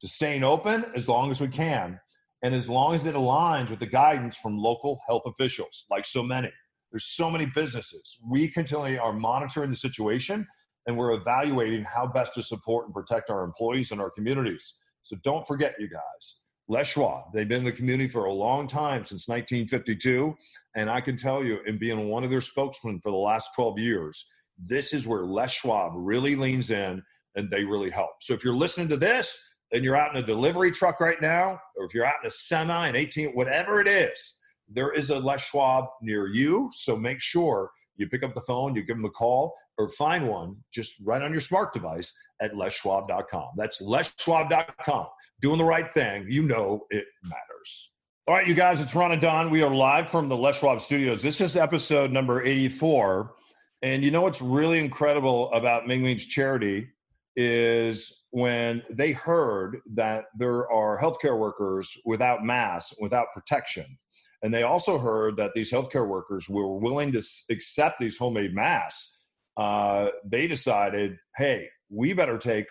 to 0.00 0.08
staying 0.08 0.44
open 0.44 0.86
as 0.96 1.08
long 1.08 1.30
as 1.30 1.40
we 1.40 1.48
can 1.48 2.00
and 2.42 2.54
as 2.54 2.68
long 2.68 2.94
as 2.94 3.06
it 3.06 3.14
aligns 3.14 3.70
with 3.70 3.78
the 3.80 3.86
guidance 3.86 4.36
from 4.36 4.56
local 4.58 5.00
health 5.06 5.22
officials, 5.26 5.84
like 5.90 6.04
so 6.04 6.22
many. 6.22 6.50
There's 6.92 7.06
so 7.06 7.30
many 7.30 7.46
businesses. 7.46 8.18
We 8.22 8.48
continually 8.48 8.98
are 8.98 9.12
monitoring 9.12 9.70
the 9.70 9.76
situation 9.76 10.46
and 10.86 10.96
we're 10.96 11.12
evaluating 11.12 11.84
how 11.84 12.06
best 12.06 12.34
to 12.34 12.42
support 12.42 12.86
and 12.86 12.94
protect 12.94 13.30
our 13.30 13.44
employees 13.44 13.92
and 13.92 14.00
our 14.00 14.10
communities. 14.10 14.74
So 15.02 15.16
don't 15.24 15.46
forget, 15.46 15.74
you 15.78 15.88
guys, 15.88 16.36
Les 16.68 16.86
Schwab, 16.86 17.32
they've 17.32 17.48
been 17.48 17.60
in 17.60 17.64
the 17.64 17.72
community 17.72 18.08
for 18.08 18.26
a 18.26 18.32
long 18.32 18.68
time, 18.68 19.04
since 19.04 19.26
1952. 19.26 20.34
And 20.76 20.90
I 20.90 21.00
can 21.00 21.16
tell 21.16 21.42
you, 21.42 21.60
in 21.66 21.78
being 21.78 22.08
one 22.08 22.24
of 22.24 22.30
their 22.30 22.40
spokesmen 22.40 23.00
for 23.00 23.10
the 23.10 23.18
last 23.18 23.50
12 23.56 23.78
years, 23.78 24.24
this 24.58 24.92
is 24.92 25.06
where 25.06 25.24
Les 25.24 25.50
Schwab 25.50 25.92
really 25.94 26.36
leans 26.36 26.70
in 26.70 27.02
and 27.36 27.50
they 27.50 27.64
really 27.64 27.90
help. 27.90 28.10
So 28.20 28.34
if 28.34 28.44
you're 28.44 28.54
listening 28.54 28.88
to 28.88 28.96
this 28.96 29.36
and 29.72 29.82
you're 29.82 29.96
out 29.96 30.14
in 30.14 30.22
a 30.22 30.26
delivery 30.26 30.70
truck 30.70 31.00
right 31.00 31.20
now, 31.20 31.58
or 31.76 31.86
if 31.86 31.94
you're 31.94 32.04
out 32.04 32.16
in 32.22 32.28
a 32.28 32.30
semi, 32.30 32.88
an 32.88 32.96
18, 32.96 33.30
whatever 33.30 33.80
it 33.80 33.88
is, 33.88 34.34
there 34.68 34.92
is 34.92 35.10
a 35.10 35.18
Les 35.18 35.42
Schwab 35.42 35.86
near 36.00 36.26
you. 36.28 36.70
So 36.72 36.96
make 36.96 37.20
sure 37.20 37.70
you 37.96 38.08
pick 38.08 38.22
up 38.22 38.34
the 38.34 38.40
phone, 38.40 38.74
you 38.74 38.82
give 38.82 38.96
them 38.96 39.04
a 39.04 39.10
call, 39.10 39.54
or 39.78 39.88
find 39.90 40.28
one 40.28 40.56
just 40.72 40.92
right 41.02 41.22
on 41.22 41.30
your 41.30 41.40
smart 41.40 41.72
device 41.72 42.12
at 42.40 42.52
leschwab.com. 42.52 43.48
That's 43.56 43.80
leschwab.com. 43.80 45.06
Doing 45.40 45.58
the 45.58 45.64
right 45.64 45.90
thing, 45.90 46.26
you 46.28 46.42
know 46.42 46.86
it 46.90 47.04
matters. 47.24 47.90
All 48.28 48.34
right, 48.34 48.46
you 48.46 48.54
guys, 48.54 48.80
it's 48.80 48.94
Ron 48.94 49.12
and 49.12 49.20
Don. 49.20 49.50
We 49.50 49.62
are 49.62 49.74
live 49.74 50.08
from 50.08 50.28
the 50.28 50.36
Les 50.36 50.58
Schwab 50.58 50.80
Studios. 50.80 51.22
This 51.22 51.40
is 51.40 51.56
episode 51.56 52.12
number 52.12 52.42
84. 52.42 53.34
And 53.82 54.04
you 54.04 54.12
know 54.12 54.22
what's 54.22 54.40
really 54.40 54.78
incredible 54.78 55.52
about 55.52 55.88
Ming 55.88 56.02
Ming's 56.02 56.24
charity 56.26 56.88
is 57.34 58.12
when 58.30 58.82
they 58.90 59.12
heard 59.12 59.78
that 59.94 60.26
there 60.38 60.70
are 60.70 61.00
healthcare 61.00 61.36
workers 61.36 61.96
without 62.04 62.44
masks, 62.44 62.92
without 63.00 63.26
protection. 63.34 63.98
And 64.42 64.52
they 64.52 64.64
also 64.64 64.98
heard 64.98 65.36
that 65.36 65.52
these 65.54 65.70
healthcare 65.70 66.06
workers 66.06 66.48
were 66.48 66.76
willing 66.76 67.12
to 67.12 67.22
accept 67.50 68.00
these 68.00 68.16
homemade 68.16 68.54
masks. 68.54 69.16
Uh, 69.56 70.08
they 70.24 70.46
decided, 70.46 71.16
hey, 71.36 71.68
we 71.90 72.12
better 72.12 72.38
take 72.38 72.66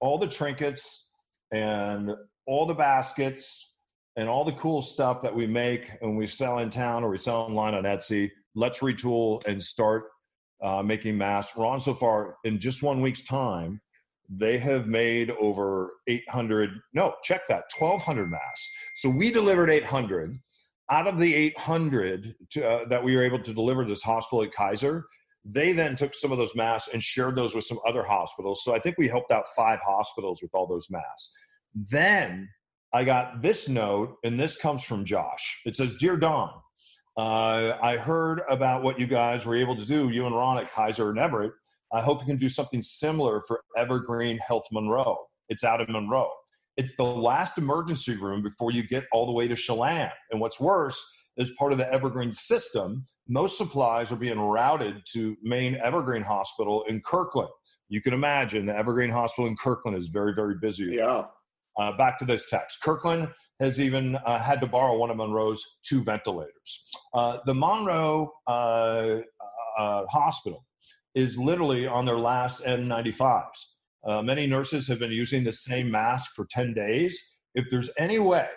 all 0.00 0.18
the 0.18 0.26
trinkets 0.26 1.08
and 1.52 2.10
all 2.46 2.66
the 2.66 2.74
baskets 2.74 3.72
and 4.16 4.28
all 4.28 4.44
the 4.44 4.52
cool 4.52 4.82
stuff 4.82 5.22
that 5.22 5.34
we 5.34 5.46
make 5.46 5.90
and 6.02 6.16
we 6.16 6.26
sell 6.26 6.58
in 6.58 6.70
town 6.70 7.04
or 7.04 7.10
we 7.10 7.18
sell 7.18 7.36
online 7.36 7.74
on 7.74 7.84
Etsy. 7.84 8.30
Let's 8.54 8.80
retool 8.80 9.44
and 9.46 9.62
start 9.62 10.04
uh, 10.62 10.82
making 10.82 11.16
masks. 11.16 11.56
Ron, 11.56 11.80
so 11.80 11.94
far 11.94 12.36
in 12.44 12.58
just 12.58 12.82
one 12.82 13.00
week's 13.00 13.22
time, 13.22 13.80
they 14.28 14.58
have 14.58 14.86
made 14.86 15.30
over 15.32 15.92
800. 16.06 16.70
No, 16.92 17.14
check 17.22 17.46
that, 17.48 17.64
1,200 17.76 18.30
masks. 18.30 18.70
So 18.96 19.08
we 19.08 19.30
delivered 19.30 19.70
800. 19.70 20.38
Out 20.90 21.06
of 21.06 21.18
the 21.18 21.34
800 21.34 22.34
to, 22.52 22.68
uh, 22.68 22.88
that 22.88 23.02
we 23.02 23.16
were 23.16 23.24
able 23.24 23.42
to 23.42 23.54
deliver 23.54 23.84
to 23.84 23.88
this 23.88 24.02
hospital 24.02 24.42
at 24.42 24.52
Kaiser, 24.52 25.06
they 25.44 25.72
then 25.72 25.96
took 25.96 26.14
some 26.14 26.32
of 26.32 26.38
those 26.38 26.54
masks 26.54 26.90
and 26.92 27.02
shared 27.02 27.36
those 27.36 27.54
with 27.54 27.64
some 27.64 27.78
other 27.86 28.02
hospitals. 28.02 28.62
So 28.64 28.74
I 28.74 28.78
think 28.78 28.96
we 28.98 29.08
helped 29.08 29.30
out 29.30 29.44
five 29.56 29.78
hospitals 29.80 30.40
with 30.42 30.50
all 30.54 30.66
those 30.66 30.88
masks. 30.90 31.30
Then 31.74 32.48
I 32.92 33.04
got 33.04 33.42
this 33.42 33.68
note, 33.68 34.16
and 34.24 34.38
this 34.38 34.56
comes 34.56 34.84
from 34.84 35.04
Josh. 35.04 35.60
It 35.66 35.76
says, 35.76 35.96
Dear 35.96 36.16
Don, 36.16 36.50
uh, 37.16 37.76
I 37.82 37.96
heard 37.96 38.42
about 38.48 38.82
what 38.82 38.98
you 38.98 39.06
guys 39.06 39.44
were 39.46 39.56
able 39.56 39.76
to 39.76 39.84
do, 39.84 40.10
you 40.10 40.26
and 40.26 40.34
Ron 40.34 40.58
at 40.58 40.70
Kaiser 40.72 41.10
and 41.10 41.18
Everett. 41.18 41.52
I 41.92 42.00
hope 42.00 42.20
you 42.20 42.26
can 42.26 42.38
do 42.38 42.48
something 42.48 42.82
similar 42.82 43.40
for 43.46 43.60
Evergreen 43.76 44.38
Health 44.38 44.64
Monroe. 44.72 45.16
It's 45.48 45.64
out 45.64 45.80
of 45.80 45.88
Monroe. 45.88 46.30
It's 46.76 46.94
the 46.96 47.04
last 47.04 47.58
emergency 47.58 48.16
room 48.16 48.42
before 48.42 48.72
you 48.72 48.86
get 48.86 49.04
all 49.12 49.26
the 49.26 49.32
way 49.32 49.46
to 49.48 49.54
Chelan. 49.54 50.10
And 50.30 50.40
what's 50.40 50.58
worse, 50.58 51.00
as 51.38 51.50
part 51.58 51.72
of 51.72 51.78
the 51.78 51.92
Evergreen 51.92 52.32
system, 52.32 53.06
most 53.28 53.56
supplies 53.58 54.12
are 54.12 54.16
being 54.16 54.38
routed 54.38 55.02
to 55.12 55.36
main 55.42 55.76
Evergreen 55.76 56.22
Hospital 56.22 56.82
in 56.84 57.00
Kirkland. 57.00 57.50
You 57.88 58.00
can 58.00 58.12
imagine 58.12 58.66
the 58.66 58.76
Evergreen 58.76 59.10
Hospital 59.10 59.46
in 59.46 59.56
Kirkland 59.56 59.96
is 59.96 60.08
very, 60.08 60.34
very 60.34 60.56
busy. 60.60 60.86
Yeah. 60.90 61.24
Uh, 61.78 61.96
back 61.96 62.18
to 62.18 62.24
this 62.24 62.48
text. 62.48 62.78
Kirkland 62.82 63.28
has 63.60 63.78
even 63.78 64.16
uh, 64.16 64.38
had 64.38 64.60
to 64.60 64.66
borrow 64.66 64.96
one 64.96 65.10
of 65.10 65.16
Monroe's 65.16 65.62
two 65.82 66.02
ventilators. 66.02 66.84
Uh, 67.12 67.38
the 67.46 67.54
Monroe 67.54 68.32
uh, 68.46 69.20
uh, 69.78 70.06
Hospital 70.06 70.64
is 71.14 71.38
literally 71.38 71.86
on 71.86 72.04
their 72.04 72.18
last 72.18 72.62
N95s. 72.64 73.44
Uh, 74.06 74.22
many 74.22 74.46
nurses 74.46 74.86
have 74.88 74.98
been 74.98 75.10
using 75.10 75.44
the 75.44 75.52
same 75.52 75.90
mask 75.90 76.32
for 76.34 76.46
10 76.50 76.74
days. 76.74 77.18
If 77.54 77.66
there's 77.70 77.90
any 77.98 78.18
way 78.18 78.48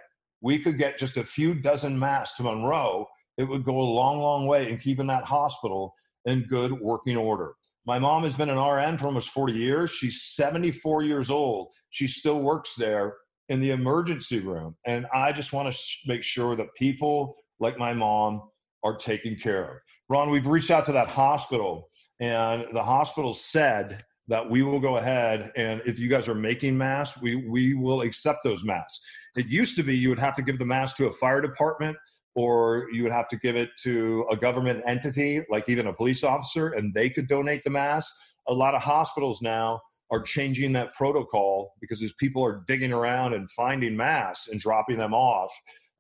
we 0.42 0.60
could 0.60 0.78
get 0.78 0.98
just 0.98 1.18
a 1.18 1.24
few 1.24 1.54
dozen 1.54 1.98
masks 1.98 2.38
to 2.38 2.44
Monroe, 2.44 3.06
it 3.38 3.44
would 3.44 3.64
go 3.64 3.80
a 3.80 3.82
long, 3.82 4.20
long 4.20 4.48
way 4.48 4.70
in 4.70 4.78
keeping 4.78 5.08
that 5.08 5.24
hospital 5.24 5.94
in 6.26 6.42
good 6.42 6.74
working 6.74 7.16
order. 7.16 7.54
My 7.86 8.00
mom 8.00 8.24
has 8.24 8.36
been 8.36 8.50
an 8.50 8.60
RN 8.60 8.98
for 8.98 9.06
almost 9.06 9.30
40 9.30 9.54
years. 9.54 9.92
She's 9.92 10.24
74 10.36 11.04
years 11.04 11.32
old. 11.32 11.70
She 11.90 12.08
still 12.08 12.42
works 12.42 12.74
there 12.78 13.16
in 13.48 13.62
the 13.62 13.72
emergency 13.72 14.40
room. 14.40 14.76
And 14.86 15.06
I 15.14 15.32
just 15.32 15.54
want 15.54 15.74
to 15.74 15.80
make 16.06 16.24
sure 16.24 16.56
that 16.58 16.76
people 16.76 17.36
like 17.60 17.78
my 17.78 17.94
mom 17.94 18.42
are 18.84 18.98
taken 18.98 19.36
care 19.36 19.64
of. 19.64 19.78
Ron, 20.10 20.30
we've 20.30 20.48
reached 20.48 20.72
out 20.72 20.86
to 20.86 20.92
that 20.94 21.08
hospital, 21.08 21.90
and 22.20 22.66
the 22.74 22.84
hospital 22.84 23.34
said 23.34 24.04
that 24.28 24.50
we 24.50 24.62
will 24.62 24.80
go 24.80 24.98
ahead 24.98 25.52
and 25.56 25.82
if 25.86 26.00
you 26.00 26.10
guys 26.10 26.28
are 26.28 26.36
making 26.36 26.78
masks, 26.78 27.22
we, 27.22 27.36
we 27.36 27.74
will 27.74 28.02
accept 28.02 28.44
those 28.44 28.64
masks. 28.64 29.00
It 29.36 29.48
used 29.48 29.78
to 29.78 29.84
be 29.84 29.96
you 29.96 30.10
would 30.10 30.20
have 30.20 30.36
to 30.36 30.42
give 30.42 30.60
the 30.60 30.66
mask 30.66 30.98
to 30.98 31.08
a 31.08 31.12
fire 31.12 31.42
department 31.42 31.98
or 32.36 32.86
you 32.92 33.02
would 33.04 33.12
have 33.12 33.28
to 33.30 33.38
give 33.38 33.56
it 33.56 33.70
to 33.80 34.24
a 34.30 34.38
government 34.38 34.84
entity, 34.86 35.42
like 35.50 35.68
even 35.68 35.88
a 35.88 35.94
police 35.94 36.24
officer, 36.24 36.70
and 36.70 36.94
they 36.94 37.10
could 37.10 37.28
donate 37.28 37.64
the 37.64 37.70
mask. 37.72 38.14
A 38.48 38.54
lot 38.54 38.76
of 38.76 38.82
hospitals 38.84 39.42
now 39.42 39.82
are 40.12 40.22
changing 40.22 40.72
that 40.74 40.94
protocol 40.94 41.74
because 41.82 42.04
as 42.04 42.14
people 42.14 42.46
are 42.46 42.64
digging 42.68 42.94
around 42.94 43.34
and 43.34 43.50
finding 43.50 43.98
masks 43.98 44.50
and 44.50 44.60
dropping 44.60 45.00
them 45.00 45.16
off, 45.16 45.52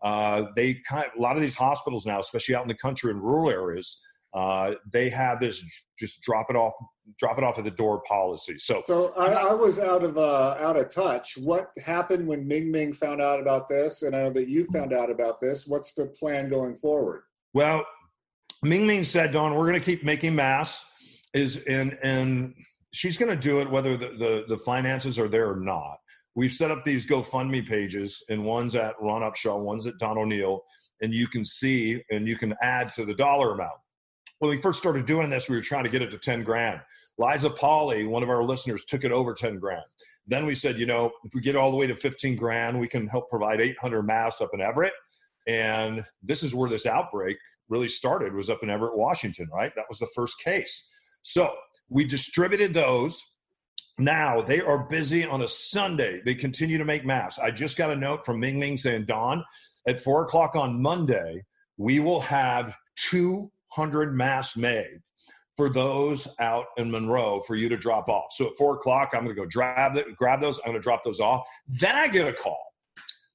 uh, 0.03 0.43
they 0.55 0.75
kind 0.87 1.05
of, 1.05 1.17
a 1.17 1.21
lot 1.21 1.35
of 1.35 1.41
these 1.41 1.55
hospitals 1.55 2.05
now, 2.05 2.19
especially 2.19 2.53
out 2.53 2.61
in 2.61 2.67
the 2.67 2.75
country 2.75 3.09
in 3.09 3.19
rural 3.19 3.49
areas, 3.49 3.97
uh, 4.33 4.73
they 4.91 5.09
have 5.09 5.39
this 5.39 5.63
just 5.97 6.21
drop 6.21 6.47
it 6.49 6.55
off, 6.55 6.73
drop 7.17 7.37
it 7.37 7.43
off 7.43 7.57
at 7.57 7.63
the 7.63 7.71
door 7.71 8.01
policy. 8.07 8.59
So, 8.59 8.83
so 8.85 9.13
I, 9.17 9.31
I 9.31 9.53
was 9.53 9.79
out 9.79 10.03
of 10.03 10.17
uh, 10.17 10.57
out 10.59 10.77
of 10.77 10.89
touch. 10.89 11.37
What 11.37 11.71
happened 11.83 12.27
when 12.27 12.47
Ming 12.47 12.69
Ming 12.69 12.93
found 12.93 13.21
out 13.21 13.39
about 13.39 13.67
this, 13.67 14.03
and 14.03 14.15
I 14.15 14.23
know 14.23 14.31
that 14.31 14.47
you 14.47 14.65
found 14.65 14.93
out 14.93 15.09
about 15.09 15.39
this? 15.39 15.65
What's 15.65 15.93
the 15.93 16.07
plan 16.07 16.49
going 16.49 16.75
forward? 16.75 17.23
Well, 17.53 17.85
Ming 18.63 18.85
Ming 18.85 19.03
said, 19.03 19.31
"Don, 19.31 19.55
we're 19.55 19.67
going 19.67 19.79
to 19.79 19.85
keep 19.85 20.03
making 20.03 20.35
masks." 20.35 20.85
Is 21.33 21.59
and 21.67 21.97
and 22.03 22.53
she's 22.93 23.17
going 23.17 23.29
to 23.29 23.41
do 23.41 23.61
it 23.61 23.69
whether 23.69 23.97
the, 23.97 24.09
the 24.09 24.45
the 24.47 24.57
finances 24.57 25.17
are 25.17 25.27
there 25.27 25.49
or 25.49 25.57
not. 25.57 25.97
We've 26.35 26.51
set 26.51 26.69
up 26.69 26.85
these 26.85 27.05
GoFundMe 27.05 27.67
pages, 27.67 28.23
and 28.29 28.45
one's 28.45 28.75
at 28.75 28.93
Ron 29.01 29.21
Upshaw, 29.21 29.59
one's 29.59 29.87
at 29.87 29.97
Don 29.97 30.19
O'Neill, 30.19 30.61
and 31.01 31.11
you 31.11 31.27
can 31.27 31.43
see 31.43 32.03
and 32.11 32.27
you 32.27 32.35
can 32.35 32.53
add 32.61 32.91
to 32.93 33.05
the 33.05 33.15
dollar 33.15 33.53
amount 33.53 33.77
when 34.39 34.52
we 34.52 34.58
first 34.58 34.78
started 34.78 35.06
doing 35.06 35.30
this, 35.30 35.50
we 35.50 35.56
were 35.56 35.62
trying 35.62 35.84
to 35.84 35.89
get 35.89 36.02
it 36.02 36.12
to 36.12 36.17
10 36.17 36.43
grand. 36.43 36.80
Liza 37.17 37.50
Polly, 37.50 38.06
one 38.06 38.23
of 38.23 38.30
our 38.30 38.43
listeners, 38.43 38.86
took 38.86 39.04
it 39.04 39.12
over 39.12 39.34
10 39.34 39.58
grand. 39.58 39.84
Then 40.28 40.45
we 40.45 40.54
said, 40.54 40.78
you 40.78 40.86
know, 40.86 41.12
if 41.23 41.34
we 41.34 41.41
get 41.41 41.56
all 41.56 41.71
the 41.71 41.78
way 41.78 41.88
to 41.88 41.95
15 41.95 42.36
grand, 42.36 42.80
we 42.80 42.88
can 42.88 43.08
help 43.08 43.30
provide 43.30 43.62
800 43.62 44.04
masks 44.04 44.41
up 44.41 44.50
in 44.54 44.62
Everett. 44.62 44.93
And 45.47 46.06
this 46.21 46.43
is 46.43 46.54
where 46.54 46.69
this 46.69 46.86
outbreak 46.86 47.38
really 47.69 47.88
started, 47.88 48.34
was 48.34 48.50
up 48.50 48.62
in 48.63 48.69
Everett, 48.69 48.95
Washington, 48.97 49.47
right? 49.52 49.71
That 49.76 49.86
was 49.89 49.97
the 50.00 50.08
first 50.13 50.39
case. 50.39 50.89
So 51.23 51.52
we 51.89 52.06
distributed 52.06 52.73
those. 52.73 53.21
Now 53.97 54.41
they 54.41 54.62
are 54.62 54.88
busy 54.88 55.26
on 55.26 55.41
a 55.41 55.47
Sunday. 55.47 56.21
They 56.23 56.36
continue 56.36 56.78
to 56.78 56.86
make 56.86 57.06
masks. 57.06 57.39
I 57.39 57.50
just 57.50 57.78
got 57.78 57.89
a 57.89 57.95
note 57.95 58.23
from 58.23 58.39
Ming 58.39 58.60
Ming 58.60 58.78
saying, 58.78 59.06
Don, 59.06 59.43
at 59.88 60.00
four 60.00 60.23
o'clock 60.23 60.56
on 60.56 60.80
Monday, 60.82 61.43
we 61.78 62.00
will 62.00 62.19
have 62.21 62.76
two 62.95 63.50
100 63.77 64.15
masks 64.15 64.57
made 64.57 64.99
for 65.55 65.69
those 65.69 66.27
out 66.39 66.67
in 66.77 66.89
Monroe 66.89 67.41
for 67.41 67.55
you 67.55 67.67
to 67.67 67.77
drop 67.77 68.09
off. 68.09 68.31
So 68.31 68.47
at 68.47 68.57
four 68.57 68.75
o'clock, 68.75 69.09
I'm 69.13 69.23
going 69.23 69.35
to 69.35 69.41
go 69.41 69.47
grab, 69.51 69.97
grab 70.15 70.39
those. 70.39 70.59
I'm 70.59 70.71
going 70.71 70.81
to 70.81 70.83
drop 70.83 71.03
those 71.03 71.19
off. 71.19 71.47
Then 71.67 71.95
I 71.95 72.07
get 72.07 72.27
a 72.27 72.33
call. 72.33 72.59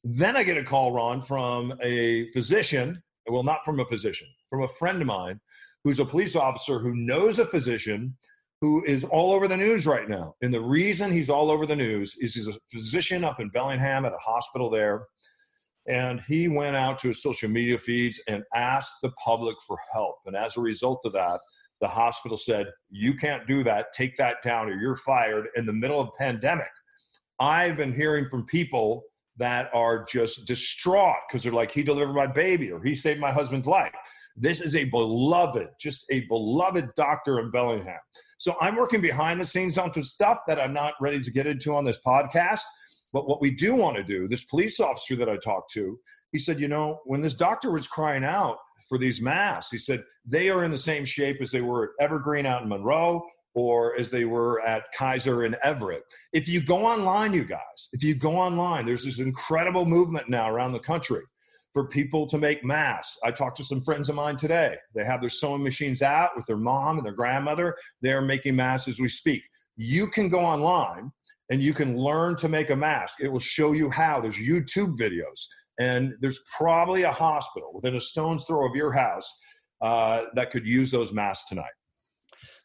Then 0.05 0.37
I 0.37 0.43
get 0.43 0.57
a 0.57 0.65
call, 0.65 0.93
Ron, 0.93 1.21
from 1.21 1.75
a 1.83 2.29
physician. 2.29 3.03
Well, 3.29 3.43
not 3.43 3.65
from 3.65 3.81
a 3.81 3.85
physician, 3.85 4.27
from 4.51 4.63
a 4.63 4.69
friend 4.69 5.01
of 5.01 5.07
mine 5.07 5.41
who's 5.85 6.01
a 6.01 6.05
police 6.05 6.37
officer 6.37 6.79
who 6.79 6.95
knows 6.95 7.39
a 7.39 7.47
physician 7.47 8.17
who 8.61 8.85
is 8.85 9.05
all 9.05 9.33
over 9.33 9.49
the 9.49 9.57
news 9.57 9.87
right 9.87 10.09
now. 10.09 10.35
And 10.43 10.55
the 10.55 10.61
reason 10.61 11.11
he's 11.11 11.31
all 11.31 11.51
over 11.51 11.67
the 11.67 11.75
news 11.75 12.17
is 12.21 12.35
he's 12.35 12.47
a 12.47 12.55
physician 12.71 13.25
up 13.25 13.41
in 13.41 13.49
Bellingham 13.49 14.05
at 14.05 14.13
a 14.13 14.19
hospital 14.19 14.71
there 14.71 15.07
and 15.87 16.21
he 16.21 16.49
went 16.49 16.77
out 16.77 16.99
to 16.99 17.09
his 17.09 17.23
social 17.23 17.49
media 17.49 17.79
feeds 17.79 18.21
and 18.29 18.45
asked 18.55 18.97
the 19.03 19.11
public 19.13 19.57
for 19.67 19.77
help. 19.93 20.17
And 20.27 20.37
as 20.37 20.57
a 20.57 20.61
result 20.61 21.01
of 21.05 21.13
that, 21.15 21.41
the 21.81 21.89
hospital 21.89 22.37
said, 22.37 22.69
You 22.91 23.15
can't 23.15 23.47
do 23.47 23.65
that. 23.65 23.93
Take 23.93 24.17
that 24.17 24.37
down 24.43 24.69
or 24.69 24.81
you're 24.81 24.97
fired 24.97 25.49
in 25.57 25.67
the 25.67 25.73
middle 25.73 26.01
of 26.01 26.11
pandemic. 26.19 26.71
I've 27.41 27.77
been 27.77 27.93
hearing 27.93 28.29
from 28.29 28.47
people 28.47 29.03
that 29.39 29.69
are 29.75 30.05
just 30.05 30.47
distraught 30.47 31.17
because 31.29 31.43
they're 31.43 31.53
like, 31.53 31.73
He 31.73 31.83
delivered 31.83 32.15
my 32.15 32.29
baby 32.29 32.71
or 32.71 32.83
he 32.83 32.95
saved 32.95 33.21
my 33.21 33.33
husband's 33.33 33.67
life. 33.67 33.93
This 34.37 34.61
is 34.61 34.77
a 34.77 34.85
beloved, 34.85 35.69
just 35.79 36.07
a 36.11 36.21
beloved 36.21 36.91
doctor 36.97 37.41
in 37.41 37.51
Bellingham. 37.51 37.99
So 38.39 38.55
I'm 38.61 38.77
working 38.77 39.01
behind 39.01 39.41
the 39.41 39.45
scenes 39.45 39.77
on 39.77 39.93
some 39.93 40.03
stuff 40.03 40.39
that 40.47 40.59
I'm 40.59 40.73
not 40.73 40.95
ready 41.01 41.21
to 41.21 41.31
get 41.31 41.47
into 41.47 41.75
on 41.75 41.85
this 41.85 42.01
podcast. 42.05 42.61
But 43.13 43.29
what 43.29 43.41
we 43.41 43.51
do 43.51 43.75
want 43.75 43.97
to 43.97 44.03
do, 44.03 44.27
this 44.27 44.45
police 44.45 44.81
officer 44.81 45.17
that 45.17 45.29
I 45.29 45.37
talked 45.37 45.73
to, 45.73 45.99
he 46.33 46.39
said, 46.39 46.59
you 46.59 46.69
know, 46.69 47.01
when 47.05 47.21
this 47.21 47.35
doctor 47.35 47.71
was 47.71 47.87
crying 47.87 48.25
out 48.25 48.57
for 48.89 48.99
these 48.99 49.21
masks, 49.21 49.71
he 49.71 49.79
said 49.79 50.03
they 50.25 50.49
are 50.49 50.65
in 50.65 50.71
the 50.71 50.79
same 50.79 51.05
shape 51.05 51.41
as 51.41 51.51
they 51.51 51.61
were 51.61 51.85
at 51.85 52.05
Evergreen 52.05 52.47
out 52.47 52.63
in 52.63 52.69
Monroe 52.69 53.23
or 53.55 53.95
as 53.99 54.11
they 54.11 54.25
were 54.25 54.63
at 54.63 54.85
Kaiser 54.97 55.43
and 55.43 55.57
Everett. 55.63 56.03
If 56.33 56.49
you 56.49 56.63
go 56.63 56.87
online, 56.87 57.35
you 57.35 57.45
guys, 57.45 57.89
if 57.93 58.03
you 58.03 58.15
go 58.15 58.37
online, 58.37 58.87
there's 58.87 59.05
this 59.05 59.19
incredible 59.19 59.85
movement 59.85 60.31
now 60.31 60.51
around 60.51 60.73
the 60.73 60.79
country 60.79 61.23
for 61.75 61.89
people 61.89 62.27
to 62.27 62.39
make 62.39 62.65
masks. 62.65 63.19
I 63.25 63.31
talked 63.31 63.57
to 63.59 63.65
some 63.65 63.83
friends 63.83 64.09
of 64.09 64.15
mine 64.15 64.37
today. 64.37 64.77
They 64.95 65.05
have 65.05 65.21
their 65.21 65.31
sewing 65.31 65.63
machines 65.63 66.03
out 66.03 66.31
with 66.37 66.47
their 66.47 66.57
mom 66.57 66.99
and 66.99 67.07
their 67.07 67.15
grandmother. 67.15 67.77
They're 68.01 68.23
making 68.23 68.57
masks 68.57 68.89
as 68.89 69.01
we 69.01 69.09
speak. 69.09 69.43
You 69.77 70.07
can 70.07 70.29
go 70.29 70.41
online 70.41 71.13
and 71.53 71.63
you 71.63 71.75
can 71.75 71.99
learn 71.99 72.35
to 72.35 72.49
make 72.49 72.71
a 72.71 72.77
mask. 72.77 73.19
It 73.21 73.31
will 73.31 73.39
show 73.39 73.73
you 73.73 73.91
how. 73.91 74.23
There's 74.23 74.39
YouTube 74.39 74.97
videos. 74.99 75.47
And 75.79 76.15
there's 76.23 76.41
probably 76.57 77.03
a 77.03 77.13
hospital 77.13 77.73
within 77.75 77.95
a 77.95 78.01
stone's 78.01 78.45
throw 78.47 78.67
of 78.67 78.75
your 78.75 78.91
house 78.91 79.31
uh, 79.83 80.23
that 80.35 80.51
could 80.51 80.67
use 80.67 80.91
those 80.91 81.13
masks 81.13 81.51
tonight. 81.51 81.75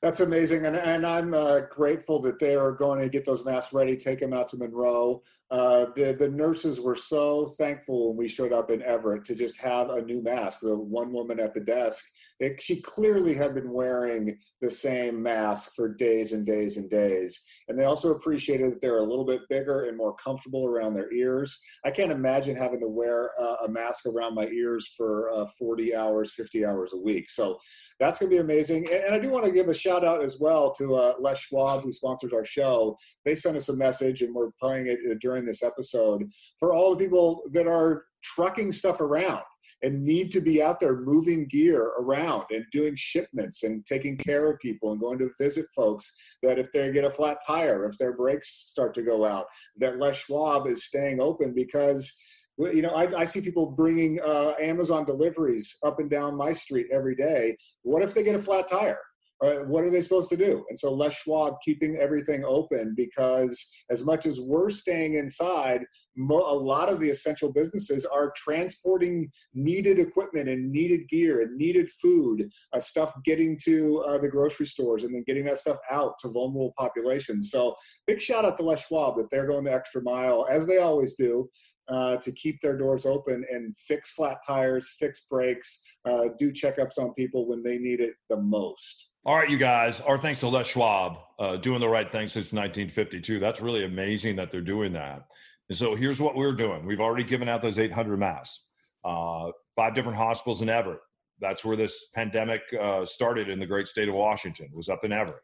That's 0.02 0.22
amazing, 0.22 0.68
and, 0.68 0.76
and 0.76 1.06
I'm 1.06 1.34
uh, 1.34 1.62
grateful 1.72 2.22
that 2.22 2.40
they 2.40 2.56
are 2.56 2.72
going 2.72 3.02
to 3.02 3.10
get 3.10 3.26
those 3.26 3.44
masks 3.44 3.74
ready, 3.74 3.98
take 3.98 4.20
them 4.20 4.32
out 4.32 4.48
to 4.50 4.58
Monroe. 4.58 5.24
Uh, 5.50 5.88
the 5.96 6.16
the 6.18 6.30
nurses 6.30 6.80
were 6.80 6.96
so 6.96 7.48
thankful 7.58 8.10
when 8.10 8.18
we 8.18 8.28
showed 8.28 8.54
up 8.54 8.70
in 8.70 8.84
Everett 8.84 9.26
to 9.26 9.34
just 9.34 9.58
have 9.58 9.90
a 9.90 10.04
new 10.04 10.22
mask. 10.22 10.60
The 10.62 10.78
one 10.78 11.12
woman 11.12 11.40
at 11.40 11.56
the 11.56 11.62
desk 11.62 12.06
it, 12.40 12.62
she 12.62 12.82
clearly 12.82 13.34
had 13.34 13.56
been 13.56 13.72
wearing 13.72 14.38
the 14.62 14.70
same 14.70 15.22
mask 15.22 15.72
for 15.76 15.94
days 15.94 16.34
and 16.34 16.46
days 16.46 16.78
and 16.78 16.90
days. 16.90 17.42
And 17.68 17.78
they 17.78 17.86
also 17.86 18.12
appreciated 18.12 18.72
that 18.72 18.82
they're 18.82 18.98
a 18.98 19.04
little 19.04 19.26
bit 19.26 19.42
bigger 19.50 19.86
and 19.86 19.98
more 19.98 20.16
comfortable 20.16 20.68
around 20.68 20.94
their 20.94 21.12
ears. 21.12 21.60
I 21.86 21.92
can't 21.92 22.12
imagine 22.12 22.56
having 22.56 22.80
to 22.82 22.88
wear 22.88 23.32
uh, 23.40 23.56
a 23.66 23.70
mask 23.70 24.06
around 24.06 24.36
my 24.36 24.48
ears 24.48 24.94
for 24.96 25.32
uh, 25.34 25.46
40 25.58 25.96
hours, 25.96 26.34
50 26.34 26.66
hours 26.66 26.94
a 26.94 26.98
week. 26.98 27.30
So 27.30 27.58
that's 28.00 28.20
going 28.20 28.30
to 28.30 28.36
be 28.36 28.42
amazing. 28.42 28.88
And, 28.92 29.04
and, 29.04 29.16
I 29.16 29.20
do 29.20 29.30
want 29.30 29.46
to 29.46 29.52
give 29.52 29.68
a 29.68 29.74
shout 29.74 30.06
out 30.06 30.24
as 30.24 30.40
well 30.40 30.72
to 30.74 30.96
uh, 30.96 31.14
Les 31.20 31.40
Schwab, 31.40 31.82
who 31.82 31.92
sponsors 31.92 32.34
our 32.34 32.46
show. 32.46 32.96
They 33.26 33.34
sent 33.34 33.58
us 33.58 33.70
a 33.70 33.76
message, 33.76 34.22
and 34.22 34.34
we're 34.34 34.52
playing 34.60 34.88
it 34.88 35.00
uh, 35.10 35.16
during 35.22 35.46
this 35.46 35.64
episode 35.64 36.24
for 36.60 36.74
all 36.74 36.96
the 36.96 37.04
people 37.04 37.44
that 37.54 37.68
are 37.68 38.04
trucking 38.22 38.72
stuff 38.72 39.02
around 39.02 39.42
and 39.84 40.04
need 40.04 40.32
to 40.32 40.42
be 40.42 40.62
out 40.62 40.80
there 40.80 41.02
moving 41.02 41.48
gear 41.48 41.92
around 42.00 42.46
and 42.52 42.66
doing 42.72 42.96
shipments 42.96 43.64
and 43.64 43.86
taking 43.86 44.18
care 44.18 44.52
of 44.52 44.60
people 44.60 44.92
and 44.92 45.02
going 45.02 45.20
to 45.20 45.30
visit 45.40 45.66
folks 45.76 46.12
that 46.44 46.60
if 46.60 46.72
they 46.72 46.92
get 46.92 47.06
a 47.06 47.10
flat 47.10 47.38
tire, 47.46 47.86
if 47.86 47.98
their 47.98 48.14
brakes 48.14 48.50
start 48.70 48.94
to 48.96 49.02
go 49.02 49.26
out, 49.26 49.46
that 49.78 50.00
Les 50.00 50.16
Schwab 50.16 50.68
is 50.68 50.86
staying 50.86 51.20
open 51.22 51.54
because 51.54 52.12
you 52.58 52.82
know, 52.82 52.90
I, 52.90 53.08
I 53.16 53.26
see 53.26 53.42
people 53.42 53.72
bringing 53.72 54.20
uh, 54.22 54.54
Amazon 54.60 55.06
deliveries 55.06 55.78
up 55.84 56.00
and 56.00 56.10
down 56.10 56.36
my 56.36 56.54
street 56.54 56.88
every 56.92 57.16
day. 57.16 57.56
What 57.84 58.02
if 58.02 58.14
they 58.14 58.24
get 58.24 58.36
a 58.36 58.40
flat 58.40 58.68
tire? 58.68 59.00
Uh, 59.44 59.64
what 59.66 59.84
are 59.84 59.90
they 59.90 60.02
supposed 60.02 60.30
to 60.30 60.38
do? 60.38 60.66
And 60.70 60.78
so 60.78 60.94
Les 60.94 61.14
Schwab 61.14 61.56
keeping 61.64 61.98
everything 61.98 62.44
open 62.46 62.94
because 62.96 63.64
as 63.92 64.04
much 64.04 64.26
as 64.26 64.40
we're 64.40 64.70
staying 64.70 65.14
inside, 65.14 65.82
mo- 66.16 66.52
a 66.52 66.58
lot 66.58 66.90
of 66.90 67.00
the 67.00 67.10
essential 67.10 67.52
businesses 67.52 68.06
are 68.06 68.34
transporting 68.36 69.30
needed 69.54 70.00
equipment 70.00 70.50
and 70.50 70.72
needed 70.72 71.08
gear 71.08 71.42
and 71.42 71.56
needed 71.56 71.88
food, 72.02 72.50
uh, 72.74 72.80
stuff 72.80 73.14
getting 73.24 73.58
to 73.66 74.04
uh, 74.08 74.18
the 74.18 74.30
grocery 74.30 74.66
stores 74.66 75.04
and 75.04 75.14
then 75.14 75.24
getting 75.28 75.46
that 75.46 75.60
stuff 75.60 75.78
out 75.92 76.14
to 76.20 76.30
vulnerable 76.30 76.74
populations. 76.78 77.52
So 77.52 77.76
big 78.08 78.20
shout 78.20 78.46
out 78.46 78.58
to 78.58 78.64
Les 78.64 78.88
Schwab 78.88 79.18
that 79.18 79.30
they're 79.30 79.48
going 79.48 79.66
the 79.66 79.74
extra 79.74 80.02
mile 80.02 80.48
as 80.50 80.66
they 80.66 80.80
always 80.80 81.14
do. 81.16 81.50
Uh, 81.90 82.18
to 82.18 82.34
keep 82.34 82.60
their 82.60 82.78
doors 82.78 83.06
open 83.06 83.46
and 83.50 83.74
fix 83.78 84.12
flat 84.12 84.40
tires, 84.46 84.90
fix 85.00 85.22
brakes, 85.32 85.82
uh, 86.04 86.26
do 86.38 86.52
checkups 86.52 86.98
on 87.00 87.14
people 87.14 87.48
when 87.48 87.64
they 87.64 87.78
need 87.78 88.02
it 88.02 88.16
the 88.30 88.36
most. 88.36 89.12
All 89.28 89.36
right, 89.36 89.50
you 89.50 89.58
guys. 89.58 90.00
Our 90.00 90.18
thanks 90.18 90.40
to 90.40 90.48
Les 90.48 90.66
Schwab, 90.66 91.18
uh, 91.38 91.58
doing 91.58 91.82
the 91.82 91.90
right 91.90 92.10
thing 92.10 92.30
since 92.30 92.54
1952. 92.54 93.42
That's 93.42 93.60
really 93.60 93.84
amazing 93.84 94.38
that 94.38 94.54
they're 94.54 94.62
doing 94.62 94.94
that. 94.94 95.24
And 95.68 95.78
so 95.78 95.96
here's 95.96 96.22
what 96.22 96.38
we're 96.38 96.54
doing. 96.54 96.86
We've 96.86 97.02
already 97.02 97.26
given 97.26 97.50
out 97.50 97.62
those 97.62 97.78
800 97.78 98.16
masks. 98.16 98.62
Uh, 99.04 99.52
five 99.76 99.94
different 99.94 100.18
hospitals 100.18 100.62
in 100.62 100.70
Everett. 100.70 101.02
That's 101.42 101.66
where 101.66 101.76
this 101.76 102.06
pandemic 102.16 102.62
uh, 102.80 103.06
started 103.06 103.50
in 103.50 103.60
the 103.60 103.66
great 103.66 103.90
state 103.90 104.08
of 104.08 104.16
Washington. 104.16 104.70
Was 104.74 104.88
up 104.88 105.04
in 105.04 105.12
Everett. 105.12 105.44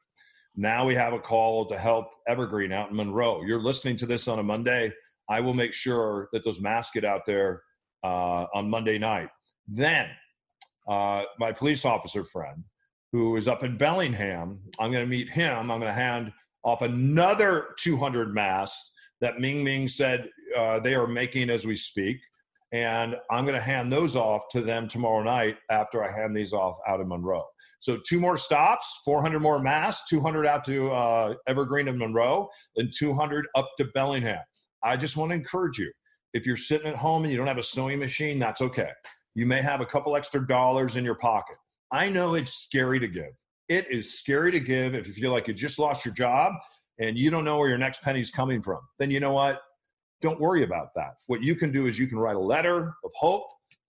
Now 0.55 0.85
we 0.85 0.95
have 0.95 1.11
a 1.11 1.19
call 1.19 1.65
to 1.65 1.77
help 1.77 2.05
Evergreen 2.25 2.71
out 2.71 2.89
in 2.89 2.95
Monroe. 2.95 3.43
You're 3.43 3.61
listening 3.61 3.97
to 3.97 4.05
this 4.05 4.29
on 4.29 4.39
a 4.39 4.43
Monday. 4.43 4.93
I 5.27 5.41
will 5.41 5.53
make 5.53 5.73
sure 5.73 6.29
that 6.31 6.45
those 6.45 6.61
masks 6.61 6.91
get 6.93 7.03
out 7.03 7.25
there 7.25 7.61
uh, 8.01 8.45
on 8.53 8.69
Monday 8.69 8.97
night. 8.97 9.27
Then 9.67 10.07
uh, 10.87 11.23
my 11.37 11.51
police 11.51 11.83
officer 11.83 12.23
friend 12.23 12.63
who 13.13 13.37
is 13.37 13.47
up 13.47 13.63
in 13.63 13.77
Bellingham. 13.77 14.59
I'm 14.79 14.91
going 14.91 15.05
to 15.05 15.09
meet 15.09 15.29
him. 15.29 15.71
I'm 15.71 15.79
going 15.79 15.81
to 15.81 15.93
hand 15.93 16.33
off 16.63 16.81
another 16.81 17.67
200 17.77 18.33
masks 18.33 18.91
that 19.21 19.39
Ming 19.39 19.63
Ming 19.63 19.87
said 19.87 20.29
uh, 20.57 20.79
they 20.79 20.95
are 20.95 21.07
making 21.07 21.49
as 21.51 21.65
we 21.65 21.75
speak. 21.75 22.17
And 22.73 23.15
I'm 23.29 23.45
going 23.45 23.55
to 23.55 23.61
hand 23.61 23.93
those 23.93 24.15
off 24.15 24.49
to 24.51 24.61
them 24.61 24.87
tomorrow 24.87 25.21
night 25.21 25.57
after 25.69 26.03
I 26.03 26.11
hand 26.11 26.35
these 26.35 26.53
off 26.53 26.75
out 26.87 26.99
in 26.99 27.07
Monroe. 27.07 27.45
So, 27.81 27.99
two 28.07 28.19
more 28.19 28.35
stops, 28.35 29.01
400 29.05 29.39
more 29.39 29.59
masks, 29.59 30.09
200 30.09 30.47
out 30.47 30.63
to 30.65 30.89
uh, 30.91 31.33
Evergreen 31.47 31.89
and 31.89 31.99
Monroe, 31.99 32.49
and 32.77 32.91
200 32.97 33.45
up 33.55 33.69
to 33.77 33.85
Bellingham. 33.93 34.39
I 34.83 34.97
just 34.97 35.17
want 35.17 35.29
to 35.31 35.35
encourage 35.35 35.77
you 35.77 35.91
if 36.33 36.47
you're 36.47 36.57
sitting 36.57 36.87
at 36.87 36.95
home 36.95 37.23
and 37.23 37.31
you 37.31 37.37
don't 37.37 37.47
have 37.47 37.59
a 37.59 37.63
sewing 37.63 37.99
machine, 37.99 38.39
that's 38.39 38.61
okay. 38.61 38.89
You 39.35 39.45
may 39.45 39.61
have 39.61 39.81
a 39.81 39.85
couple 39.85 40.15
extra 40.15 40.45
dollars 40.47 40.95
in 40.95 41.05
your 41.05 41.15
pocket. 41.15 41.57
I 41.93 42.09
know 42.09 42.33
it's 42.33 42.55
scary 42.55 42.99
to 42.99 43.07
give. 43.07 43.31
It 43.69 43.89
is 43.89 44.17
scary 44.17 44.51
to 44.51 44.59
give 44.59 44.95
if 44.95 45.07
you 45.07 45.13
feel 45.13 45.31
like 45.31 45.47
you 45.47 45.53
just 45.53 45.77
lost 45.77 46.03
your 46.03 46.13
job 46.15 46.53
and 46.99 47.17
you 47.17 47.29
don't 47.29 47.45
know 47.45 47.59
where 47.59 47.69
your 47.69 47.77
next 47.77 48.01
penny's 48.01 48.31
coming 48.31 48.63
from. 48.63 48.79
Then 48.97 49.11
you 49.11 49.19
know 49.19 49.33
what? 49.33 49.61
Don't 50.19 50.39
worry 50.39 50.63
about 50.63 50.87
that. 50.95 51.13
What 51.27 51.43
you 51.43 51.55
can 51.55 51.71
do 51.71 51.85
is 51.85 51.99
you 51.99 52.07
can 52.07 52.17
write 52.17 52.35
a 52.35 52.39
letter 52.39 52.95
of 53.03 53.11
hope 53.15 53.43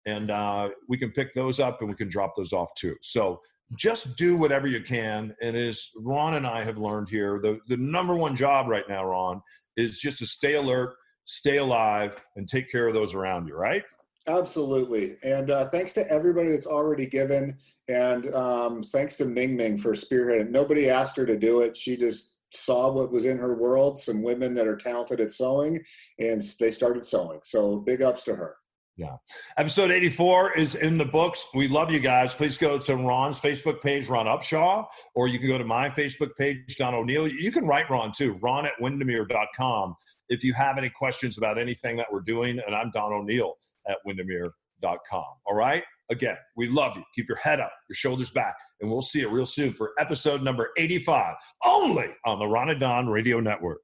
and 0.06 0.32
uh, 0.32 0.70
we 0.90 0.98
can 0.98 1.12
pick 1.12 1.34
those 1.34 1.62
up 1.62 1.80
and 1.80 1.90
we 1.90 1.96
can 1.96 2.10
drop 2.10 2.34
those 2.36 2.52
off 2.52 2.74
too. 2.76 2.96
So 3.02 3.40
just 3.78 4.18
do 4.18 4.36
whatever 4.36 4.68
you 4.68 4.82
can. 4.82 5.34
And 5.42 5.56
as 5.56 5.90
Ron 5.96 6.34
and 6.34 6.46
I 6.46 6.66
have 6.66 6.78
learned 6.78 7.08
here, 7.08 7.40
the, 7.42 7.60
the 7.70 7.78
number 7.78 8.16
one 8.16 8.36
job 8.36 8.68
right 8.68 8.88
now, 8.90 9.06
Ron, 9.06 9.42
is 9.78 10.02
just 10.02 10.20
to 10.20 10.26
stay 10.26 10.56
alert, 10.56 10.94
stay 11.24 11.58
alive, 11.58 12.18
and 12.36 12.50
take 12.50 12.70
care 12.70 12.86
of 12.86 12.94
those 12.94 13.14
around 13.14 13.48
you, 13.48 13.56
right? 13.56 13.84
Absolutely. 14.28 15.18
And 15.24 15.52
uh, 15.52 15.68
thanks 15.68 15.92
to 15.94 16.10
everybody 16.10 16.52
that's 16.52 16.68
already 16.68 17.06
given. 17.06 17.58
And 17.90 18.34
um, 18.34 18.82
thanks 18.82 19.16
to 19.18 19.26
Ming 19.26 19.56
Ming 19.56 19.78
for 19.78 19.92
spearheading. 19.92 20.50
Nobody 20.50 20.90
asked 20.90 21.18
her 21.18 21.26
to 21.26 21.38
do 21.38 21.62
it. 21.62 21.76
She 21.76 21.98
just 21.98 22.40
saw 22.52 22.92
what 22.92 23.12
was 23.12 23.26
in 23.26 23.38
her 23.38 23.56
world, 23.56 24.00
some 24.00 24.22
women 24.22 24.54
that 24.54 24.68
are 24.68 24.76
talented 24.76 25.20
at 25.20 25.34
sewing, 25.34 25.84
and 26.20 26.42
they 26.60 26.72
started 26.72 27.06
sewing. 27.06 27.40
So 27.44 27.80
big 27.80 28.02
ups 28.02 28.24
to 28.26 28.36
her. 28.36 28.56
Yeah. 28.96 29.16
Episode 29.58 29.90
84 29.90 30.54
is 30.54 30.76
in 30.76 31.00
the 31.00 31.06
books. 31.06 31.48
We 31.56 31.68
love 31.68 31.92
you 31.92 32.00
guys. 32.00 32.36
Please 32.36 32.60
go 32.60 32.78
to 32.78 32.96
Ron's 32.96 33.42
Facebook 33.42 33.82
page, 33.82 34.08
Ron 34.08 34.28
Upshaw, 34.28 34.86
or 35.16 35.28
you 35.28 35.40
can 35.40 35.48
go 35.48 35.58
to 35.58 35.66
my 35.66 35.90
Facebook 35.90 36.30
page, 36.38 36.76
Don 36.78 36.94
O'Neill. 36.94 37.28
You 37.28 37.52
can 37.52 37.66
write 37.66 37.90
Ron 37.90 38.12
too, 38.12 38.38
ron 38.42 38.68
at 38.68 38.74
windermere.com 38.80 39.96
if 40.30 40.44
you 40.44 40.54
have 40.54 40.78
any 40.78 40.92
questions 40.92 41.40
about 41.40 41.58
anything 41.58 41.98
that 41.98 42.06
we're 42.12 42.22
doing. 42.22 42.62
And 42.66 42.76
I'm 42.76 42.92
Don 42.92 43.12
O'Neill 43.12 43.56
at 43.88 43.98
windermere.com. 44.06 45.26
All 45.46 45.56
right? 45.56 45.84
Again, 46.12 46.36
we 46.58 46.68
love 46.68 46.96
you. 46.98 47.04
Keep 47.16 47.30
your 47.30 47.38
head 47.38 47.60
up, 47.60 47.72
your 47.90 47.96
shoulders 47.96 48.32
back, 48.32 48.56
and 48.82 48.92
we'll 48.92 49.02
see 49.02 49.20
you 49.20 49.30
real 49.30 49.46
soon 49.46 49.74
for 49.74 49.94
episode 49.98 50.44
number 50.44 50.70
85, 50.78 51.36
only 51.66 52.08
on 52.26 52.40
the 52.40 52.46
Ron 52.46 52.70
and 52.70 52.80
Don 52.80 53.08
Radio 53.08 53.40
Network. 53.40 53.80